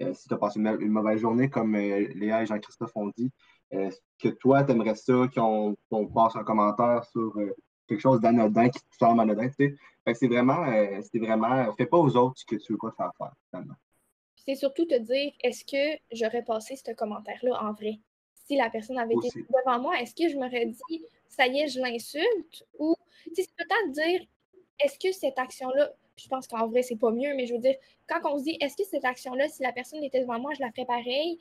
euh, 0.00 0.12
si 0.14 0.28
tu 0.28 0.34
as 0.34 0.38
passé 0.38 0.58
une, 0.58 0.88
mauvaise 0.88 1.20
journée, 1.20 1.48
comme 1.48 1.74
euh, 1.76 2.08
Léa 2.14 2.42
et 2.42 2.46
Jean-Christophe 2.46 2.92
ont 2.96 3.12
dit, 3.16 3.30
est-ce 3.70 4.00
que 4.20 4.28
toi, 4.28 4.64
tu 4.64 4.72
aimerais 4.72 4.94
ça 4.94 5.28
qu'on 5.34 5.76
passe 6.14 6.36
un 6.36 6.44
commentaire 6.44 7.04
sur, 7.04 7.36
euh, 7.38 7.54
quelque 7.86 8.00
chose 8.00 8.20
d'anodin 8.20 8.68
qui 8.68 8.80
te 8.80 8.96
semble 8.98 9.20
anodin, 9.20 9.48
c'est 9.50 10.28
vraiment, 10.28 10.64
euh, 10.64 11.00
c'est 11.02 11.18
vraiment, 11.18 11.72
fais 11.74 11.86
pas 11.86 11.98
aux 11.98 12.16
autres 12.16 12.38
ce 12.38 12.44
que 12.44 12.56
tu 12.56 12.72
veux 12.72 12.78
pas 12.78 12.92
faire 12.96 13.12
faire, 13.18 13.32
finalement. 13.50 13.74
C'est 14.46 14.54
surtout 14.54 14.84
te 14.84 14.98
dire, 14.98 15.32
est-ce 15.42 15.64
que 15.64 16.00
j'aurais 16.12 16.42
passé 16.42 16.76
ce 16.76 16.92
commentaire-là 16.92 17.62
en 17.62 17.72
vrai? 17.72 17.98
Si 18.46 18.56
la 18.56 18.68
personne 18.68 18.98
avait 18.98 19.14
été 19.14 19.28
devant 19.38 19.80
moi, 19.80 19.98
est-ce 20.00 20.14
que 20.14 20.28
je 20.28 20.36
m'aurais 20.36 20.66
dit, 20.66 21.04
ça 21.28 21.46
y 21.46 21.60
est, 21.60 21.68
je 21.68 21.80
l'insulte? 21.80 22.66
Ou, 22.78 22.94
c'est 23.32 23.48
peut-être 23.56 23.92
dire, 23.92 24.26
est-ce 24.80 24.98
que 24.98 25.12
cette 25.12 25.38
action-là, 25.38 25.92
je 26.16 26.28
pense 26.28 26.46
qu'en 26.46 26.68
vrai, 26.68 26.82
c'est 26.82 26.96
pas 26.96 27.10
mieux, 27.10 27.34
mais 27.34 27.46
je 27.46 27.54
veux 27.54 27.60
dire, 27.60 27.76
quand 28.06 28.20
on 28.30 28.38
se 28.38 28.44
dit, 28.44 28.58
est-ce 28.60 28.76
que 28.76 28.84
cette 28.84 29.04
action-là, 29.04 29.48
si 29.48 29.62
la 29.62 29.72
personne 29.72 30.04
était 30.04 30.20
devant 30.20 30.38
moi, 30.38 30.52
je 30.54 30.60
la 30.60 30.70
ferais 30.70 30.86
pareil? 30.86 31.38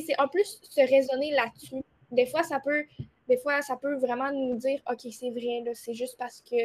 c'est 0.00 0.18
en 0.18 0.26
plus 0.26 0.58
se 0.62 0.80
raisonner 0.80 1.32
là-dessus. 1.32 1.82
Des 2.10 2.24
fois, 2.24 2.42
ça 2.42 2.60
peut, 2.60 2.84
des 3.28 3.36
fois, 3.36 3.60
ça 3.62 3.76
peut 3.76 3.96
vraiment 3.96 4.32
nous 4.32 4.56
dire, 4.56 4.80
OK, 4.90 5.00
c'est 5.10 5.30
vrai, 5.30 5.64
c'est 5.74 5.94
juste 5.94 6.16
parce 6.18 6.40
que 6.40 6.56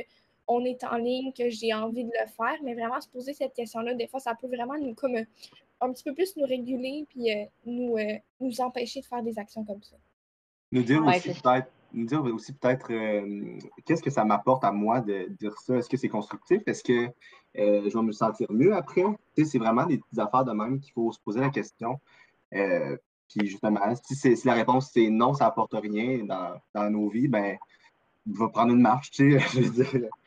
on 0.47 0.63
est 0.65 0.83
en 0.83 0.97
ligne 0.97 1.31
que 1.33 1.49
j'ai 1.49 1.73
envie 1.73 2.03
de 2.03 2.11
le 2.11 2.27
faire, 2.27 2.55
mais 2.63 2.73
vraiment 2.73 3.01
se 3.01 3.09
poser 3.09 3.33
cette 3.33 3.53
question-là, 3.53 3.93
des 3.93 4.07
fois, 4.07 4.19
ça 4.19 4.33
peut 4.35 4.47
vraiment 4.47 4.77
nous, 4.79 4.93
comme, 4.93 5.17
un 5.81 5.93
petit 5.93 6.03
peu 6.03 6.13
plus 6.13 6.35
nous 6.37 6.45
réguler 6.45 7.05
puis 7.09 7.31
euh, 7.31 7.45
nous, 7.65 7.97
euh, 7.97 8.17
nous 8.39 8.61
empêcher 8.61 9.01
de 9.01 9.05
faire 9.05 9.23
des 9.23 9.37
actions 9.37 9.63
comme 9.63 9.83
ça. 9.83 9.95
Nous 10.71 10.83
dire 10.83 11.05
aussi 11.05 11.29
peut-être 11.29 11.71
nous 11.93 12.05
dire 12.05 12.23
aussi 12.23 12.53
peut-être 12.53 12.91
euh, 12.91 13.57
qu'est-ce 13.85 14.03
que 14.03 14.09
ça 14.09 14.23
m'apporte 14.23 14.63
à 14.63 14.71
moi 14.71 15.01
de 15.01 15.27
dire 15.39 15.57
ça? 15.59 15.75
Est-ce 15.75 15.89
que 15.89 15.97
c'est 15.97 16.09
constructif? 16.09 16.61
Est-ce 16.65 16.83
que 16.83 17.07
euh, 17.57 17.89
je 17.89 17.97
vais 17.97 18.03
me 18.03 18.11
sentir 18.11 18.47
mieux 18.51 18.75
après? 18.75 19.03
c'est 19.35 19.57
vraiment 19.57 19.85
des 19.85 19.97
petites 19.97 20.19
affaires 20.19 20.45
de 20.45 20.51
même 20.51 20.79
qu'il 20.79 20.93
faut 20.93 21.11
se 21.11 21.19
poser 21.19 21.39
la 21.39 21.49
question. 21.49 21.99
Euh, 22.53 22.97
puis 23.29 23.47
justement, 23.47 23.79
si, 23.95 24.35
la 24.45 24.53
réponse 24.53 24.91
c'est 24.93 25.09
non, 25.09 25.33
ça 25.33 25.45
n'apporte 25.45 25.73
rien 25.73 26.23
dans, 26.73 26.89
nos 26.89 27.09
vies, 27.09 27.27
ben, 27.27 27.57
on 28.27 28.39
va 28.39 28.49
prendre 28.49 28.73
une 28.73 28.81
marche, 28.81 29.11
tu 29.11 29.39
sais. 29.39 30.09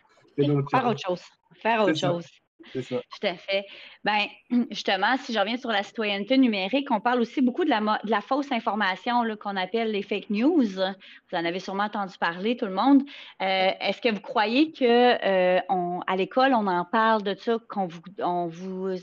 Faire 0.70 0.87
autre 0.87 1.00
chose. 1.00 1.22
Faire 1.62 1.83
autre 1.83 1.98
chose. 1.98 2.26
C'est 2.72 2.83
ça. 2.83 2.96
Tout 2.96 3.26
à 3.26 3.35
fait. 3.35 3.64
Ben, 4.05 4.26
justement, 4.70 5.16
si 5.18 5.33
je 5.33 5.38
reviens 5.38 5.57
sur 5.57 5.70
la 5.70 5.83
citoyenneté 5.83 6.38
numérique, 6.38 6.90
on 6.90 7.00
parle 7.00 7.20
aussi 7.20 7.40
beaucoup 7.40 7.64
de 7.64 7.70
la, 7.70 7.81
de 7.81 8.11
la 8.11 8.20
fausse 8.20 8.53
information 8.53 9.24
qu'on 9.40 9.57
appelle 9.57 9.90
les 9.92 10.03
fake 10.03 10.31
news. 10.31 10.62
Vous 10.62 11.38
en 11.38 11.44
avez 11.44 11.59
sûrement 11.59 11.85
entendu 11.85 12.16
parler, 12.18 12.57
tout 12.57 12.66
le 12.66 12.74
monde. 12.74 13.03
Euh, 13.42 13.70
est-ce 13.81 14.00
que 14.00 14.12
vous 14.12 14.20
croyez 14.20 14.72
que 14.72 14.85
euh, 14.85 15.61
à 16.07 16.16
l'école, 16.16 16.55
on 16.55 16.66
en 16.66 16.85
parle 16.85 17.22
de 17.22 17.35
ça, 17.35 17.59
qu'on 17.68 17.87
vous, 17.87 18.00
on 18.18 18.46
vous 18.46 18.96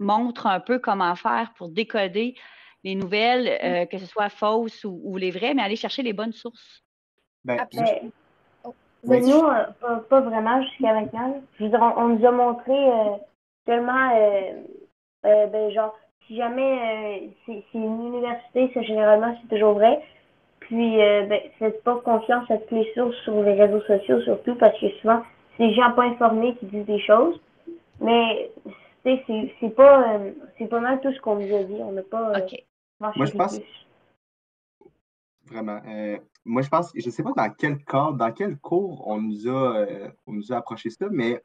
montre 0.00 0.46
un 0.46 0.60
peu 0.60 0.78
comment 0.78 1.14
faire 1.14 1.52
pour 1.56 1.68
décoder 1.68 2.34
les 2.82 2.94
nouvelles, 2.94 3.58
euh, 3.62 3.86
que 3.86 3.98
ce 3.98 4.06
soit 4.06 4.28
fausses 4.28 4.84
ou, 4.84 5.16
les 5.16 5.30
vraies, 5.30 5.54
mais 5.54 5.62
aller 5.62 5.76
chercher 5.76 6.02
les 6.02 6.12
bonnes 6.12 6.32
sources? 6.32 6.82
Ben, 7.44 7.66
mais 9.06 9.20
nous, 9.20 9.44
euh, 9.44 9.96
pas, 10.08 10.20
vraiment 10.20 10.62
jusqu'à 10.62 10.92
maintenant. 10.92 11.40
Je 11.58 11.64
veux 11.64 11.70
dire, 11.70 11.94
on, 11.96 12.08
nous 12.08 12.26
a 12.26 12.30
montré 12.30 12.72
euh, 12.72 13.16
tellement, 13.66 14.10
euh, 14.14 15.46
ben, 15.46 15.70
genre, 15.70 15.94
si 16.26 16.36
jamais 16.36 17.30
c'est 17.46 17.64
une 17.74 18.06
université, 18.06 18.70
c'est 18.72 18.84
généralement, 18.84 19.36
c'est 19.42 19.54
toujours 19.54 19.74
vrai. 19.74 20.02
Puis, 20.60 20.96
ben, 20.96 21.40
faites 21.58 21.82
pas 21.84 21.96
confiance 21.96 22.50
à 22.50 22.56
toutes 22.56 22.70
les 22.70 22.92
sources 22.94 23.16
sur 23.24 23.42
les 23.42 23.54
réseaux 23.54 23.82
sociaux, 23.82 24.20
surtout 24.22 24.54
parce 24.54 24.78
que 24.80 24.88
souvent, 25.00 25.22
c'est 25.56 25.68
des 25.68 25.74
gens 25.74 25.92
pas 25.92 26.04
informés 26.04 26.54
qui 26.56 26.66
disent 26.66 26.86
des 26.86 27.00
choses. 27.00 27.38
Mais, 28.00 28.50
c'est 29.04 29.74
pas, 29.76 30.18
c'est 30.58 30.66
pas 30.66 30.80
mal 30.80 31.00
tout 31.00 31.12
ce 31.12 31.20
qu'on 31.20 31.36
nous 31.36 31.54
a 31.54 31.62
dit. 31.64 31.76
On 31.80 31.92
n'a 31.92 32.02
pas. 32.02 32.32
Moi, 33.00 33.26
je 33.26 33.32
pense. 33.32 33.60
Vraiment 35.46 35.80
moi, 36.44 36.62
je 36.62 36.68
pense, 36.68 36.90
je 36.94 37.06
ne 37.06 37.10
sais 37.10 37.22
pas 37.22 37.32
dans 37.36 37.50
quel 37.50 37.82
cadre, 37.84 38.14
dans 38.14 38.32
quel 38.32 38.58
cours 38.58 39.06
on 39.06 39.20
nous 39.20 39.48
a, 39.48 39.76
euh, 39.76 40.10
on 40.26 40.32
nous 40.32 40.52
a 40.52 40.56
approché 40.56 40.90
ça, 40.90 41.06
mais 41.10 41.42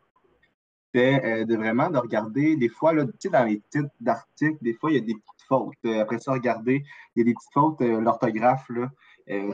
c'est 0.94 1.24
euh, 1.24 1.46
de 1.46 1.56
vraiment 1.56 1.90
de 1.90 1.98
regarder, 1.98 2.56
des 2.56 2.70
fois, 2.70 2.94
là, 2.94 3.06
tu 3.06 3.12
sais, 3.20 3.30
dans 3.30 3.46
les 3.46 3.62
titres 3.70 3.94
d'articles, 4.00 4.58
des 4.62 4.74
fois, 4.74 4.92
il 4.92 4.96
y 4.96 4.98
a 4.98 5.02
des 5.02 5.14
petites 5.14 5.48
fautes. 5.48 5.74
Euh, 5.86 6.02
après 6.02 6.20
ça, 6.20 6.34
regarder, 6.34 6.84
il 7.16 7.20
y 7.20 7.22
a 7.22 7.26
des 7.26 7.34
petites 7.34 7.54
fautes, 7.54 7.82
l'orthographe, 7.82 8.68
là. 8.70 8.90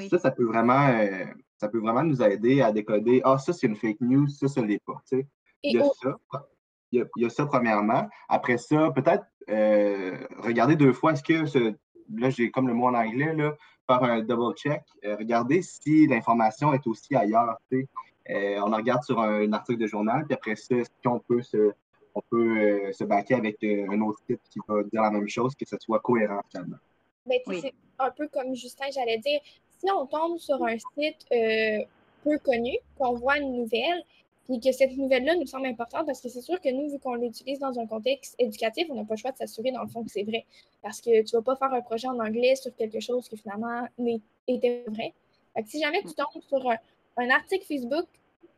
Ça, 0.09 0.17
ça 0.17 0.31
peut 0.31 0.45
vraiment, 0.45 0.87
ça 1.57 1.67
peut 1.67 1.79
vraiment 1.79 2.03
nous 2.03 2.21
aider 2.23 2.61
à 2.61 2.71
décoder, 2.71 3.21
ah, 3.25 3.37
ça, 3.37 3.51
c'est 3.51 3.67
une 3.67 3.75
fake 3.75 3.99
news, 3.99 4.27
ça, 4.29 4.47
ça 4.47 4.61
ne 4.61 4.67
l'est 4.67 4.81
pas, 4.85 5.01
tu 5.05 5.17
sais. 5.17 5.27
Il 5.63 5.73
y 5.73 5.79
a 5.81 5.85
ça. 6.01 6.17
Il 6.93 7.05
y 7.17 7.25
a, 7.25 7.29
ça, 7.29 7.45
premièrement. 7.45 8.07
Après 8.29 8.57
ça, 8.57 8.89
peut-être 8.91 9.25
regarder 10.39 10.77
deux 10.77 10.93
fois, 10.93 11.11
est-ce 11.11 11.23
que 11.23 11.45
ce, 11.45 11.75
là, 12.13 12.29
j'ai 12.29 12.51
comme 12.51 12.67
le 12.67 12.73
mot 12.73 12.87
en 12.87 12.93
anglais, 12.93 13.33
là, 13.33 13.55
faire 13.87 14.03
un 14.03 14.21
double 14.21 14.55
check, 14.55 14.81
euh, 15.03 15.15
regarder 15.15 15.61
si 15.61 16.07
l'information 16.07 16.73
est 16.73 16.85
aussi 16.87 17.15
ailleurs. 17.15 17.57
Euh, 17.73 18.59
on 18.59 18.75
regarde 18.75 19.03
sur 19.03 19.19
un, 19.19 19.51
article 19.53 19.79
de 19.79 19.87
journal, 19.87 20.25
puis 20.25 20.33
après 20.33 20.55
ça, 20.55 20.75
si 20.83 21.07
on 21.07 21.19
peut 21.19 21.41
se, 21.41 21.73
on 22.15 22.21
peut 22.29 22.57
euh, 22.57 22.91
se 22.91 23.03
baquer 23.03 23.35
avec 23.35 23.63
un 23.63 24.01
autre 24.01 24.19
site 24.27 24.41
qui 24.49 24.59
va 24.67 24.83
dire 24.83 25.01
la 25.01 25.11
même 25.11 25.27
chose, 25.27 25.53
que 25.55 25.65
ce 25.67 25.75
soit 25.79 25.99
cohérent 25.99 26.41
finalement? 26.49 26.77
Ben, 27.25 27.39
C'est 27.47 27.73
un 27.99 28.11
peu 28.11 28.27
comme 28.27 28.55
Justin, 28.55 28.85
j'allais 28.93 29.19
dire, 29.19 29.39
si 29.77 29.91
on 29.91 30.05
tombe 30.07 30.37
sur 30.37 30.63
un 30.63 30.77
site 30.77 31.27
peu 31.29 32.39
connu, 32.39 32.77
qu'on 32.97 33.13
voit 33.13 33.37
une 33.37 33.55
nouvelle, 33.55 34.03
puis 34.45 34.59
que 34.59 34.71
cette 34.71 34.95
nouvelle-là 34.95 35.35
nous 35.35 35.47
semble 35.47 35.65
importante 35.65 36.05
parce 36.05 36.21
que 36.21 36.29
c'est 36.29 36.41
sûr 36.41 36.61
que 36.61 36.69
nous, 36.69 36.89
vu 36.89 36.99
qu'on 36.99 37.15
l'utilise 37.15 37.59
dans 37.59 37.77
un 37.79 37.87
contexte 37.87 38.35
éducatif, 38.37 38.85
on 38.89 38.95
n'a 38.95 39.03
pas 39.03 39.15
le 39.15 39.19
choix 39.19 39.31
de 39.31 39.37
s'assurer 39.37 39.71
dans 39.71 39.81
le 39.81 39.87
fond 39.87 40.03
que 40.03 40.11
c'est 40.11 40.23
vrai. 40.23 40.45
Parce 40.83 41.01
que 41.01 41.23
tu 41.23 41.35
ne 41.35 41.39
vas 41.39 41.43
pas 41.43 41.55
faire 41.55 41.73
un 41.73 41.81
projet 41.81 42.07
en 42.07 42.19
anglais 42.19 42.55
sur 42.55 42.75
quelque 42.75 42.99
chose 42.99 43.27
qui 43.27 43.37
finalement 43.37 43.87
était 44.47 44.83
vrai. 44.87 45.13
Fait 45.55 45.65
si 45.65 45.81
jamais 45.81 46.01
tu 46.03 46.13
tombes 46.13 46.43
sur 46.47 46.69
un, 47.17 47.29
article 47.29 47.65
Facebook 47.65 48.05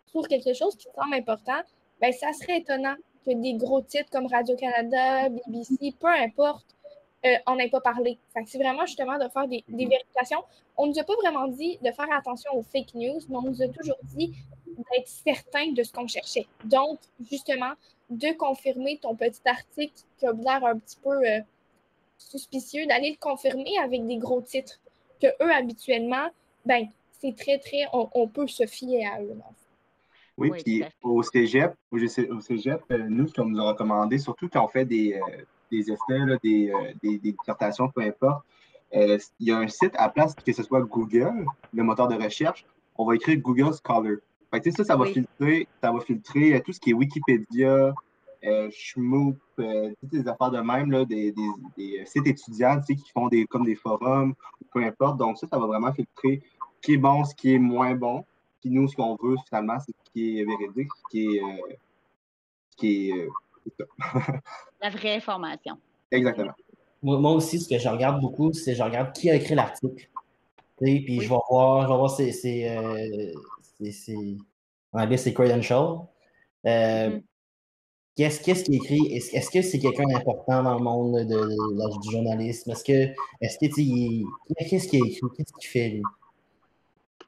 sur 0.07 0.27
quelque 0.27 0.53
chose 0.53 0.75
qui 0.75 0.87
semble 0.93 1.13
important, 1.13 1.61
ben 2.01 2.11
ça 2.11 2.33
serait 2.33 2.59
étonnant 2.59 2.95
que 3.25 3.33
des 3.33 3.53
gros 3.53 3.81
titres 3.81 4.09
comme 4.11 4.27
Radio-Canada, 4.27 5.29
BBC, 5.29 5.93
peu 5.99 6.07
importe, 6.07 6.65
euh, 7.25 7.35
on 7.47 7.55
n'ait 7.55 7.69
pas 7.69 7.81
parlé. 7.81 8.17
c'est 8.45 8.57
vraiment 8.57 8.85
justement 8.85 9.17
de 9.17 9.27
faire 9.29 9.47
des, 9.47 9.63
des, 9.67 9.85
vérifications. 9.85 10.43
On 10.75 10.85
ne 10.85 10.91
nous 10.91 10.99
a 10.99 11.03
pas 11.03 11.15
vraiment 11.15 11.47
dit 11.47 11.77
de 11.81 11.91
faire 11.91 12.07
attention 12.11 12.51
aux 12.53 12.61
fake 12.61 12.93
news, 12.93 13.19
mais 13.29 13.37
on 13.37 13.41
nous 13.41 13.61
a 13.61 13.67
toujours 13.69 13.97
dit 14.03 14.33
d'être 14.75 15.07
certain 15.07 15.71
de 15.71 15.83
ce 15.83 15.91
qu'on 15.91 16.07
cherchait. 16.07 16.47
Donc, 16.63 16.99
justement, 17.29 17.73
de 18.09 18.35
confirmer 18.37 18.99
ton 19.01 19.15
petit 19.15 19.41
article 19.45 19.93
qui 20.17 20.25
a 20.25 20.31
l'air 20.31 20.65
un 20.65 20.77
petit 20.77 20.97
peu 21.03 21.09
euh, 21.09 21.39
suspicieux, 22.17 22.85
d'aller 22.87 23.11
le 23.11 23.17
confirmer 23.19 23.77
avec 23.83 24.05
des 24.05 24.17
gros 24.17 24.41
titres 24.41 24.79
que 25.21 25.27
eux, 25.27 25.51
habituellement, 25.51 26.29
ben, 26.65 26.87
c'est 27.11 27.35
très, 27.35 27.57
très, 27.57 27.85
on, 27.93 28.27
peut 28.27 28.47
se 28.47 28.65
fier 28.65 29.05
à 29.05 29.21
eux. 29.21 29.35
Oui, 30.37 30.51
puis 30.63 30.83
au 31.01 31.23
cégep, 31.23 31.73
au 31.91 31.97
cégep, 32.39 32.81
euh, 32.91 33.05
nous, 33.09 33.27
ce 33.27 33.33
qu'on 33.33 33.45
nous 33.45 33.59
a 33.59 33.69
recommandé, 33.69 34.19
surtout 34.19 34.47
quand 34.47 34.63
on 34.63 34.67
fait 34.67 34.85
des, 34.85 35.13
euh, 35.13 35.43
des 35.71 35.91
essais, 35.91 36.37
des, 36.43 36.71
des, 37.01 37.17
dissertations, 37.17 37.89
peu 37.89 38.01
importe, 38.01 38.43
il 38.93 39.19
y 39.39 39.51
a 39.51 39.57
un 39.57 39.67
site 39.67 39.93
à 39.95 40.09
place 40.09 40.35
que 40.35 40.53
ce 40.53 40.63
soit 40.63 40.81
Google, 40.81 41.45
le 41.73 41.83
moteur 41.83 42.07
de 42.07 42.15
recherche, 42.15 42.65
on 42.97 43.05
va 43.05 43.15
écrire 43.15 43.37
Google 43.37 43.73
Scholar 43.73 44.17
ça, 44.51 44.83
ça 44.83 44.95
va, 44.95 45.05
filtrer, 45.05 45.67
ça 45.81 45.91
va 45.91 45.99
filtrer 45.99 46.55
euh, 46.55 46.61
tout 46.63 46.73
ce 46.73 46.79
qui 46.79 46.91
est 46.91 46.93
Wikipédia, 46.93 47.93
euh, 48.45 48.69
Schmoop, 48.71 49.37
euh, 49.59 49.93
toutes 49.99 50.13
les 50.13 50.27
affaires 50.27 50.51
de 50.51 50.59
même, 50.59 50.91
là, 50.91 51.05
des, 51.05 51.33
des, 51.77 52.05
sites 52.05 52.27
étudiants 52.27 52.79
qui 52.81 52.97
font 53.13 53.27
des, 53.27 53.45
comme 53.45 53.65
des 53.65 53.75
forums, 53.75 54.33
peu 54.73 54.83
importe. 54.83 55.17
Donc, 55.17 55.37
ça, 55.37 55.47
ça 55.51 55.57
va 55.57 55.65
vraiment 55.65 55.91
filtrer 55.93 56.41
ce 56.81 56.81
qui 56.81 56.93
est 56.93 56.97
bon, 56.97 57.23
ce 57.25 57.35
qui 57.35 57.53
est 57.53 57.59
moins 57.59 57.95
bon. 57.95 58.23
Puis 58.61 58.69
nous, 58.69 58.87
ce 58.87 58.95
qu'on 58.95 59.17
veut 59.21 59.35
finalement, 59.47 59.77
c'est 59.79 59.91
ce 59.91 60.11
qui 60.11 60.39
est 60.39 60.45
véridique, 60.45 60.89
ce 60.95 61.09
qui 61.09 61.37
est. 61.37 61.41
ce 62.71 62.77
qui 62.77 63.09
est 63.09 63.29
La 64.81 64.89
vraie 64.89 65.15
information. 65.15 65.77
Exactement. 66.11 66.53
Moi, 67.03 67.31
aussi, 67.31 67.59
ce 67.59 67.69
que 67.69 67.77
je 67.77 67.87
regarde 67.87 68.21
beaucoup, 68.21 68.53
c'est 68.53 68.73
je 68.73 68.81
regarde 68.81 69.13
qui 69.13 69.29
a 69.29 69.35
écrit 69.35 69.55
l'article. 69.55 70.09
Puis 70.79 71.21
je 71.21 71.29
vais 71.29 71.35
voir, 71.49 71.83
je 71.83 71.87
vais 71.87 71.97
voir 71.97 72.09
c'est, 72.09 72.31
c'est, 73.91 74.37
en 74.93 75.01
anglais, 75.01 75.17
c'est 75.17 75.33
credential. 75.33 75.99
Euh, 76.65 77.09
mm-hmm. 77.09 77.23
Qu'est-ce, 78.15 78.41
qu'est-ce 78.41 78.63
qui 78.63 78.73
est 78.73 78.77
écrit? 78.77 79.13
Est-ce, 79.13 79.51
que 79.51 79.61
c'est 79.61 79.77
quelqu'un 79.77 80.05
d'important 80.05 80.63
dans 80.63 80.75
le 80.75 80.83
monde 80.83 81.27
de, 81.27 81.99
du 82.01 82.11
journalisme? 82.11 82.71
Est-ce 82.71 82.83
que, 82.83 83.13
est-ce 83.41 83.59
que, 83.59 83.65
qu'est-ce 84.67 84.87
qui 84.87 84.97
est 84.97 84.99
écrit? 84.99 85.21
Qu'est-ce 85.37 85.53
qu'il 85.53 85.69
fait, 85.69 85.89
lui? 85.89 86.03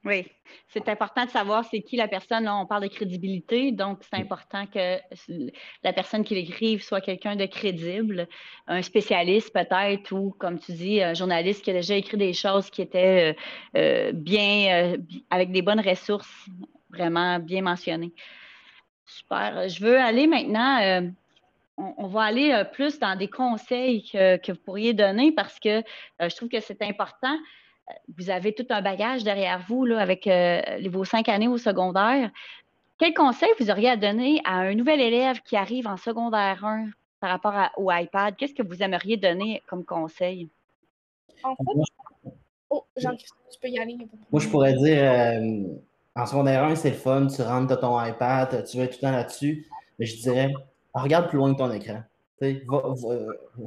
Oui, 0.06 0.26
c'est 0.70 0.88
important 0.88 1.26
de 1.26 1.30
savoir 1.30 1.66
c'est 1.66 1.82
qui 1.82 1.98
la 1.98 2.08
personne. 2.08 2.48
on 2.48 2.66
parle 2.66 2.84
de 2.84 2.88
crédibilité, 2.88 3.74
donc 3.74 4.00
c'est 4.02 4.16
important 4.16 4.66
que 4.66 4.98
la 5.84 5.92
personne 5.92 6.24
qui 6.24 6.36
l'écrive 6.36 6.82
soit 6.82 7.02
quelqu'un 7.02 7.36
de 7.36 7.46
crédible, 7.46 8.30
un 8.68 8.82
spécialiste 8.82 9.52
peut-être, 9.52 10.14
ou 10.14 10.32
comme 10.40 10.58
tu 10.58 10.72
dis, 10.72 11.02
un 11.02 11.14
journaliste 11.14 11.66
qui 11.66 11.72
a 11.72 11.74
déjà 11.74 11.96
écrit 11.96 12.16
des 12.16 12.32
choses 12.32 12.70
qui 12.70 12.82
étaient 12.82 13.36
euh, 13.76 13.78
euh, 13.78 14.12
bien, 14.14 14.94
euh, 14.94 14.98
avec 15.30 15.52
des 15.52 15.62
bonnes 15.62 15.82
ressources, 15.82 16.48
vraiment 16.90 17.38
bien 17.40 17.62
mentionnées. 17.62 18.14
Super. 19.06 19.68
Je 19.68 19.84
veux 19.84 20.00
aller 20.00 20.28
maintenant 20.28 21.12
on, 21.78 22.08
va 22.08 22.24
aller 22.24 22.64
plus 22.74 23.00
dans 23.00 23.18
des 23.18 23.30
conseils 23.30 24.04
que, 24.04 24.38
que, 24.38 24.52
vous 24.52 24.60
pourriez 24.60 24.94
donner 24.94 25.32
parce 25.32 25.60
que 25.60 25.82
je 26.20 26.36
trouve 26.36 26.50
que 26.50 26.60
c'est 26.60 26.82
important. 26.82 27.38
Vous 28.18 28.30
avez 28.30 28.54
tout 28.54 28.66
un 28.70 28.82
bagage 28.82 29.24
derrière 29.24 29.64
vous 29.68 29.86
là, 29.86 30.00
avec 30.00 30.28
euh, 30.28 30.62
vos 30.90 31.06
cinq 31.06 31.30
années 31.30 31.48
au 31.48 31.58
secondaire. 31.58 32.32
Quel 32.98 33.14
conseil 33.14 33.50
vous 33.60 33.72
auriez 33.72 33.90
à 33.90 33.98
donner 33.98 34.42
à 34.44 34.56
un 34.56 34.76
nouvel 34.76 35.00
élève 35.00 35.42
qui 35.42 35.56
arrive 35.56 35.88
en 35.88 35.96
secondaire 35.96 36.66
1 36.66 36.90
par 37.22 37.30
rapport 37.30 37.54
au 37.78 37.92
iPad? 37.92 38.36
Qu'est-ce 38.36 38.54
que 38.54 38.64
vous 38.64 38.84
aimeriez 38.84 39.16
donner 39.16 39.64
comme 39.68 39.86
conseil? 39.86 40.50
En 41.44 41.56
fait, 41.56 42.32
oh, 42.70 42.84
Jean-Christophe, 42.98 43.38
tu 43.52 43.60
peux 43.62 43.70
y 43.70 43.80
aller. 43.80 43.98
Moi, 44.32 44.42
je 44.42 44.50
pourrais 44.50 44.74
dire, 44.74 45.02
euh, 45.02 45.64
en 46.16 46.26
secondaire 46.26 46.66
1, 46.66 46.76
c'est 46.76 46.90
le 46.90 46.98
fun, 46.98 47.28
tu 47.28 47.42
rentres 47.42 47.68
dans 47.68 47.78
ton 47.78 48.04
iPad, 48.04 48.66
tu 48.66 48.78
vas 48.78 48.88
tout 48.88 48.96
le 48.96 49.02
temps 49.02 49.12
là-dessus. 49.12 49.66
Mais 49.98 50.06
je 50.06 50.18
dirais, 50.18 50.52
regarde 50.94 51.30
plus 51.30 51.38
loin 51.38 51.54
que 51.54 51.60
ton 51.60 51.72
écran. 51.72 52.04
Va, 52.42 52.52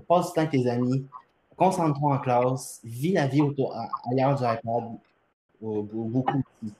passe 0.08 0.26
du 0.26 0.32
temps 0.32 0.40
avec 0.42 0.50
tes 0.50 0.68
amis, 0.68 1.06
concentre-toi 1.56 2.14
en 2.14 2.18
classe, 2.18 2.80
vis 2.84 3.12
la 3.12 3.26
vie 3.26 3.40
autour, 3.40 3.74
ailleurs 4.10 4.34
du 4.34 4.42
iPad, 4.42 4.98
beaucoup 5.60 6.38
aussi. 6.38 6.74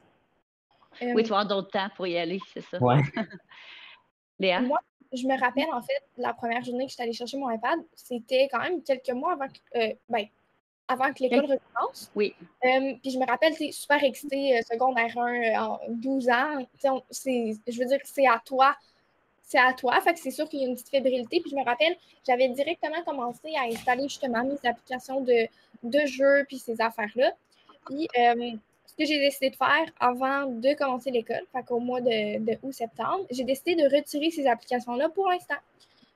Euh, 1.03 1.13
oui, 1.15 1.23
tu 1.23 1.31
vas 1.31 1.41
avoir 1.41 1.47
d'autres 1.47 1.71
temps 1.71 1.89
pour 1.97 2.07
y 2.07 2.17
aller, 2.17 2.39
c'est 2.53 2.61
ça. 2.61 2.79
Ouais. 2.83 3.01
Léa? 4.39 4.61
Moi, 4.61 4.79
je 5.13 5.27
me 5.27 5.39
rappelle, 5.39 5.73
en 5.73 5.83
fait, 5.83 6.03
la 6.17 6.33
première 6.33 6.63
journée 6.63 6.87
que 6.87 6.91
j'étais 6.91 7.03
allée 7.05 7.13
chercher 7.13 7.39
mon 7.39 7.51
iPad, 7.51 7.81
c'était 7.95 8.49
quand 8.51 8.61
même 8.61 8.83
quelques 8.83 9.11
mois 9.11 9.33
avant 9.33 9.49
que, 9.49 9.79
euh, 9.79 9.95
ben, 10.09 10.27
avant 10.89 11.13
que 11.13 11.23
l'école 11.23 11.41
recommence. 11.41 12.11
Oui. 12.15 12.35
Euh, 12.65 12.95
puis 13.01 13.11
je 13.11 13.19
me 13.19 13.27
rappelle, 13.27 13.55
tu 13.57 13.73
super 13.73 14.03
excitée, 14.03 14.61
secondaire 14.71 15.17
1, 15.17 15.63
en 15.63 15.81
12 15.89 16.29
ans. 16.29 16.67
je 16.83 17.79
veux 17.79 17.87
dire, 17.87 17.99
c'est 18.05 18.27
à 18.27 18.41
toi 18.45 18.77
c'est 19.43 19.59
à 19.59 19.73
toi. 19.73 20.01
Fait 20.01 20.15
que 20.15 20.21
c'est 20.21 20.31
sûr 20.31 20.49
qu'il 20.49 20.61
y 20.61 20.65
a 20.65 20.69
une 20.69 20.75
petite 20.75 20.89
fébrilité. 20.89 21.41
Puis 21.41 21.51
je 21.51 21.57
me 21.57 21.65
rappelle, 21.65 21.97
j'avais 22.27 22.49
directement 22.49 23.03
commencé 23.05 23.55
à 23.57 23.65
installer 23.65 24.05
justement 24.05 24.45
mes 24.45 24.69
applications 24.69 25.21
de, 25.21 25.47
de 25.83 26.07
jeux 26.07 26.45
puis 26.49 26.59
ces 26.59 26.81
affaires-là. 26.81 27.33
Puis 27.87 28.09
euh, 28.19 28.53
ce 28.87 28.95
que 28.95 29.05
j'ai 29.05 29.19
décidé 29.19 29.51
de 29.51 29.57
faire 29.57 29.87
avant 30.01 30.47
de 30.47 30.75
commencer 30.75 31.11
l'école, 31.11 31.43
fait 31.53 31.63
qu'au 31.65 31.81
mois 31.81 32.01
de, 32.01 32.39
de 32.39 32.59
août-septembre, 32.63 33.27
j'ai 33.31 33.45
décidé 33.45 33.75
de 33.75 33.85
retirer 33.85 34.31
ces 34.31 34.47
applications-là 34.47 35.09
pour 35.09 35.29
l'instant. 35.29 35.57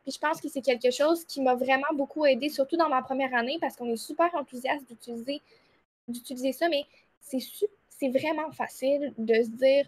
Puis 0.02 0.12
je 0.12 0.18
pense 0.20 0.40
que 0.40 0.48
c'est 0.48 0.62
quelque 0.62 0.90
chose 0.90 1.24
qui 1.24 1.40
m'a 1.40 1.54
vraiment 1.54 1.92
beaucoup 1.94 2.24
aidé, 2.26 2.48
surtout 2.48 2.76
dans 2.76 2.88
ma 2.88 3.02
première 3.02 3.34
année, 3.34 3.58
parce 3.60 3.74
qu'on 3.76 3.90
est 3.90 3.96
super 3.96 4.32
enthousiaste 4.34 4.86
d'utiliser, 4.88 5.42
d'utiliser 6.06 6.52
ça, 6.52 6.68
mais 6.68 6.84
c'est, 7.20 7.40
c'est 7.88 8.08
vraiment 8.08 8.50
facile 8.52 9.12
de 9.18 9.34
se 9.34 9.48
dire 9.48 9.86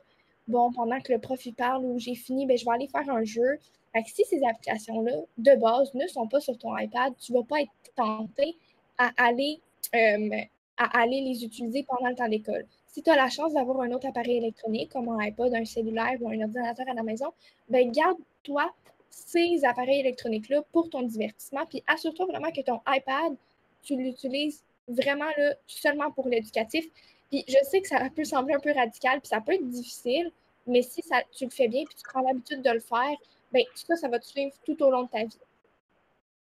bon, 0.49 0.73
pendant 0.73 1.01
que 1.01 1.13
le 1.13 1.19
prof 1.19 1.45
y 1.47 1.53
parle 1.53 1.85
ou 1.85 1.99
j'ai 1.99 2.15
fini, 2.15 2.47
ben, 2.47 2.57
je 2.57 2.65
vais 2.65 2.73
aller 2.73 2.89
faire 2.89 3.09
un 3.09 3.25
jeu. 3.25 3.59
Si 4.07 4.25
ces 4.25 4.45
applications-là, 4.45 5.13
de 5.39 5.55
base, 5.57 5.93
ne 5.95 6.07
sont 6.07 6.29
pas 6.29 6.41
sur 6.41 6.57
ton 6.57 6.77
iPad, 6.77 7.13
tu 7.19 7.33
ne 7.33 7.39
vas 7.39 7.45
pas 7.45 7.61
être 7.63 7.73
tenté 7.97 8.57
à 8.97 9.11
aller, 9.17 9.61
euh, 9.95 10.31
à 10.77 11.01
aller 11.01 11.21
les 11.21 11.45
utiliser 11.45 11.83
pendant 11.83 12.09
le 12.09 12.15
temps 12.15 12.29
d'école. 12.29 12.65
Si 12.87 13.03
tu 13.03 13.11
as 13.11 13.17
la 13.17 13.29
chance 13.29 13.55
d'avoir 13.55 13.81
un 13.81 13.91
autre 13.93 14.07
appareil 14.07 14.37
électronique, 14.37 14.93
comme 14.93 15.09
un 15.09 15.19
iPod, 15.19 15.53
un 15.55 15.65
cellulaire 15.65 16.17
ou 16.21 16.29
un 16.29 16.41
ordinateur 16.41 16.89
à 16.89 16.95
la 16.95 17.03
maison, 17.03 17.33
ben 17.69 17.91
garde-toi 17.91 18.71
ces 19.11 19.65
appareils 19.65 20.01
électroniques-là 20.01 20.63
pour 20.73 20.89
ton 20.91 21.03
divertissement, 21.03 21.67
puis 21.67 21.83
assure-toi 21.87 22.27
vraiment 22.27 22.51
que 22.53 22.61
ton 22.61 22.81
iPad, 22.87 23.35
tu 23.83 23.97
l'utilises 23.97 24.63
vraiment 24.87 25.31
seulement 25.67 26.11
pour 26.11 26.29
l'éducatif. 26.29 26.87
Puis 27.31 27.45
je 27.47 27.57
sais 27.65 27.81
que 27.81 27.89
ça 27.89 28.09
peut 28.15 28.25
sembler 28.25 28.55
un 28.55 28.61
peu 28.61 28.73
radical, 28.73 29.21
puis 29.21 29.29
ça 29.29 29.41
peut 29.41 29.53
être 29.53 29.69
difficile, 29.69 30.31
mais 30.67 30.83
si 30.83 31.03
ça, 31.03 31.23
tu 31.37 31.45
le 31.45 31.51
fais 31.51 31.69
bien, 31.69 31.85
puis 31.85 31.95
tu 31.95 32.03
prends 32.09 32.23
l'habitude 32.23 32.63
de 32.63 32.71
le 32.71 32.81
faire, 32.81 33.17
bien, 33.53 33.63
ça, 33.75 33.97
ça 33.97 34.09
va 34.09 34.19
te 34.19 34.27
suivre 34.27 34.55
tout 34.65 34.83
au 34.83 34.91
long 34.91 35.05
de 35.05 35.09
ta 35.09 35.25
vie. 35.25 35.39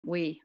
Oui. 0.05 0.41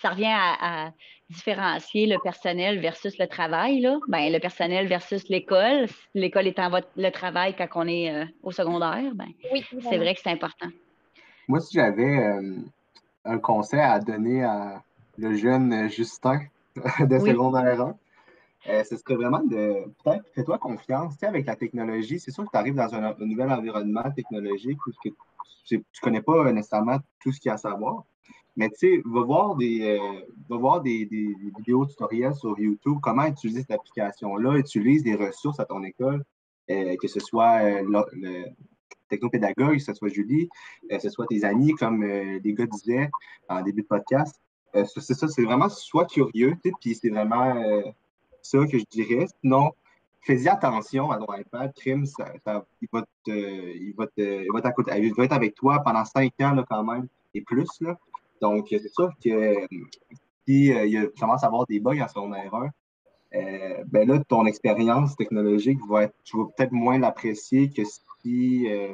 Ça 0.00 0.10
revient 0.10 0.26
à, 0.30 0.92
différencier 1.30 2.06
le 2.06 2.16
personnel 2.22 2.80
versus 2.80 3.18
le 3.18 3.26
travail. 3.26 3.80
Là. 3.80 3.98
Ben, 4.08 4.32
le 4.32 4.38
personnel 4.38 4.86
versus 4.86 5.28
l'école. 5.28 5.86
L'école 6.14 6.46
étant 6.46 6.70
le 6.96 7.10
travail 7.10 7.54
quand 7.54 7.68
on 7.74 7.86
est 7.86 8.10
euh, 8.10 8.24
au 8.42 8.50
secondaire, 8.50 9.14
ben, 9.14 9.28
oui, 9.52 9.62
c'est 9.82 9.98
vrai 9.98 10.14
que 10.14 10.20
c'est 10.22 10.30
important. 10.30 10.68
Moi, 11.48 11.60
si 11.60 11.74
j'avais 11.74 12.18
euh, 12.18 12.56
un 13.26 13.38
conseil 13.38 13.80
à 13.80 13.98
donner 14.00 14.42
à 14.42 14.82
le 15.18 15.34
jeune 15.34 15.90
Justin 15.90 16.40
de 17.00 17.18
secondaire 17.18 17.80
1, 17.80 17.96
euh, 18.68 18.84
ce 18.84 18.96
serait 18.96 19.14
vraiment 19.14 19.42
de 19.42 19.84
peut-être 20.04 20.24
fais-toi 20.34 20.58
confiance. 20.58 21.22
Avec 21.22 21.46
la 21.46 21.56
technologie, 21.56 22.20
c'est 22.20 22.30
sûr 22.30 22.44
que 22.44 22.50
tu 22.50 22.56
arrives 22.56 22.74
dans 22.74 22.94
un, 22.94 23.14
nouvel 23.20 23.50
environnement 23.50 24.10
technologique 24.14 24.78
où 24.86 24.90
que 25.02 25.08
tu 25.64 25.78
ne 25.78 25.82
connais 26.02 26.20
pas 26.20 26.52
nécessairement 26.52 26.98
tout 27.20 27.32
ce 27.32 27.40
qu'il 27.40 27.48
y 27.48 27.52
a 27.52 27.54
à 27.54 27.58
savoir. 27.58 28.04
Mais 28.56 28.68
tu 28.70 28.76
sais, 28.76 29.02
va 29.06 29.22
voir 29.22 29.56
des, 29.56 29.98
euh, 29.98 30.20
va 30.48 30.56
voir 30.56 30.82
des, 30.82 31.06
des, 31.06 31.34
vidéos 31.56 31.86
tutoriels 31.86 32.34
sur 32.34 32.58
YouTube, 32.58 32.98
comment 33.00 33.24
utiliser 33.24 33.60
cette 33.60 33.70
application-là, 33.70 34.58
utilise 34.58 35.02
des 35.02 35.14
ressources 35.14 35.60
à 35.60 35.64
ton 35.64 35.82
école, 35.84 36.24
euh, 36.70 36.96
que 37.00 37.08
ce 37.08 37.20
soit 37.20 37.80
le, 37.80 38.44
technopédagogue, 39.08 39.76
que 39.76 39.82
ce 39.82 39.94
soit 39.94 40.08
Julie, 40.08 40.50
que 40.90 40.98
ce 40.98 41.08
soit 41.08 41.26
tes 41.26 41.44
amis, 41.44 41.72
comme 41.72 42.04
les 42.04 42.52
gars 42.52 42.66
disaient 42.66 43.08
en 43.48 43.62
début 43.62 43.82
de 43.82 43.86
podcast. 43.86 44.38
c'est 44.74 45.14
ça, 45.14 45.28
c'est 45.28 45.44
vraiment 45.44 45.70
sois 45.70 46.04
curieux, 46.04 46.54
puis 46.80 46.94
c'est 46.94 47.08
vraiment 47.08 47.54
ça 48.48 48.66
que 48.66 48.78
je 48.78 48.84
dirais. 48.90 49.26
Sinon, 49.40 49.72
fais-y 50.20 50.48
attention 50.48 51.10
à 51.10 51.18
ton 51.18 51.32
iPad. 51.34 51.72
Crime, 51.74 52.04
il, 52.04 52.88
va 52.92 53.04
il, 53.26 53.94
va 53.96 54.06
il, 54.16 55.14
va 55.16 55.24
être 55.24 55.32
avec 55.32 55.54
toi 55.54 55.80
pendant 55.84 56.04
cinq 56.04 56.32
ans 56.40 56.52
là, 56.52 56.64
quand 56.68 56.84
même 56.84 57.08
et 57.34 57.42
plus. 57.42 57.68
Là. 57.80 57.98
Donc, 58.40 58.66
c'est 58.70 58.88
sûr 58.88 59.10
que 59.22 59.66
si 60.46 60.72
euh, 60.72 60.86
il 60.86 61.10
commence 61.18 61.42
à 61.44 61.46
avoir 61.46 61.66
des 61.66 61.80
bugs 61.80 62.00
en 62.00 62.08
son 62.08 62.32
erreur, 62.32 62.70
euh, 63.34 63.84
ben 63.86 64.08
là, 64.08 64.18
ton 64.24 64.46
expérience 64.46 65.14
technologique 65.16 65.78
va 65.88 66.04
être, 66.04 66.14
tu 66.24 66.38
vas 66.38 66.44
peut-être 66.56 66.72
moins 66.72 66.98
l'apprécier 66.98 67.68
que 67.68 67.82
si, 67.84 68.66
euh, 68.70 68.92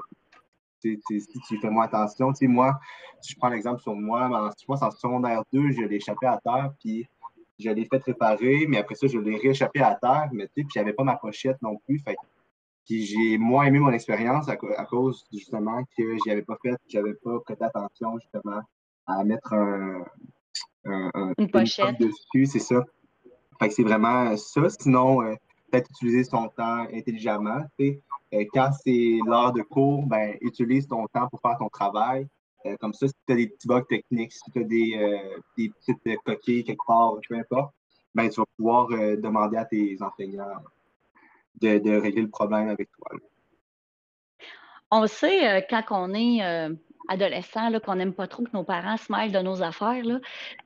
si, 0.80 0.98
tu 1.46 1.58
fais 1.60 1.70
moins 1.70 1.84
attention. 1.84 2.32
Tu 2.32 2.38
sais, 2.38 2.46
moi, 2.46 2.78
si 3.20 3.32
je 3.32 3.38
prends 3.38 3.48
l'exemple 3.48 3.80
sur 3.80 3.94
moi, 3.94 4.26
en, 4.26 4.50
je 4.50 4.64
pense 4.66 4.82
en 4.82 4.90
secondaire 4.90 5.42
2, 5.52 5.70
je 5.70 5.82
l'ai 5.82 5.96
échappé 5.96 6.26
à 6.26 6.40
terre, 6.42 6.72
puis 6.80 7.06
je 7.58 7.70
l'ai 7.70 7.84
fait 7.84 8.02
réparer, 8.02 8.66
mais 8.68 8.78
après 8.78 8.94
ça, 8.94 9.06
je 9.06 9.18
l'ai 9.18 9.36
rééchappé 9.36 9.80
à 9.80 9.94
terre, 9.94 10.28
mais 10.32 10.46
tu 10.48 10.52
sais, 10.56 10.62
puis 10.62 10.72
j'avais 10.74 10.92
pas 10.92 11.04
ma 11.04 11.16
pochette 11.16 11.60
non 11.62 11.76
plus. 11.86 11.98
Fait 12.00 12.16
puis 12.86 13.06
j'ai 13.06 13.38
moins 13.38 13.64
aimé 13.64 13.78
mon 13.78 13.92
expérience 13.92 14.46
à, 14.48 14.56
cause 14.56 15.24
justement 15.32 15.82
que 15.96 16.16
j'y 16.18 16.30
avais 16.30 16.42
pas 16.42 16.56
fait, 16.60 16.76
j'avais 16.86 17.14
pas 17.14 17.40
prêté 17.40 17.64
attention 17.64 18.18
justement 18.18 18.60
à 19.06 19.24
mettre 19.24 19.54
un, 19.54 20.04
une 21.38 21.50
pochette 21.50 21.98
dessus, 21.98 22.46
c'est 22.46 22.58
ça. 22.58 22.84
Fait 23.58 23.68
que 23.68 23.74
c'est 23.74 23.82
vraiment 23.82 24.36
ça. 24.36 24.68
Sinon, 24.68 25.22
euh, 25.22 25.34
peut-être 25.70 25.90
utiliser 25.90 26.24
son 26.24 26.48
temps 26.48 26.86
intelligemment. 26.92 27.60
Tu 27.78 27.86
sais. 27.86 28.02
Euh, 28.34 28.44
quand 28.52 28.70
c'est 28.82 29.18
l'heure 29.26 29.52
de 29.52 29.62
cours, 29.62 30.06
ben, 30.06 30.36
utilise 30.40 30.86
ton 30.86 31.06
temps 31.06 31.28
pour 31.28 31.40
faire 31.40 31.56
ton 31.58 31.68
travail. 31.68 32.26
Euh, 32.66 32.76
comme 32.80 32.94
ça, 32.94 33.06
si 33.06 33.14
tu 33.26 33.32
as 33.32 33.36
des 33.36 33.48
petits 33.48 33.68
bugs 33.68 33.84
techniques, 33.88 34.32
si 34.32 34.50
tu 34.50 34.60
as 34.60 34.64
des, 34.64 34.96
euh, 34.96 35.38
des, 35.56 35.70
petites 35.70 36.18
coquilles 36.24 36.64
quelque 36.64 36.86
part, 36.86 37.14
peu 37.28 37.36
importe, 37.36 37.74
ben, 38.14 38.28
tu 38.28 38.40
vas 38.40 38.46
pouvoir 38.56 38.90
euh, 38.92 39.16
demander 39.16 39.56
à 39.56 39.64
tes 39.64 39.96
enseignants 40.00 40.62
de, 41.60 42.00
régler 42.00 42.22
le 42.22 42.30
problème 42.30 42.68
avec 42.68 42.88
toi. 42.92 43.18
On 44.90 45.06
sait, 45.06 45.66
quand 45.68 45.82
on 45.90 46.14
est 46.14 46.40
adolescent, 47.08 47.70
qu'on 47.80 47.96
n'aime 47.96 48.12
pas 48.12 48.28
trop 48.28 48.44
que 48.44 48.50
nos 48.52 48.64
parents 48.64 48.96
se 48.96 49.10
mêlent 49.10 49.32
de 49.32 49.40
nos 49.40 49.62
affaires, 49.62 50.04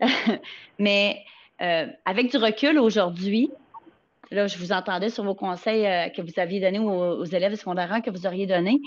mais 0.78 1.24
avec 1.58 2.30
du 2.30 2.36
recul 2.36 2.78
aujourd'hui, 2.78 3.50
je 4.30 4.58
vous 4.58 4.72
entendais 4.72 5.10
sur 5.10 5.24
vos 5.24 5.34
conseils 5.34 5.86
euh, 5.86 6.08
que 6.10 6.22
vous 6.22 6.38
aviez 6.38 6.60
donnés 6.60 6.78
aux, 6.78 7.24
élèves 7.24 7.54
secondaires 7.54 8.00
que 8.04 8.10
vous 8.10 8.26
auriez 8.26 8.46
donnés. 8.46 8.80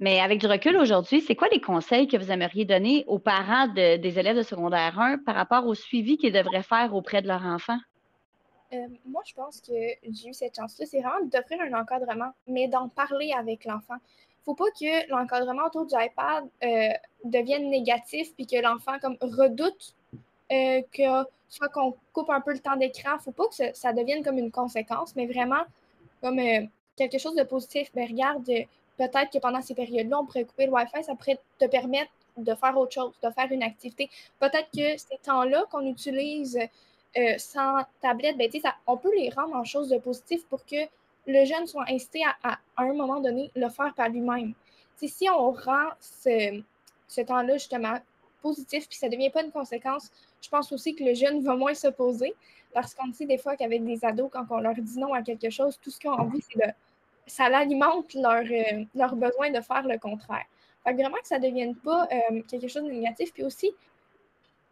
Mais 0.00 0.20
avec 0.20 0.40
du 0.40 0.46
recul 0.46 0.76
aujourd'hui, 0.76 1.20
c'est 1.20 1.36
quoi 1.36 1.48
les 1.52 1.60
conseils 1.60 2.08
que 2.08 2.16
vous 2.16 2.30
aimeriez 2.30 2.64
donner 2.64 3.04
aux 3.06 3.18
parents 3.18 3.68
des 3.68 4.18
élèves 4.18 4.36
de 4.36 4.42
secondaire 4.42 4.98
1 4.98 5.18
par 5.18 5.34
rapport 5.34 5.66
au 5.66 5.74
suivi 5.74 6.16
qu'ils 6.16 6.32
devraient 6.32 6.64
faire 6.64 6.94
auprès 6.94 7.22
de 7.22 7.28
leur 7.28 7.44
enfant? 7.44 7.78
Euh, 8.72 8.76
moi, 9.06 9.22
je 9.24 9.34
pense 9.34 9.60
que 9.60 9.72
j'ai 9.72 10.28
eu 10.28 10.34
cette 10.34 10.56
chance-là. 10.56 10.86
C'est 10.86 11.00
vraiment 11.00 11.24
d'offrir 11.24 11.60
un 11.60 11.80
encadrement, 11.80 12.32
mais 12.48 12.66
d'en 12.66 12.88
parler 12.88 13.32
avec 13.38 13.64
l'enfant. 13.64 13.94
Faut 14.44 14.54
pas 14.54 14.70
que 14.78 15.08
l'encadrement 15.10 15.66
autour 15.66 15.86
du 15.86 15.94
iPad 15.94 16.44
euh, 16.64 16.88
devienne 17.24 17.70
négatif 17.70 18.34
puis 18.34 18.46
que 18.46 18.60
l'enfant 18.60 18.98
comme 19.00 19.16
redoute 19.20 19.94
que 20.50 21.24
soit 21.54 21.68
qu'on 21.68 21.94
coupe 22.12 22.30
un 22.30 22.40
peu 22.40 22.52
le 22.52 22.58
temps 22.58 22.76
d'écran. 22.76 23.18
Faut 23.18 23.32
pas 23.32 23.46
que 23.46 23.74
ça, 23.74 23.92
devienne 23.92 24.24
comme 24.24 24.38
une 24.38 24.50
conséquence, 24.50 25.14
mais 25.16 25.26
vraiment 25.26 25.62
comme 26.20 26.38
euh, 26.38 26.66
quelque 26.96 27.18
chose 27.18 27.34
de 27.36 27.44
positif. 27.44 27.90
Mais 27.94 28.06
ben, 28.06 28.12
regarde, 28.12 28.50
euh, 28.50 28.62
peut-être 28.96 29.30
que 29.32 29.38
pendant 29.38 29.60
ces 29.60 29.74
périodes-là, 29.74 30.20
on 30.20 30.26
pourrait 30.26 30.44
couper 30.44 30.66
le 30.66 30.72
Wi-Fi, 30.72 31.04
ça 31.04 31.14
pourrait 31.14 31.38
te 31.58 31.66
permettre 31.66 32.10
de 32.36 32.54
faire 32.54 32.76
autre 32.76 32.92
chose, 32.92 33.12
de 33.22 33.30
faire 33.30 33.50
une 33.50 33.62
activité. 33.62 34.10
Peut-être 34.40 34.68
que 34.74 34.98
ces 34.98 35.18
temps-là 35.22 35.64
qu'on 35.70 35.86
utilise 35.86 36.58
euh, 37.16 37.38
sans 37.38 37.82
tablette, 38.00 38.36
ben, 38.36 38.50
on 38.86 38.96
peut 38.96 39.14
les 39.16 39.30
rendre 39.30 39.54
en 39.54 39.64
choses 39.64 39.88
de 39.88 39.98
positif 39.98 40.44
pour 40.46 40.64
que 40.64 40.88
le 41.26 41.44
jeune 41.44 41.66
soit 41.66 41.84
incité 41.88 42.22
à, 42.42 42.54
à, 42.76 42.82
un 42.82 42.92
moment 42.92 43.20
donné, 43.20 43.50
le 43.54 43.68
faire 43.68 43.94
par 43.94 44.08
lui-même. 44.08 44.54
si 44.96 45.28
on 45.30 45.52
rend 45.52 45.90
ce, 46.00 46.62
ce 47.06 47.20
temps-là 47.20 47.54
justement 47.54 47.98
positif, 48.42 48.88
puis 48.88 48.98
ça 48.98 49.06
ne 49.06 49.12
devient 49.12 49.30
pas 49.30 49.42
une 49.42 49.52
conséquence, 49.52 50.10
je 50.42 50.48
pense 50.50 50.70
aussi 50.72 50.94
que 50.94 51.02
le 51.02 51.14
jeune 51.14 51.42
va 51.42 51.56
moins 51.56 51.74
s'opposer. 51.74 52.34
Parce 52.74 52.92
qu'on 52.92 53.12
sait 53.12 53.24
des 53.24 53.38
fois 53.38 53.56
qu'avec 53.56 53.84
des 53.84 54.04
ados, 54.04 54.28
quand 54.32 54.44
on 54.50 54.58
leur 54.58 54.74
dit 54.74 54.98
non 54.98 55.14
à 55.14 55.22
quelque 55.22 55.48
chose, 55.48 55.78
tout 55.80 55.90
ce 55.90 55.98
qu'ils 56.00 56.10
ont 56.10 56.14
envie, 56.14 56.42
c'est 56.42 56.58
de. 56.58 56.72
Ça 57.26 57.44
alimente 57.44 58.14
leur, 58.14 58.44
euh, 58.44 58.84
leur 58.94 59.16
besoin 59.16 59.50
de 59.50 59.60
faire 59.60 59.82
le 59.82 59.98
contraire. 59.98 60.44
Fait 60.84 60.92
que 60.92 60.96
vraiment 60.96 61.16
que 61.16 61.26
ça 61.26 61.38
ne 61.38 61.46
devienne 61.46 61.74
pas 61.74 62.06
euh, 62.12 62.42
quelque 62.48 62.68
chose 62.68 62.84
de 62.84 62.90
négatif. 62.90 63.32
Puis 63.32 63.42
aussi, 63.42 63.70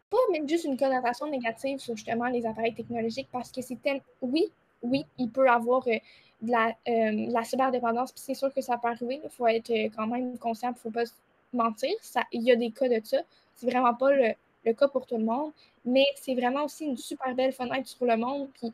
pas 0.09 0.17
même 0.31 0.47
juste 0.47 0.65
une 0.65 0.77
connotation 0.77 1.27
négative 1.27 1.79
sur 1.79 1.95
justement 1.95 2.27
les 2.27 2.45
appareils 2.45 2.75
technologiques, 2.75 3.27
parce 3.31 3.51
que 3.51 3.61
c'est 3.61 3.81
tel. 3.81 4.01
Oui, 4.21 4.51
oui, 4.83 5.05
il 5.17 5.29
peut 5.29 5.49
avoir 5.49 5.87
euh, 5.87 5.97
de 6.41 6.51
la, 6.51 6.75
la 6.85 7.43
cyberdépendance, 7.43 8.11
puis 8.11 8.21
c'est 8.23 8.33
sûr 8.33 8.53
que 8.53 8.61
ça 8.61 8.77
peut 8.77 8.89
arriver. 8.89 9.21
Il 9.23 9.29
faut 9.29 9.47
être 9.47 9.71
quand 9.95 10.07
même 10.07 10.37
conscient, 10.37 10.69
il 10.69 10.73
ne 10.73 10.77
faut 10.77 10.91
pas 10.91 11.05
mentir. 11.53 11.91
Ça, 12.01 12.23
il 12.31 12.43
y 12.43 12.51
a 12.51 12.55
des 12.55 12.71
cas 12.71 12.89
de 12.89 12.99
ça. 13.03 13.21
C'est 13.55 13.69
vraiment 13.69 13.93
pas 13.93 14.11
le, 14.11 14.33
le 14.65 14.73
cas 14.73 14.87
pour 14.87 15.05
tout 15.05 15.17
le 15.17 15.23
monde, 15.23 15.51
mais 15.85 16.05
c'est 16.15 16.35
vraiment 16.35 16.65
aussi 16.65 16.85
une 16.85 16.97
super 16.97 17.33
belle 17.33 17.53
fenêtre 17.53 17.87
sur 17.87 18.05
le 18.05 18.17
monde. 18.17 18.49
Puis 18.53 18.71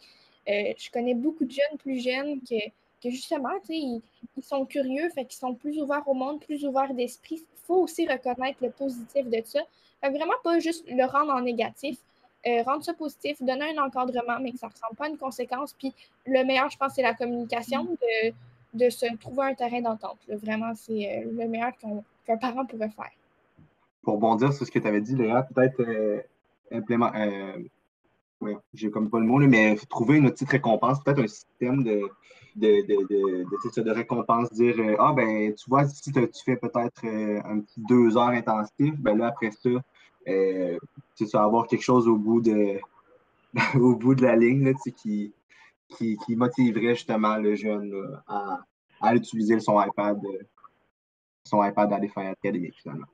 je 0.48 0.92
connais 0.92 1.14
beaucoup 1.14 1.46
de 1.46 1.52
jeunes 1.52 1.78
plus 1.78 2.00
jeunes 2.00 2.40
que, 2.42 2.56
que 3.02 3.10
justement, 3.10 3.50
ils, 3.70 4.02
ils, 4.38 4.44
sont 4.44 4.66
curieux, 4.66 5.10
fait 5.10 5.26
qu'ils 5.26 5.40
sont 5.40 5.56
plus 5.56 5.80
ouverts 5.82 6.08
au 6.08 6.14
monde, 6.14 6.40
plus 6.40 6.66
ouverts 6.66 6.94
d'esprit. 6.94 7.42
Il 7.42 7.66
faut 7.66 7.82
aussi 7.82 8.08
reconnaître 8.08 8.60
le 8.62 8.72
positif 8.72 9.26
de 9.28 9.42
ça. 9.46 9.60
Fait 10.02 10.10
vraiment 10.10 10.34
pas 10.44 10.60
juste 10.60 10.86
le 10.88 11.06
rendre 11.06 11.34
en 11.34 11.42
négatif. 11.42 11.98
Euh, 12.48 12.64
rendre 12.64 12.84
ça 12.86 12.94
positif, 12.94 13.42
donner 13.42 13.76
un 13.78 13.84
encadrement, 13.84 14.40
mais 14.42 14.54
que 14.54 14.58
ça 14.58 14.68
ne 14.68 14.72
ressemble 14.72 14.96
pas 14.96 15.06
à 15.06 15.10
une 15.10 15.18
conséquence. 15.18 15.74
Puis 15.74 15.94
le 16.26 16.46
meilleur, 16.46 16.70
je 16.70 16.78
pense, 16.78 16.94
c'est 16.96 17.02
la 17.02 17.14
communication, 17.14 17.84
mm. 17.84 17.98
de, 18.74 18.86
de, 18.86 18.90
se 18.90 19.14
trouver 19.18 19.48
un 19.48 19.54
terrain 19.56 19.82
d'entente. 19.82 20.20
Vraiment, 20.30 20.74
c'est 20.74 21.26
euh, 21.26 21.32
le 21.32 21.48
meilleur 21.50 21.72
qu'un 22.26 22.38
parent 22.38 22.66
pourrait 22.66 22.90
faire 22.90 23.12
pour 24.10 24.18
bondir 24.18 24.54
sur 24.54 24.66
ce 24.66 24.72
que 24.72 24.80
tu 24.80 24.88
avais 24.88 25.02
dit, 25.02 25.16
Léa, 25.16 25.44
peut-être 25.44 25.82
euh, 25.82 26.22
implémenter. 26.72 27.18
Euh, 28.44 28.56
j'ai 28.74 28.90
comme 28.90 29.10
pas 29.10 29.20
le 29.20 29.26
mot, 29.26 29.38
mais 29.40 29.76
trouver 29.90 30.18
une 30.18 30.32
petite 30.32 30.50
récompense, 30.50 31.04
peut-être 31.04 31.20
un 31.20 31.28
système 31.28 31.84
de, 31.84 32.10
de, 32.56 32.86
de, 32.86 33.82
de, 33.82 33.92
récompense, 33.92 34.52
dire 34.54 34.76
euh, 34.80 34.96
Ah, 35.00 35.14
ben, 35.16 35.54
tu 35.54 35.70
vois, 35.70 35.86
si 35.88 36.12
tu 36.12 36.22
fais 36.46 36.58
peut-être 36.58 37.06
un 37.06 37.60
petit 37.60 37.82
deux 37.88 38.18
heures 38.18 38.30
intensif, 38.30 38.96
ben 38.98 39.18
là, 39.18 39.28
après 39.28 39.52
ça, 39.52 39.70
tu 40.26 41.26
vas 41.26 41.44
avoir 41.44 41.68
quelque 41.68 41.84
chose 41.84 42.08
au 42.08 42.18
bout 42.18 42.42
de, 42.42 42.80
au 43.76 43.96
bout 43.96 44.16
de 44.16 44.24
la 44.24 44.36
ligne 44.36 44.66
là, 44.66 44.74
qui, 44.74 45.34
qui, 45.90 46.18
qui, 46.18 46.36
motiverait 46.36 46.96
justement 46.96 47.38
le 47.38 47.56
jeune 47.56 47.94
à, 48.28 48.60
à, 49.02 49.16
utiliser 49.16 49.60
son 49.60 49.82
iPad, 49.82 50.20
son 51.44 51.64
iPad 51.64 51.94
à 51.94 52.00
des 52.00 52.10
fins 52.10 52.32
académiques, 52.32 52.80
finalement. 52.82 53.08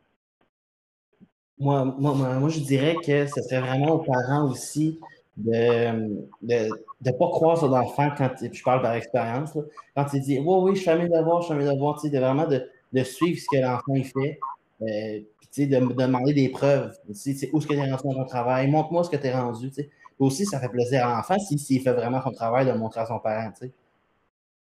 Moi, 1.58 1.86
moi, 1.86 2.14
moi, 2.14 2.50
je 2.50 2.60
dirais 2.60 2.98
que 3.06 3.28
ce 3.28 3.42
serait 3.42 3.62
vraiment 3.62 3.94
aux 3.94 4.04
parents 4.04 4.52
aussi 4.52 5.00
de 5.38 5.52
ne 5.52 6.22
de, 6.42 6.70
de 7.02 7.12
pas 7.12 7.28
croire 7.30 7.58
sur 7.58 7.68
l'enfant 7.68 8.10
quand 8.18 8.30
je 8.40 8.64
parle 8.64 8.82
par 8.82 8.94
expérience. 8.94 9.58
Quand 9.96 10.06
il 10.14 10.22
dit 10.22 10.40
Oui, 10.40 10.70
oui, 10.70 10.76
je 10.76 10.84
fais 10.84 10.98
mes 10.98 11.10
devoirs, 11.10 11.42
je 11.42 11.48
fais 11.50 11.56
mes 11.56 11.66
devoirs, 11.66 12.02
de 12.02 12.20
vraiment 12.20 12.48
de, 12.48 12.66
de 12.94 13.04
suivre 13.04 13.40
ce 13.40 13.46
que 13.52 13.62
l'enfant 13.62 14.04
fait. 14.04 14.40
Euh, 14.82 15.22
puis, 15.52 15.68
de, 15.68 15.80
de 15.80 15.94
demander 15.94 16.34
des 16.34 16.50
preuves. 16.50 16.98
Où 17.08 17.12
est-ce 17.12 17.68
que 17.68 17.74
tu 17.74 17.80
es 17.80 17.92
rendu 17.92 18.04
dans 18.04 18.14
ton 18.14 18.26
travail? 18.26 18.70
Montre-moi 18.70 19.04
ce 19.04 19.10
que 19.10 19.18
tu 19.18 19.28
es 19.28 19.34
rendu. 19.34 19.70
T'sais. 19.72 19.90
Aussi, 20.18 20.46
ça 20.46 20.60
fait 20.60 20.70
plaisir 20.70 21.06
à 21.06 21.16
l'enfant 21.16 21.38
s'il 21.38 21.60
si, 21.60 21.80
fait 21.80 21.92
vraiment 21.92 22.22
son 22.22 22.32
travail 22.32 22.66
de 22.66 22.72
montrer 22.72 23.02
à 23.02 23.06
son 23.06 23.20
parent. 23.20 23.52
T'sais. 23.52 23.72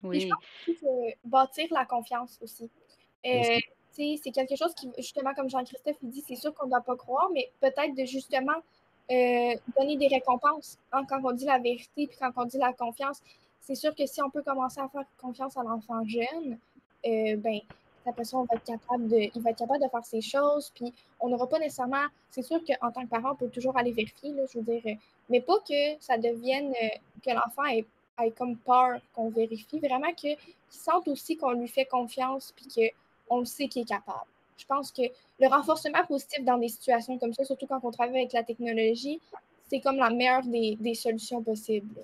Oui. 0.03 0.21
je 0.21 0.28
pense 0.28 0.80
que 0.82 1.28
bâtir 1.28 1.65
la 1.71 1.86
confiance 1.86 2.38
aussi. 2.41 2.69
Euh, 3.26 3.59
c'est 3.91 4.32
quelque 4.32 4.55
chose 4.55 4.73
qui, 4.76 4.91
justement, 4.97 5.34
comme 5.34 5.49
Jean-Christophe 5.49 5.97
dit, 6.01 6.23
c'est 6.28 6.36
sûr 6.36 6.53
qu'on 6.53 6.65
ne 6.65 6.71
doit 6.71 6.82
pas 6.82 6.95
croire, 6.95 7.30
mais 7.34 7.51
peut-être 7.61 7.95
de 7.95 8.05
justement 8.05 8.55
euh, 9.11 9.55
donner 9.77 9.97
des 9.97 10.07
récompenses 10.07 10.77
hein, 10.91 11.03
quand 11.07 11.19
on 11.23 11.31
dit 11.31 11.45
la 11.45 11.59
vérité 11.59 12.07
puis 12.07 12.17
quand 12.19 12.31
on 12.35 12.45
dit 12.45 12.57
la 12.57 12.73
confiance. 12.73 13.21
C'est 13.61 13.75
sûr 13.75 13.95
que 13.95 14.05
si 14.05 14.21
on 14.21 14.29
peut 14.29 14.43
commencer 14.43 14.79
à 14.79 14.87
faire 14.89 15.05
confiance 15.19 15.57
à 15.57 15.63
l'enfant 15.63 16.03
jeune, 16.05 16.57
euh, 17.05 17.35
ben, 17.37 17.59
après 18.05 18.23
ça, 18.23 18.37
on 18.37 18.43
va 18.43 18.55
être 18.55 18.63
capable 18.63 19.07
de, 19.07 19.29
il 19.33 19.41
va 19.41 19.51
être 19.51 19.57
capable 19.57 19.83
de 19.83 19.89
faire 19.89 20.05
ces 20.05 20.21
choses, 20.21 20.71
puis 20.75 20.93
on 21.19 21.29
n'aura 21.29 21.47
pas 21.47 21.59
nécessairement, 21.59 22.05
c'est 22.29 22.43
sûr 22.43 22.59
qu'en 22.63 22.91
tant 22.91 23.03
que 23.03 23.09
parent, 23.09 23.31
on 23.31 23.35
peut 23.35 23.49
toujours 23.49 23.77
aller 23.77 23.91
vérifier, 23.91 24.33
là, 24.33 24.43
je 24.51 24.59
veux 24.59 24.63
dire, 24.63 24.81
euh, 24.85 24.95
mais 25.29 25.41
pas 25.41 25.57
que 25.67 25.99
ça 25.99 26.17
devienne, 26.17 26.71
euh, 26.71 26.87
que 27.23 27.31
l'enfant 27.31 27.65
ait, 27.65 27.85
comme 28.37 28.55
peur 28.57 28.99
qu'on 29.13 29.29
vérifie, 29.29 29.79
vraiment 29.79 30.13
qu'il 30.13 30.37
sente 30.69 31.07
aussi 31.07 31.35
qu'on 31.35 31.51
lui 31.51 31.67
fait 31.67 31.85
confiance, 31.85 32.53
puis 32.55 32.67
que 32.67 32.95
on 33.29 33.39
le 33.39 33.45
sait 33.45 33.67
qu'il 33.67 33.81
est 33.81 33.89
capable. 33.89 34.27
Je 34.57 34.65
pense 34.65 34.91
que 34.91 35.01
le 35.39 35.47
renforcement 35.47 36.03
positif 36.07 36.43
dans 36.43 36.57
des 36.57 36.69
situations 36.69 37.17
comme 37.17 37.33
ça, 37.33 37.43
surtout 37.43 37.67
quand 37.67 37.79
on 37.83 37.91
travaille 37.91 38.21
avec 38.21 38.33
la 38.33 38.43
technologie, 38.43 39.19
c'est 39.69 39.81
comme 39.81 39.97
la 39.97 40.09
meilleure 40.09 40.43
des, 40.43 40.93
solutions 40.93 41.41
possibles. 41.41 42.03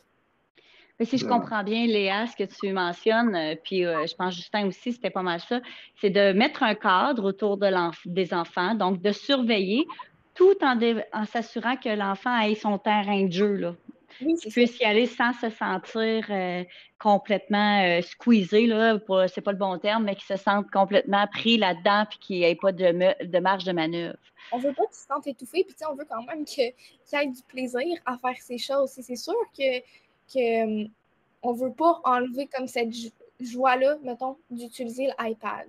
Mais 0.99 1.05
si 1.05 1.17
je 1.17 1.25
comprends 1.25 1.63
bien, 1.63 1.87
Léa, 1.87 2.27
ce 2.27 2.35
que 2.35 2.43
tu 2.43 2.71
mentionnes, 2.73 3.35
euh, 3.35 3.55
puis 3.55 3.85
euh, 3.85 4.05
je 4.05 4.13
pense 4.13 4.35
Justin 4.35 4.67
aussi, 4.67 4.93
c'était 4.93 5.09
pas 5.09 5.23
mal 5.23 5.39
ça, 5.39 5.59
c'est 5.99 6.11
de 6.11 6.31
mettre 6.33 6.61
un 6.61 6.75
cadre 6.75 7.23
autour 7.27 7.57
de 7.57 7.71
des 8.05 8.33
enfants, 8.33 8.75
donc 8.75 9.01
de 9.01 9.11
surveiller 9.11 9.87
tout 10.35 10.55
en, 10.61 10.77
en 11.13 11.25
s'assurant 11.25 11.75
que 11.75 11.89
l'enfant 11.89 12.39
ait 12.41 12.55
son 12.55 12.77
terrain 12.77 13.25
de 13.25 13.31
jeu. 13.31 13.55
Là 13.55 13.73
oui, 14.21 14.35
puisse 14.49 14.79
y 14.79 14.83
aller 14.83 15.05
sans 15.05 15.33
se 15.33 15.49
sentir 15.49 16.25
euh, 16.29 16.63
complètement 16.99 17.83
euh, 17.83 18.01
squeezé, 18.01 18.67
là, 18.67 18.99
c'est 19.27 19.41
pas 19.41 19.51
le 19.51 19.57
bon 19.57 19.77
terme, 19.77 20.05
mais 20.05 20.15
qui 20.15 20.25
se 20.25 20.35
sente 20.35 20.69
complètement 20.71 21.25
pris 21.27 21.57
là-dedans 21.57 22.05
puis 22.09 22.19
qu'il 22.19 22.37
n'y 22.37 22.43
ait 22.43 22.55
pas 22.55 22.71
de, 22.71 23.25
de, 23.25 23.39
marge 23.39 23.63
de 23.63 23.71
manœuvre. 23.71 24.17
On 24.51 24.57
veut 24.57 24.73
pas 24.73 24.85
qu'il 24.85 24.95
se 24.95 25.05
sente 25.05 25.27
étouffé, 25.27 25.63
puis 25.63 25.75
on 25.89 25.95
veut 25.95 26.05
quand 26.09 26.23
même 26.23 26.45
qu'il 26.45 26.65
y 26.65 27.15
ait 27.15 27.27
du 27.27 27.43
plaisir 27.47 27.97
à 28.05 28.17
faire 28.17 28.35
ces 28.39 28.57
choses. 28.57 28.89
C'est 28.91 29.15
sûr 29.15 29.35
que, 29.57 29.79
que 30.33 30.87
on 31.43 31.53
veut 31.53 31.73
pas 31.73 32.01
enlever 32.03 32.47
comme 32.47 32.67
cette 32.67 32.93
joie-là, 33.39 33.97
mettons, 34.03 34.37
d'utiliser 34.49 35.09
l'iPad, 35.19 35.67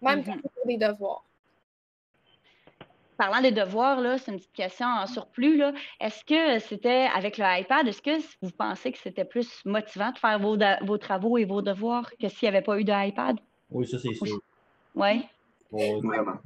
même 0.00 0.20
mm-hmm. 0.20 0.40
pour 0.40 0.66
des 0.66 0.76
devoirs 0.76 1.24
parlant 3.20 3.42
des 3.42 3.52
devoirs, 3.52 4.00
là, 4.00 4.16
c'est 4.16 4.32
une 4.32 4.38
petite 4.38 4.54
question 4.54 4.86
en 4.86 5.06
surplus. 5.06 5.62
Est-ce 6.00 6.24
que 6.24 6.58
c'était 6.58 7.06
avec 7.14 7.36
le 7.36 7.44
iPad, 7.44 7.86
est-ce 7.86 8.00
que 8.00 8.18
vous 8.40 8.50
pensez 8.50 8.92
que 8.92 8.98
c'était 8.98 9.26
plus 9.26 9.60
motivant 9.66 10.10
de 10.10 10.16
faire 10.16 10.38
vos, 10.38 10.56
vos 10.86 10.96
travaux 10.96 11.36
et 11.36 11.44
vos 11.44 11.60
devoirs 11.60 12.10
que 12.18 12.28
s'il 12.28 12.48
n'y 12.48 12.56
avait 12.56 12.64
pas 12.64 12.80
eu 12.80 12.84
de 12.84 13.08
iPad? 13.08 13.38
Oui, 13.70 13.86
ça 13.86 13.98
c'est 13.98 14.14
sûr. 14.14 14.40
Oui. 14.94 15.26
Vraiment. 15.70 16.38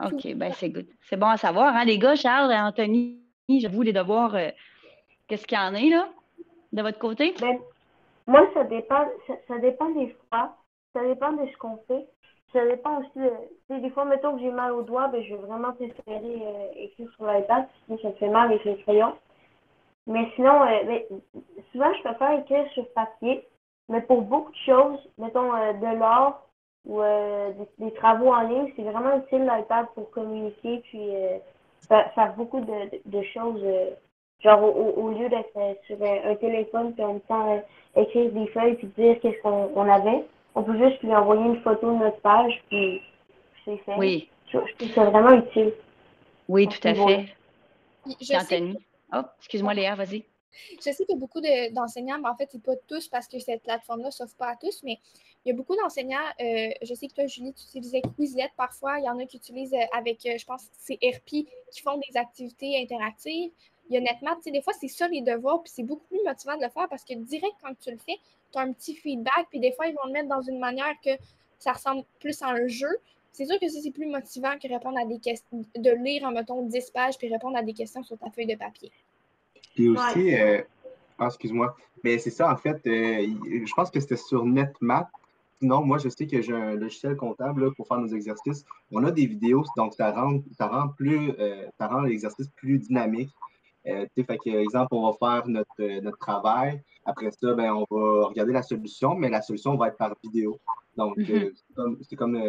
OK, 0.00 0.32
ben 0.36 0.52
c'est 0.52 0.70
good. 0.70 0.86
C'est 1.08 1.16
bon 1.16 1.26
à 1.26 1.36
savoir, 1.36 1.74
hein, 1.74 1.84
les 1.84 1.98
gars, 1.98 2.14
Charles 2.14 2.52
et 2.52 2.56
Anthony, 2.56 3.20
j'avoue, 3.60 3.82
les 3.82 3.92
devoirs, 3.92 4.36
euh, 4.36 4.50
qu'est-ce 5.26 5.44
qu'il 5.44 5.58
y 5.58 5.60
en 5.60 5.74
a 5.74 5.80
là, 5.80 6.08
de 6.72 6.82
votre 6.82 7.00
côté? 7.00 7.34
Ben, 7.40 7.58
moi, 8.28 8.48
ça 8.54 8.62
dépend, 8.62 9.06
ça 9.26 9.58
dépend 9.58 9.90
des 9.90 10.16
fois. 10.30 10.56
Ça 10.92 11.02
dépend 11.02 11.32
de 11.32 11.50
ce 11.50 11.56
qu'on 11.56 11.78
fait 11.88 12.06
ça 12.52 12.66
dépend 12.66 13.00
aussi. 13.00 13.18
De, 13.18 13.78
des 13.78 13.90
fois, 13.90 14.04
mettons 14.04 14.34
que 14.34 14.40
j'ai 14.40 14.50
mal 14.50 14.72
au 14.72 14.82
doigt, 14.82 15.08
ben, 15.08 15.22
je 15.22 15.34
vais 15.34 15.42
vraiment 15.42 15.72
préférer 15.72 16.42
euh, 16.42 16.66
écrire 16.76 17.08
sur 17.16 17.26
l'iPad, 17.26 17.66
sinon 17.86 17.98
ça 18.00 18.08
me 18.08 18.14
fait 18.14 18.28
mal 18.28 18.48
avec 18.48 18.64
le 18.64 18.74
crayon. 18.74 19.14
Mais 20.06 20.28
sinon, 20.34 20.62
euh, 20.62 20.84
ben, 20.84 21.02
souvent, 21.70 21.92
je 21.94 22.02
préfère 22.02 22.38
écrire 22.40 22.66
sur 22.72 22.88
papier. 22.92 23.46
Mais 23.88 24.00
pour 24.02 24.22
beaucoup 24.22 24.50
de 24.50 24.56
choses, 24.64 25.00
mettons 25.18 25.54
euh, 25.54 25.72
de 25.72 25.98
l'art 25.98 26.42
ou 26.84 27.00
des, 27.78 27.92
travaux 27.92 28.32
en 28.32 28.40
ligne, 28.42 28.72
c'est 28.74 28.82
vraiment 28.82 29.16
utile 29.16 29.44
l'iPad 29.44 29.86
pour 29.94 30.10
communiquer 30.10 30.78
puis 30.78 31.10
faire, 31.88 32.34
beaucoup 32.36 32.58
de, 32.60 33.22
choses. 33.32 33.64
genre, 34.40 34.98
au, 34.98 35.10
lieu 35.10 35.28
d'être 35.28 35.52
sur 35.86 35.96
un, 36.02 36.34
téléphone 36.34 36.92
puis 36.92 37.04
en 37.04 37.08
même 37.08 37.20
temps 37.20 37.62
écrire 37.94 38.32
des 38.32 38.48
feuilles 38.48 38.74
puis 38.74 38.88
dire 38.98 39.20
qu'est-ce 39.20 39.40
qu'on 39.42 39.88
avait 39.88 40.24
on 40.54 40.62
peut 40.62 40.76
juste 40.78 41.02
lui 41.02 41.14
envoyer 41.14 41.42
une 41.42 41.60
photo 41.62 41.92
de 41.92 41.98
notre 41.98 42.20
page, 42.20 42.62
puis 42.68 43.02
c'est 43.64 43.76
fait. 43.78 43.94
Oui. 43.96 44.28
Je, 44.52 44.58
trouve 44.58 44.92
ça 44.94 45.04
vraiment 45.04 45.32
utile. 45.32 45.72
Oui, 46.48 46.68
tout 46.68 46.86
à 46.86 46.94
fait. 46.94 47.34
Anthony. 48.34 48.76
Oh, 49.14 49.22
excuse-moi, 49.38 49.74
Léa, 49.74 49.94
vas-y. 49.94 50.24
Je 50.76 50.90
sais 50.90 51.04
qu'il 51.04 51.14
y 51.14 51.14
a 51.14 51.16
beaucoup 51.16 51.40
d'enseignants, 51.72 52.18
mais 52.18 52.28
en 52.28 52.36
fait, 52.36 52.48
c'est 52.50 52.62
pas 52.62 52.76
tous 52.86 53.08
parce 53.08 53.26
que 53.26 53.38
cette 53.38 53.62
plateforme-là 53.62 54.06
ne 54.06 54.10
s'offre 54.10 54.36
pas 54.36 54.48
à 54.48 54.56
tous, 54.56 54.82
mais 54.82 54.98
il 55.44 55.48
y 55.48 55.52
a 55.52 55.54
beaucoup 55.54 55.76
d'enseignants. 55.76 56.18
Euh, 56.40 56.70
je 56.82 56.94
sais 56.94 57.08
que 57.08 57.14
toi, 57.14 57.26
Julie, 57.26 57.54
tu 57.54 57.64
utilisais 57.64 58.02
Quizlet 58.16 58.50
parfois. 58.56 58.98
Il 58.98 59.04
y 59.04 59.08
en 59.08 59.18
a 59.18 59.24
qui 59.24 59.38
utilisent 59.38 59.74
euh, 59.74 59.96
avec, 59.96 60.24
euh, 60.26 60.36
je 60.38 60.44
pense, 60.44 60.68
c'est 60.78 60.98
RP, 61.02 61.46
qui 61.70 61.82
font 61.82 61.98
des 61.98 62.16
activités 62.16 62.80
interactives. 62.82 63.50
Il 63.92 63.96
y 63.96 63.98
a 63.98 64.00
nettement, 64.00 64.34
tu 64.36 64.44
sais, 64.44 64.50
des 64.50 64.62
fois, 64.62 64.72
c'est 64.72 64.88
ça 64.88 65.06
les 65.06 65.20
devoirs, 65.20 65.62
puis 65.62 65.70
c'est 65.74 65.82
beaucoup 65.82 66.06
plus 66.08 66.22
motivant 66.24 66.56
de 66.56 66.62
le 66.62 66.70
faire 66.70 66.88
parce 66.88 67.04
que 67.04 67.12
direct, 67.12 67.52
quand 67.62 67.74
tu 67.78 67.90
le 67.90 67.98
fais, 67.98 68.16
tu 68.50 68.58
as 68.58 68.62
un 68.62 68.72
petit 68.72 68.94
feedback, 68.94 69.48
puis 69.50 69.60
des 69.60 69.72
fois, 69.72 69.86
ils 69.86 69.92
vont 69.92 70.06
le 70.06 70.12
mettre 70.12 70.28
dans 70.28 70.40
une 70.40 70.58
manière 70.58 70.94
que 71.04 71.10
ça 71.58 71.72
ressemble 71.72 72.02
plus 72.18 72.40
à 72.40 72.48
un 72.48 72.66
jeu. 72.68 72.88
C'est 73.32 73.44
sûr 73.44 73.60
que 73.60 73.68
c'est 73.68 73.90
plus 73.90 74.06
motivant 74.06 74.58
que 74.58 74.66
répondre 74.66 74.98
à 74.98 75.04
des 75.04 75.18
questions, 75.18 75.62
de 75.76 75.90
lire, 75.90 76.24
en 76.24 76.32
mettons, 76.32 76.62
10 76.62 76.90
pages, 76.90 77.18
puis 77.18 77.28
répondre 77.28 77.58
à 77.58 77.62
des 77.62 77.74
questions 77.74 78.02
sur 78.02 78.16
ta 78.16 78.30
feuille 78.30 78.46
de 78.46 78.54
papier. 78.54 78.90
Puis 79.74 79.88
aussi, 79.90 80.34
euh, 80.34 80.62
ah, 81.18 81.26
excuse-moi, 81.26 81.76
mais 82.02 82.16
c'est 82.16 82.30
ça, 82.30 82.50
en 82.50 82.56
fait, 82.56 82.80
euh, 82.86 83.26
je 83.44 83.74
pense 83.74 83.90
que 83.90 84.00
c'était 84.00 84.16
sur 84.16 84.46
NetMap, 84.46 85.10
sinon, 85.60 85.84
moi, 85.84 85.98
je 85.98 86.08
sais 86.08 86.26
que 86.26 86.40
j'ai 86.40 86.54
un 86.54 86.76
logiciel 86.76 87.14
comptable 87.16 87.66
là, 87.66 87.70
pour 87.76 87.86
faire 87.86 87.98
nos 87.98 88.08
exercices. 88.08 88.64
On 88.90 89.04
a 89.04 89.10
des 89.10 89.26
vidéos, 89.26 89.64
donc 89.76 89.92
ça 89.92 90.10
rend, 90.12 90.40
ça 90.56 90.66
rend, 90.66 90.88
plus, 90.88 91.32
euh, 91.38 91.66
ça 91.78 91.88
rend 91.88 92.00
l'exercice 92.00 92.48
plus 92.56 92.78
dynamique. 92.78 93.30
Euh, 93.86 94.06
fait 94.14 94.38
que, 94.38 94.50
exemple, 94.50 94.94
on 94.94 95.10
va 95.10 95.16
faire 95.18 95.48
notre, 95.48 95.70
euh, 95.80 96.00
notre 96.00 96.18
travail. 96.18 96.82
Après 97.04 97.30
ça, 97.32 97.52
ben, 97.54 97.72
on 97.74 97.86
va 97.90 98.28
regarder 98.28 98.52
la 98.52 98.62
solution, 98.62 99.14
mais 99.14 99.28
la 99.28 99.42
solution 99.42 99.76
va 99.76 99.88
être 99.88 99.96
par 99.96 100.14
vidéo. 100.22 100.60
Donc, 100.96 101.16
Mhm. 101.16 101.52
c'est 102.02 102.16
comme, 102.16 102.40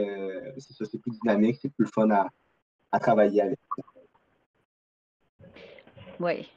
c'est 0.58 0.74
ça, 0.74 0.86
c'est 0.86 1.00
plus 1.00 1.12
dynamique, 1.22 1.58
c'est 1.62 1.74
plus 1.74 1.88
fun 1.88 2.10
à, 2.12 2.28
à 2.92 3.00
travailler 3.00 3.42
avec. 3.42 3.60
Oui. 6.20 6.48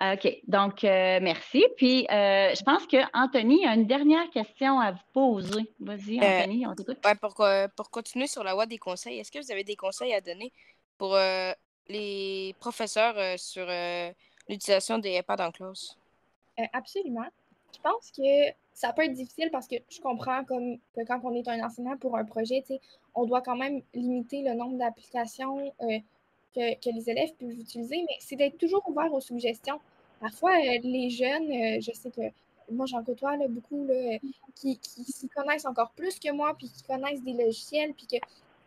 OK. 0.00 0.42
Donc, 0.46 0.84
euh, 0.84 1.20
merci. 1.22 1.64
Puis, 1.76 2.06
euh, 2.10 2.52
je 2.54 2.62
pense 2.64 2.86
que 2.86 2.98
Anthony 3.14 3.66
a 3.66 3.74
une 3.74 3.86
dernière 3.86 4.28
question 4.30 4.78
à 4.78 4.92
vous 4.92 4.98
poser. 5.14 5.72
Vas-y, 5.80 6.20
Euh, 6.20 6.40
Anthony, 6.40 6.66
on 6.66 6.74
t'écoute. 6.74 6.98
Ouais, 7.04 7.14
pour, 7.14 7.40
euh, 7.40 7.66
pour 7.76 7.90
continuer 7.90 8.26
sur 8.26 8.44
la 8.44 8.54
voie 8.54 8.66
des 8.66 8.78
conseils, 8.78 9.18
est-ce 9.20 9.30
que 9.32 9.38
vous 9.42 9.50
avez 9.52 9.64
des 9.64 9.76
conseils 9.76 10.12
à 10.12 10.20
donner 10.20 10.52
pour 10.98 11.14
euh, 11.14 11.52
les 11.88 12.54
professeurs 12.60 13.16
euh, 13.16 13.36
sur 13.36 13.66
euh, 13.68 14.10
l'utilisation 14.48 14.98
des 14.98 15.16
iPads 15.16 15.46
en 15.46 15.50
classe? 15.50 15.96
Euh, 16.58 16.64
absolument. 16.72 17.26
Je 17.74 17.80
pense 17.80 18.10
que 18.10 18.52
ça 18.72 18.92
peut 18.92 19.04
être 19.04 19.12
difficile 19.12 19.50
parce 19.50 19.66
que 19.66 19.76
je 19.88 20.00
comprends 20.00 20.44
comme 20.44 20.78
que 20.94 21.04
quand 21.06 21.20
on 21.24 21.34
est 21.34 21.46
un 21.48 21.64
enseignant 21.64 21.96
pour 21.96 22.16
un 22.16 22.24
projet, 22.24 22.64
on 23.14 23.26
doit 23.26 23.42
quand 23.42 23.56
même 23.56 23.82
limiter 23.94 24.42
le 24.42 24.54
nombre 24.54 24.78
d'applications 24.78 25.72
que, 25.80 26.74
que 26.74 26.90
les 26.94 27.10
élèves 27.10 27.34
peuvent 27.38 27.58
utiliser, 27.58 28.02
mais 28.08 28.16
c'est 28.20 28.36
d'être 28.36 28.58
toujours 28.58 28.82
ouvert 28.88 29.12
aux 29.12 29.20
suggestions. 29.20 29.80
Parfois, 30.20 30.58
les 30.58 31.10
jeunes, 31.10 31.80
je 31.80 31.90
sais 31.92 32.10
que 32.10 32.22
moi, 32.70 32.86
j'en 32.86 33.02
côtoie 33.02 33.36
là, 33.36 33.46
beaucoup 33.48 33.86
là, 33.86 34.18
qui, 34.54 34.78
qui 34.78 35.04
s'y 35.04 35.28
connaissent 35.28 35.66
encore 35.66 35.90
plus 35.92 36.18
que 36.18 36.32
moi, 36.32 36.54
puis 36.56 36.68
qui 36.68 36.82
connaissent 36.82 37.22
des 37.22 37.32
logiciels, 37.34 37.92
puis 37.94 38.06
que 38.06 38.16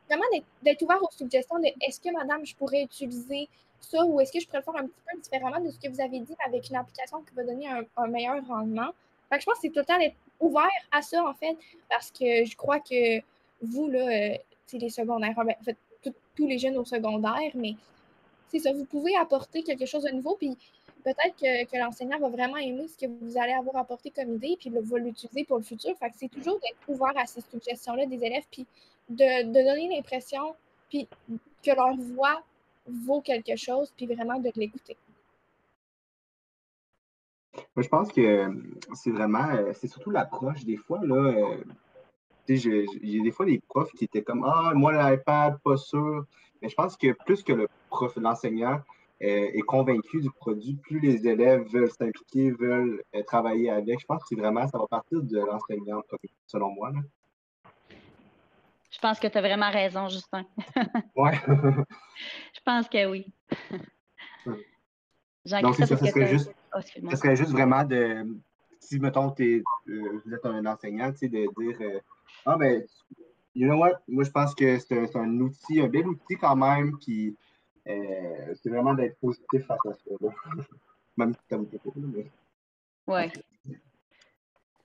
vraiment 0.09 0.25
d'être- 0.63 0.81
ouvert 0.81 1.01
aux 1.01 1.11
suggestions 1.11 1.59
de 1.59 1.67
est-ce 1.81 1.99
que, 1.99 2.11
madame, 2.11 2.45
je 2.45 2.55
pourrais 2.55 2.83
utiliser 2.83 3.47
ça 3.79 4.03
ou 4.03 4.19
est-ce 4.19 4.31
que 4.31 4.39
je 4.39 4.47
pourrais 4.47 4.59
le 4.59 4.63
faire 4.63 4.75
un 4.75 4.87
petit 4.87 5.01
peu 5.09 5.21
différemment 5.21 5.59
de 5.59 5.71
ce 5.71 5.79
que 5.79 5.87
vous 5.87 6.01
avez 6.01 6.19
dit 6.19 6.35
avec 6.45 6.69
une 6.69 6.75
application 6.75 7.21
qui 7.21 7.33
va 7.35 7.43
donner 7.43 7.67
un, 7.67 8.07
meilleur 8.07 8.45
rendement. 8.47 8.89
Fait 9.29 9.37
que 9.37 9.41
je 9.41 9.45
pense 9.45 9.55
que 9.55 9.61
c'est 9.61 9.69
tout 9.69 9.79
le 9.79 9.85
temps 9.85 9.99
d'être 9.99 10.15
ouvert 10.39 10.67
à 10.91 11.01
ça, 11.01 11.23
en 11.25 11.33
fait, 11.33 11.55
parce 11.89 12.11
que 12.11 12.43
je 12.45 12.55
crois 12.57 12.79
que 12.79 13.19
vous, 13.61 13.87
là, 13.87 13.99
euh, 13.99 14.37
sais, 14.65 14.77
les 14.77 14.89
secondaires, 14.89 15.33
ben, 15.35 15.55
en 15.59 15.63
fait, 15.63 15.77
tous 16.35 16.47
les 16.47 16.57
jeunes 16.57 16.77
au 16.77 16.85
secondaire, 16.85 17.51
mais 17.53 17.75
c'est 18.47 18.59
ça, 18.59 18.71
vous 18.73 18.85
pouvez 18.85 19.15
apporter 19.15 19.63
quelque 19.63 19.85
chose 19.85 20.03
de 20.03 20.11
nouveau, 20.11 20.35
puis 20.35 20.57
peut-être 21.03 21.35
que, 21.35 21.65
que 21.65 21.77
l'enseignant 21.77 22.19
va 22.19 22.29
vraiment 22.29 22.57
aimer 22.57 22.87
ce 22.87 22.97
que 22.97 23.09
vous 23.09 23.37
allez 23.37 23.53
avoir 23.53 23.77
apporté 23.77 24.09
comme 24.09 24.35
idée, 24.35 24.55
puis 24.59 24.71
il 24.73 24.79
va 24.79 24.97
l'utiliser 24.97 25.43
pour 25.43 25.57
le 25.57 25.63
futur. 25.63 25.95
Fait 25.97 26.09
que 26.09 26.15
c'est 26.17 26.29
toujours 26.29 26.59
d'être 26.59 26.77
ouvert 26.87 27.13
à 27.17 27.25
ces 27.25 27.41
suggestions-là 27.41 28.05
des 28.05 28.23
élèves, 28.23 28.45
puis 28.49 28.65
de, 29.09 29.43
donner 29.43 29.95
l'impression, 29.95 30.55
puis 30.89 31.07
que 31.63 31.71
leur 31.71 31.95
voix 31.95 32.41
vaut 32.87 33.21
quelque 33.21 33.55
chose, 33.55 33.93
puis 33.95 34.05
vraiment 34.05 34.39
de 34.39 34.51
l'écouter. 34.55 34.97
Moi, 37.75 37.83
je 37.83 37.89
pense 37.89 38.11
que 38.11 38.21
euh, 38.21 38.53
c'est 38.93 39.11
vraiment, 39.11 39.49
euh, 39.49 39.73
c'est 39.73 39.87
surtout 39.87 40.11
l'approche. 40.11 40.63
Des 40.63 40.77
fois, 40.77 40.99
là, 41.03 41.15
euh, 41.15 41.63
y 42.47 43.19
a 43.19 43.23
des 43.23 43.31
fois 43.31 43.45
des 43.45 43.59
profs 43.59 43.91
qui 43.91 44.05
étaient 44.05 44.23
comme 44.23 44.43
Ah, 44.45 44.71
moi, 44.73 44.93
l'iPad, 44.93 45.59
pas 45.63 45.77
sûr. 45.77 46.25
Mais 46.61 46.69
je 46.69 46.75
pense 46.75 46.97
que 46.97 47.13
plus 47.25 47.43
que 47.43 47.53
le 47.53 47.67
prof, 47.89 48.15
l'enseignant 48.17 48.81
euh, 49.21 49.49
est 49.53 49.61
convaincu 49.61 50.21
du 50.21 50.31
produit, 50.31 50.75
plus 50.75 50.99
les 50.99 51.27
élèves 51.27 51.67
veulent 51.71 51.91
s'impliquer, 51.91 52.51
veulent 52.51 53.03
euh, 53.15 53.23
travailler 53.23 53.69
avec. 53.69 53.99
Je 53.99 54.05
pense 54.05 54.23
que 54.23 54.35
vraiment, 54.35 54.67
ça 54.67 54.77
va 54.77 54.87
partir 54.87 55.21
de 55.21 55.39
l'enseignant, 55.39 56.01
selon 56.47 56.71
moi. 56.71 56.91
Là. 56.91 56.99
Je 58.91 58.97
pense 58.99 59.19
que 59.19 59.27
tu 59.27 59.37
as 59.37 59.41
vraiment 59.41 59.69
raison, 59.69 60.07
Justin. 60.09 60.45
Ouais. 61.15 61.39
Je 61.45 62.61
pense 62.65 62.87
que 62.89 63.05
oui. 63.05 63.31
Donc, 64.45 64.55
c'est 65.45 65.85
Jean-Christophe, 65.85 65.87
ça, 65.87 65.97
ce 65.97 66.03
que 66.03 66.09
serait 66.09 66.27
juste, 66.27 66.51
Oh, 66.73 66.79
excuse-moi. 66.79 67.11
ce 67.11 67.17
serait 67.17 67.35
juste 67.35 67.51
vraiment 67.51 67.83
de, 67.83 68.25
si, 68.79 68.99
mettons, 68.99 69.31
t'es, 69.31 69.63
euh, 69.87 70.21
vous 70.23 70.33
êtes 70.33 70.45
un 70.45 70.65
enseignant, 70.65 71.11
tu 71.11 71.19
sais, 71.19 71.29
de 71.29 71.47
dire, 71.57 71.77
euh, 71.81 71.99
ah, 72.45 72.57
ben, 72.57 72.83
you 73.55 73.67
know 73.67 73.77
what, 73.77 74.01
moi, 74.07 74.23
je 74.23 74.29
pense 74.29 74.53
que 74.53 74.77
c'est 74.77 75.15
un, 75.15 75.39
outil, 75.39 75.81
un 75.81 75.87
bel 75.87 76.07
outil 76.07 76.35
quand 76.35 76.55
même, 76.55 76.97
puis 76.99 77.35
euh, 77.87 78.53
c'est 78.61 78.69
vraiment 78.69 78.93
d'être 78.93 79.17
positif 79.19 79.65
face 79.65 79.79
à 79.85 79.93
ça, 79.93 80.11
là. 80.21 80.29
Même 81.17 81.33
si 81.33 81.39
ça 81.49 81.57
vous 81.57 81.67
là, 81.73 81.91
mais... 81.95 82.31
Ouais. 83.07 83.31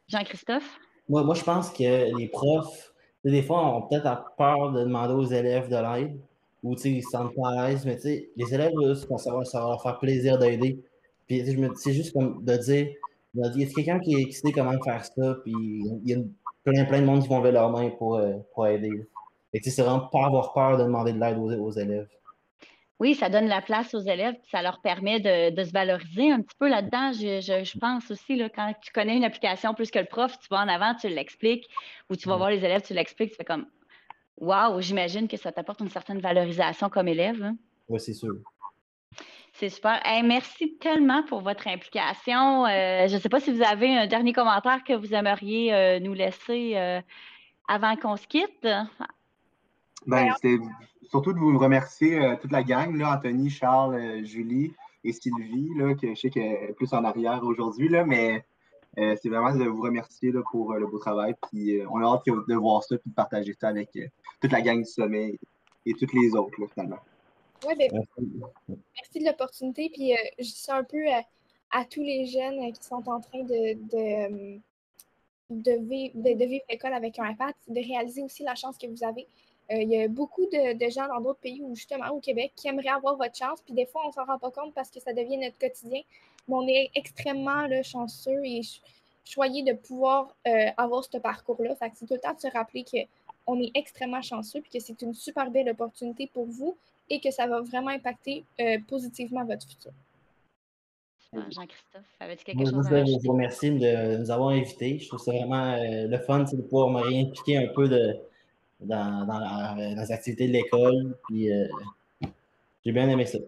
Jean-Christophe? 0.08 0.80
Moi, 1.08 1.22
moi, 1.22 1.34
je 1.36 1.44
pense 1.44 1.70
que 1.70 2.16
les 2.16 2.28
profs, 2.28 2.92
des 3.24 3.42
fois, 3.42 3.76
ont 3.76 3.82
peut-être 3.82 4.32
peur 4.36 4.72
de 4.72 4.80
demander 4.80 5.14
aux 5.14 5.24
élèves 5.24 5.68
de 5.68 5.76
l'aide 5.76 6.18
ou 6.62 6.74
ils 6.84 7.02
se 7.02 7.10
sentent 7.10 7.34
pas 7.34 7.50
à 7.50 7.68
l'aise, 7.68 7.84
mais 7.84 7.98
les 8.36 8.54
élèves, 8.54 8.72
ça, 8.94 9.34
va, 9.34 9.44
ça 9.44 9.60
va 9.60 9.68
leur 9.68 9.82
faire 9.82 9.98
plaisir 9.98 10.38
d'aider. 10.38 10.82
Puis 11.26 11.42
c'est 11.76 11.92
juste 11.92 12.12
comme 12.12 12.42
de 12.42 12.56
dire, 12.56 12.88
dire, 13.34 13.58
y 13.58 13.64
a 13.64 13.66
quelqu'un 13.66 14.00
qui, 14.00 14.26
qui 14.26 14.32
sait 14.32 14.52
comment 14.52 14.72
faire 14.82 15.04
ça, 15.04 15.36
puis 15.42 15.52
il 15.52 16.08
y 16.08 16.14
a 16.14 16.18
plein, 16.64 16.84
plein 16.84 17.00
de 17.00 17.06
monde 17.06 17.22
qui 17.22 17.28
vont 17.28 17.38
lever 17.38 17.52
leurs 17.52 17.70
mains 17.70 17.90
pour, 17.90 18.16
euh, 18.16 18.34
pour 18.54 18.66
aider. 18.66 18.90
sais, 19.62 19.70
c'est 19.70 19.82
vraiment 19.82 20.08
pas 20.08 20.26
avoir 20.26 20.52
peur 20.52 20.78
de 20.78 20.84
demander 20.84 21.12
de 21.12 21.20
l'aide 21.20 21.38
aux, 21.38 21.52
aux 21.52 21.72
élèves. 21.72 22.08
Oui, 23.04 23.14
ça 23.14 23.28
donne 23.28 23.48
la 23.48 23.60
place 23.60 23.92
aux 23.92 24.00
élèves, 24.00 24.32
puis 24.40 24.48
ça 24.50 24.62
leur 24.62 24.80
permet 24.80 25.20
de, 25.20 25.54
de 25.54 25.62
se 25.62 25.72
valoriser 25.72 26.32
un 26.32 26.40
petit 26.40 26.56
peu 26.58 26.70
là-dedans. 26.70 27.12
Je, 27.12 27.42
je- 27.42 27.62
je 27.62 27.78
pense 27.78 28.10
aussi, 28.10 28.34
là, 28.34 28.48
quand 28.48 28.72
tu 28.80 28.90
connais 28.92 29.14
une 29.14 29.24
application 29.24 29.74
plus 29.74 29.90
que 29.90 29.98
le 29.98 30.06
prof, 30.06 30.38
tu 30.38 30.46
vas 30.50 30.60
en 30.62 30.68
avant, 30.68 30.94
tu 30.94 31.08
l'expliques, 31.08 31.68
ou 32.08 32.16
tu 32.16 32.26
vas 32.30 32.36
Mm. 32.36 32.38
voir 32.38 32.48
les 32.50 32.64
élèves, 32.64 32.80
tu 32.80 32.94
l'expliques, 32.94 33.32
tu 33.32 33.36
fais 33.36 33.44
comme 33.44 33.66
Waouh, 34.38 34.80
j'imagine 34.80 35.28
que 35.28 35.36
ça 35.36 35.52
t'apporte 35.52 35.80
une 35.80 35.90
certaine 35.90 36.18
valorisation 36.18 36.88
comme 36.88 37.06
élève. 37.08 37.42
hein. 37.42 37.56
Oui, 37.90 38.00
c'est 38.00 38.14
sûr. 38.14 38.36
C'est 39.52 39.68
super. 39.68 40.00
Hey, 40.06 40.22
merci 40.22 40.78
tellement 40.78 41.22
pour 41.24 41.42
votre 41.42 41.68
implication. 41.68 42.64
Euh, 42.64 43.06
je 43.06 43.14
ne 43.16 43.20
sais 43.20 43.28
pas 43.28 43.38
si 43.38 43.52
vous 43.52 43.62
avez 43.62 43.94
un 43.98 44.06
dernier 44.06 44.32
commentaire 44.32 44.82
que 44.82 44.94
vous 44.94 45.12
aimeriez 45.12 45.74
euh, 45.74 46.00
nous 46.00 46.14
laisser 46.14 46.72
euh, 46.76 47.02
avant 47.68 47.96
qu'on 47.96 48.16
se 48.16 48.26
quitte. 48.26 48.66
Ben, 50.06 50.32
c'était 50.36 50.56
surtout 51.10 51.32
de 51.32 51.38
vous 51.38 51.58
remercier 51.58 52.18
euh, 52.18 52.36
toute 52.40 52.52
la 52.52 52.62
gang, 52.62 52.94
là, 52.96 53.16
Anthony, 53.16 53.50
Charles, 53.50 53.94
euh, 53.94 54.24
Julie 54.24 54.72
et 55.04 55.12
Sylvie, 55.12 55.70
là, 55.76 55.94
que 55.94 56.14
je 56.14 56.20
sais 56.20 56.30
qu'elle 56.30 56.70
est 56.70 56.74
plus 56.74 56.92
en 56.92 57.04
arrière 57.04 57.42
aujourd'hui, 57.44 57.88
là, 57.88 58.04
mais 58.04 58.44
euh, 58.98 59.16
c'est 59.20 59.28
vraiment 59.28 59.54
de 59.54 59.64
vous 59.64 59.82
remercier 59.82 60.30
là, 60.32 60.40
pour 60.50 60.72
euh, 60.72 60.78
le 60.78 60.86
beau 60.86 60.98
travail. 60.98 61.34
Puis 61.50 61.80
euh, 61.80 61.86
on 61.90 61.98
a 61.98 62.04
hâte 62.04 62.26
de 62.26 62.54
voir 62.54 62.82
ça 62.84 62.96
puis 62.96 63.10
de 63.10 63.14
partager 63.14 63.52
ça 63.52 63.68
avec 63.68 63.90
euh, 63.96 64.06
toute 64.40 64.52
la 64.52 64.62
gang 64.62 64.78
du 64.78 64.84
sommet 64.84 65.38
et 65.84 65.94
toutes 65.94 66.12
les 66.12 66.34
autres, 66.34 66.58
là, 66.60 66.66
finalement. 66.72 67.00
Ouais, 67.66 67.74
ben, 67.76 67.88
Merci. 67.92 68.32
merci 68.68 69.18
de 69.20 69.24
l'opportunité. 69.24 69.90
Puis 69.92 70.12
euh, 70.12 70.16
je 70.38 70.44
dis 70.44 70.50
ça 70.56 70.76
un 70.76 70.84
peu 70.84 71.06
à, 71.10 71.22
à 71.72 71.84
tous 71.84 72.02
les 72.02 72.26
jeunes 72.26 72.72
qui 72.72 72.84
sont 72.84 73.02
en 73.08 73.20
train 73.20 73.42
de, 73.42 73.74
de, 73.74 74.54
euh, 74.54 74.58
de 75.50 75.72
vivre, 75.86 76.14
de, 76.14 76.38
de 76.38 76.44
vivre 76.44 76.64
l'école 76.70 76.94
avec 76.94 77.18
un 77.18 77.30
iPad, 77.30 77.54
de 77.68 77.80
réaliser 77.80 78.22
aussi 78.22 78.42
la 78.42 78.54
chance 78.54 78.78
que 78.78 78.86
vous 78.86 79.02
avez. 79.04 79.26
Euh, 79.72 79.76
il 79.82 79.88
y 79.90 80.02
a 80.02 80.08
beaucoup 80.08 80.44
de, 80.46 80.74
de 80.74 80.90
gens 80.90 81.08
dans 81.08 81.20
d'autres 81.20 81.40
pays 81.40 81.62
ou 81.62 81.74
justement 81.74 82.10
au 82.10 82.20
Québec 82.20 82.52
qui 82.54 82.68
aimeraient 82.68 82.88
avoir 82.88 83.16
votre 83.16 83.34
chance. 83.34 83.60
Puis 83.64 83.72
des 83.74 83.86
fois, 83.86 84.02
on 84.06 84.12
s'en 84.12 84.24
rend 84.24 84.38
pas 84.38 84.50
compte 84.50 84.74
parce 84.74 84.90
que 84.90 85.00
ça 85.00 85.12
devient 85.12 85.38
notre 85.38 85.58
quotidien. 85.58 86.02
Mais 86.48 86.54
on 86.54 86.68
est 86.68 86.90
extrêmement 86.94 87.66
là, 87.66 87.82
chanceux 87.82 88.44
et 88.44 88.62
ch- 88.62 88.82
choyés 89.24 89.62
de 89.62 89.72
pouvoir 89.72 90.36
euh, 90.46 90.66
avoir 90.76 91.02
ce 91.04 91.16
parcours-là. 91.16 91.74
Fait 91.76 91.88
que 91.90 91.96
c'est 91.96 92.06
tout 92.06 92.14
le 92.14 92.20
temps 92.20 92.34
de 92.34 92.40
se 92.40 92.48
rappeler 92.48 92.84
qu'on 92.84 93.58
est 93.60 93.70
extrêmement 93.74 94.20
chanceux 94.20 94.60
puis 94.60 94.70
que 94.70 94.80
c'est 94.80 95.00
une 95.00 95.14
super 95.14 95.50
belle 95.50 95.70
opportunité 95.70 96.26
pour 96.26 96.44
vous 96.44 96.76
et 97.08 97.20
que 97.20 97.30
ça 97.30 97.46
va 97.46 97.60
vraiment 97.62 97.88
impacter 97.90 98.44
euh, 98.60 98.78
positivement 98.86 99.44
votre 99.46 99.66
futur. 99.66 99.92
Jean-Christophe, 101.50 102.02
avais-tu 102.20 102.44
quelque 102.44 102.56
Moi, 102.58 102.70
chose 102.70 102.84
je 102.88 102.94
à 102.94 102.98
rajouter? 102.98 103.26
vous 103.26 103.32
remercier 103.32 103.70
de 103.70 104.18
nous 104.18 104.30
avoir 104.30 104.50
invités. 104.50 104.98
Je 105.00 105.08
trouve 105.08 105.18
ça 105.20 105.32
vraiment 105.32 105.72
euh, 105.72 106.06
le 106.06 106.18
fun, 106.18 106.46
c'est 106.46 106.56
de 106.56 106.62
pouvoir 106.62 106.90
me 106.90 107.00
réimpliquer 107.00 107.56
un 107.56 107.66
peu 107.74 107.88
de, 107.88 108.14
dans, 108.80 109.24
dans, 109.26 109.38
la- 109.38 109.74
dans 109.94 110.02
les 110.02 110.12
activités 110.12 110.48
de 110.48 110.52
l'école. 110.52 111.16
Puis 111.28 111.52
euh, 111.52 111.66
j'ai 112.84 112.92
bien 112.92 113.08
aimé 113.08 113.26
ça. 113.26 113.38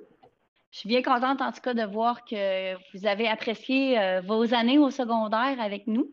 Je 0.73 0.81
suis 0.81 0.89
bien 0.89 1.03
contente 1.03 1.41
en 1.41 1.53
tout 1.53 1.61
cas 1.61 1.75
de 1.75 1.85
voir 1.85 2.25
que 2.25 2.75
vous 2.93 3.07
avez 3.07 3.29
apprécié 3.29 3.99
euh, 3.99 4.21
vos 4.21 4.53
années 4.53 4.79
au 4.79 4.91
secondaire 4.91 5.59
avec 5.61 5.87
nous. 5.87 6.11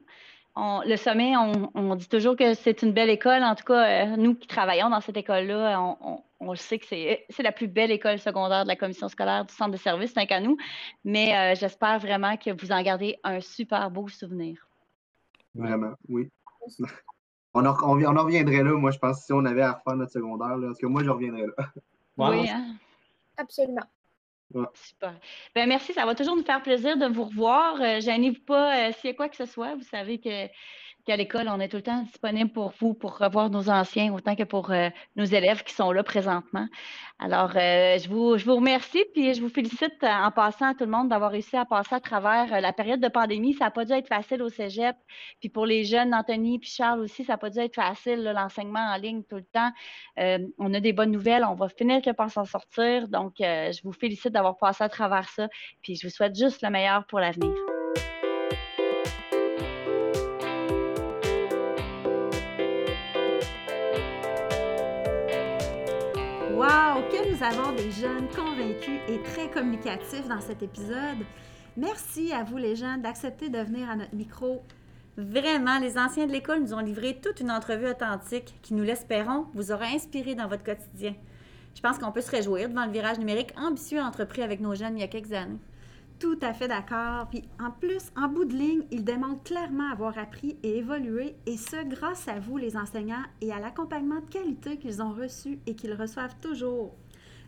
On- 0.56 0.82
le 0.86 0.96
sommet, 0.98 1.36
on, 1.36 1.72
on 1.74 1.96
dit 1.96 2.08
toujours 2.08 2.36
que 2.38 2.54
c'est 2.54 2.82
une 2.84 2.94
belle 2.94 3.10
école. 3.10 3.44
En 3.44 3.56
tout 3.56 3.64
cas, 3.66 4.06
euh, 4.06 4.16
nous 4.18 4.36
qui 4.36 4.48
travaillons 4.48 4.90
dans 4.90 5.02
cette 5.02 5.18
école-là, 5.18 5.82
on, 5.82 5.98
on- 6.02 6.24
on 6.46 6.52
le 6.52 6.58
sait 6.58 6.78
que 6.78 6.86
c'est 6.86 7.26
c'est 7.30 7.42
la 7.42 7.54
plus 7.54 7.68
belle 7.68 7.90
école 7.90 8.20
secondaire 8.20 8.64
de 8.64 8.68
la 8.68 8.76
commission 8.76 9.08
scolaire 9.08 9.46
du 9.46 9.54
centre 9.54 9.72
de 9.72 9.78
service, 9.78 10.14
tant 10.14 10.26
qu'à 10.26 10.42
nous? 10.42 10.58
Mais 11.06 11.36
euh, 11.36 11.56
j'espère 11.56 12.00
vraiment 12.00 12.36
que 12.38 12.52
vous 12.52 12.72
en 12.72 12.82
gardez 12.84 13.18
un 13.24 13.40
super 13.42 13.90
beau 13.90 14.08
souvenir. 14.10 14.68
Vraiment, 15.56 15.94
oui. 16.10 16.30
On 17.54 17.66
en, 17.66 17.76
on, 17.84 18.04
on 18.04 18.18
en 18.18 18.24
reviendrait 18.24 18.64
là, 18.64 18.72
moi, 18.74 18.92
je 18.92 19.00
pense, 19.00 19.24
si 19.26 19.34
on 19.34 19.46
avait 19.46 19.62
à 19.62 19.74
refaire 19.74 19.96
notre 19.96 20.12
secondaire, 20.12 20.58
là, 20.58 20.68
parce 20.68 20.80
que 20.80 20.88
moi, 20.88 21.04
je 21.04 21.10
reviendrais 21.10 21.48
là. 21.48 21.54
Ouais, 22.16 22.30
Oui, 22.30 22.50
hein? 22.50 22.76
Absolument. 23.38 23.88
Super. 24.76 25.20
Ben, 25.56 25.68
merci, 25.68 25.94
ça 25.94 26.06
va 26.06 26.14
toujours 26.14 26.36
nous 26.36 26.44
faire 26.44 26.62
plaisir 26.62 26.96
de 26.96 27.08
vous 27.08 27.24
revoir. 27.24 27.82
Euh, 27.82 28.00
Gênez-vous 28.02 28.44
pas 28.46 28.90
euh, 28.90 28.92
s'il 28.94 29.10
y 29.10 29.14
a 29.14 29.16
quoi 29.16 29.30
que 29.30 29.36
ce 29.36 29.46
soit. 29.46 29.76
Vous 29.76 29.84
savez 29.84 30.20
que 30.20 30.48
qu'à 31.06 31.18
l'école, 31.18 31.50
on 31.50 31.60
est 31.60 31.68
tout 31.68 31.78
le 31.78 31.84
temps 31.84 32.02
disponible 32.04 32.52
pour 32.52 32.74
vous, 32.80 32.94
pour 32.94 33.18
revoir 33.18 33.50
nos 33.50 33.70
anciens, 33.70 34.14
autant 34.14 34.36
que 34.36 34.44
pour 34.44 34.72
euh, 34.72 34.90
nos 35.16 35.26
élèves 35.26 35.64
qui 35.64 35.74
sont 35.74 35.92
là 35.92 36.04
présentement. 36.04 36.68
Alors, 37.20 37.52
euh, 37.56 37.98
je, 37.98 38.08
vous, 38.08 38.38
je 38.38 38.46
vous 38.46 38.56
remercie, 38.56 39.04
puis 39.14 39.34
je 39.34 39.42
vous 39.42 39.50
félicite 39.50 40.02
euh, 40.04 40.08
en 40.08 40.32
passant 40.32 40.68
à 40.68 40.74
tout 40.74 40.86
le 40.86 40.92
monde 40.92 41.10
d'avoir 41.10 41.32
réussi 41.32 41.58
à 41.58 41.66
passer 41.66 41.96
à 41.96 42.00
travers 42.00 42.62
la 42.62 42.74
période 42.74 43.00
de 43.00 43.08
pandémie. 43.08 43.54
Ça 43.54 43.66
n'a 43.66 43.72
pas 43.72 43.86
dû 43.86 43.92
être 43.94 44.08
facile 44.08 44.42
au 44.42 44.50
cégep, 44.50 44.96
puis 45.40 45.50
pour 45.50 45.66
les 45.66 45.84
jeunes, 45.84 46.14
Anthony 46.14 46.60
puis 46.60 46.70
Charles 46.70 47.02
aussi, 47.02 47.26
ça 47.26 47.34
n'a 47.34 47.38
pas 47.38 47.50
dû 47.50 47.60
être 47.60 47.76
facile, 47.76 48.24
l'enseignement 48.24 48.94
en 48.94 48.98
ligne 48.98 49.24
tout 49.24 49.38
le 49.38 49.46
temps. 49.46 49.72
on 50.58 50.74
a 50.74 50.80
des 50.80 50.94
bonnes 50.94 51.12
nouvelles, 51.12 51.44
on 51.44 51.56
va 51.56 51.70
finir 51.70 52.02
par 52.16 52.30
s'en 52.30 52.46
sortir. 52.46 53.08
Donc, 53.08 53.36
je 53.40 53.82
vous 53.84 53.94
félicite 53.94 54.32
d'avoir 54.32 54.58
passé 54.58 54.84
à 54.84 54.90
travers 54.90 55.30
ça, 55.30 55.48
puis 55.82 55.96
je 55.96 56.08
vous 56.08 56.14
souhaite 56.14 56.36
juste 56.36 56.62
le 56.62 56.70
meilleur 56.70 57.06
pour 57.08 57.20
l'avenir. 57.20 57.54
Avons 67.44 67.74
des 67.76 67.92
jeunes 67.92 68.30
convaincus 68.30 69.02
et 69.10 69.22
très 69.22 69.52
communicatifs 69.52 70.30
dans 70.30 70.40
cet 70.40 70.64
épisode. 70.64 71.26
Merci 71.76 72.32
à 72.32 72.46
vous 72.46 72.56
les 72.56 72.78
jeunes 72.78 73.02
d'accepter 73.02 73.50
de 73.50 73.58
venir 73.58 73.90
à 73.90 73.98
notre 73.98 74.16
micro. 74.16 74.64
Vraiment, 75.18 75.78
les 75.80 75.98
anciens 75.98 76.26
de 76.26 76.32
l'école 76.32 76.62
nous 76.62 76.74
ont 76.74 76.80
livré 76.80 77.20
toute 77.22 77.42
une 77.42 77.52
entrevue 77.52 77.90
authentique 77.90 78.56
qui, 78.62 78.74
nous 78.74 78.84
l'espérons, 78.84 79.48
vous 79.54 79.74
aura 79.74 79.88
inspiré 79.88 80.36
dans 80.36 80.48
votre 80.48 80.64
quotidien. 80.64 81.16
Je 81.76 81.82
pense 81.82 81.98
qu'on 81.98 82.14
peut 82.14 82.22
se 82.22 82.32
réjouir 82.32 82.70
devant 82.70 82.86
le 82.86 82.94
virage 82.94 83.20
numérique 83.20 83.52
ambitieux 83.58 84.00
entrepris 84.00 84.42
avec 84.42 84.62
nos 84.62 84.74
jeunes 84.74 84.98
il 84.98 85.02
y 85.02 85.04
a 85.04 85.10
quelques 85.10 85.34
années. 85.34 85.60
Tout 86.20 86.40
à 86.42 86.54
fait 86.54 86.70
d'accord. 86.70 87.28
Puis 87.30 87.44
en 87.60 87.72
plus, 87.72 88.04
en 88.16 88.30
bout 88.30 88.46
de 88.46 88.54
ligne, 88.54 88.84
ils 88.90 89.04
démontrent 89.04 89.44
clairement 89.44 89.92
avoir 89.92 90.18
appris 90.18 90.56
et 90.64 90.78
évolué, 90.78 91.36
et 91.46 91.58
ce 91.58 91.84
grâce 91.90 92.30
à 92.30 92.40
vous, 92.40 92.56
les 92.56 92.78
enseignants, 92.78 93.26
et 93.42 93.52
à 93.52 93.60
l'accompagnement 93.60 94.22
de 94.22 94.32
qualité 94.32 94.78
qu'ils 94.78 95.02
ont 95.02 95.12
reçu 95.12 95.60
et 95.68 95.76
qu'ils 95.76 95.94
reçoivent 95.94 96.38
toujours. 96.40 96.96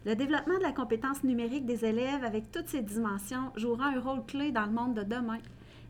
Le 0.05 0.15
développement 0.15 0.59
de 0.59 0.63
la 0.63 0.71
compétence 0.71 1.23
numérique 1.23 1.65
des 1.65 1.83
élèves 1.83 2.23
avec 2.23 2.51
toutes 2.51 2.67
ces 2.67 2.83
dimensions 2.83 3.51
jouera 3.55 3.87
un 3.87 3.99
rôle 3.99 4.23
clé 4.27 4.51
dans 4.51 4.67
le 4.67 4.71
monde 4.71 4.93
de 4.93 5.01
demain. 5.01 5.39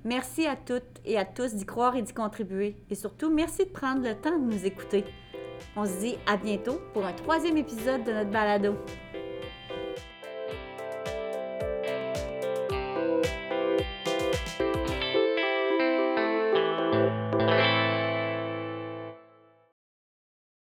Merci 0.05 0.47
à 0.47 0.55
toutes 0.55 1.01
et 1.03 1.17
à 1.17 1.25
tous 1.25 1.53
d'y 1.53 1.65
croire 1.65 1.97
et 1.97 2.01
d'y 2.01 2.13
contribuer. 2.13 2.77
Et 2.89 2.95
surtout, 2.95 3.29
merci 3.29 3.65
de 3.65 3.71
prendre 3.71 4.07
le 4.07 4.15
temps 4.15 4.39
de 4.39 4.45
nous 4.45 4.65
écouter. 4.65 5.03
On 5.75 5.83
se 5.83 5.99
dit 5.99 6.15
à 6.27 6.37
bientôt 6.37 6.79
pour 6.93 7.05
un 7.05 7.11
troisième 7.11 7.57
épisode 7.57 8.05
de 8.05 8.13
notre 8.13 8.31
balado. 8.31 8.75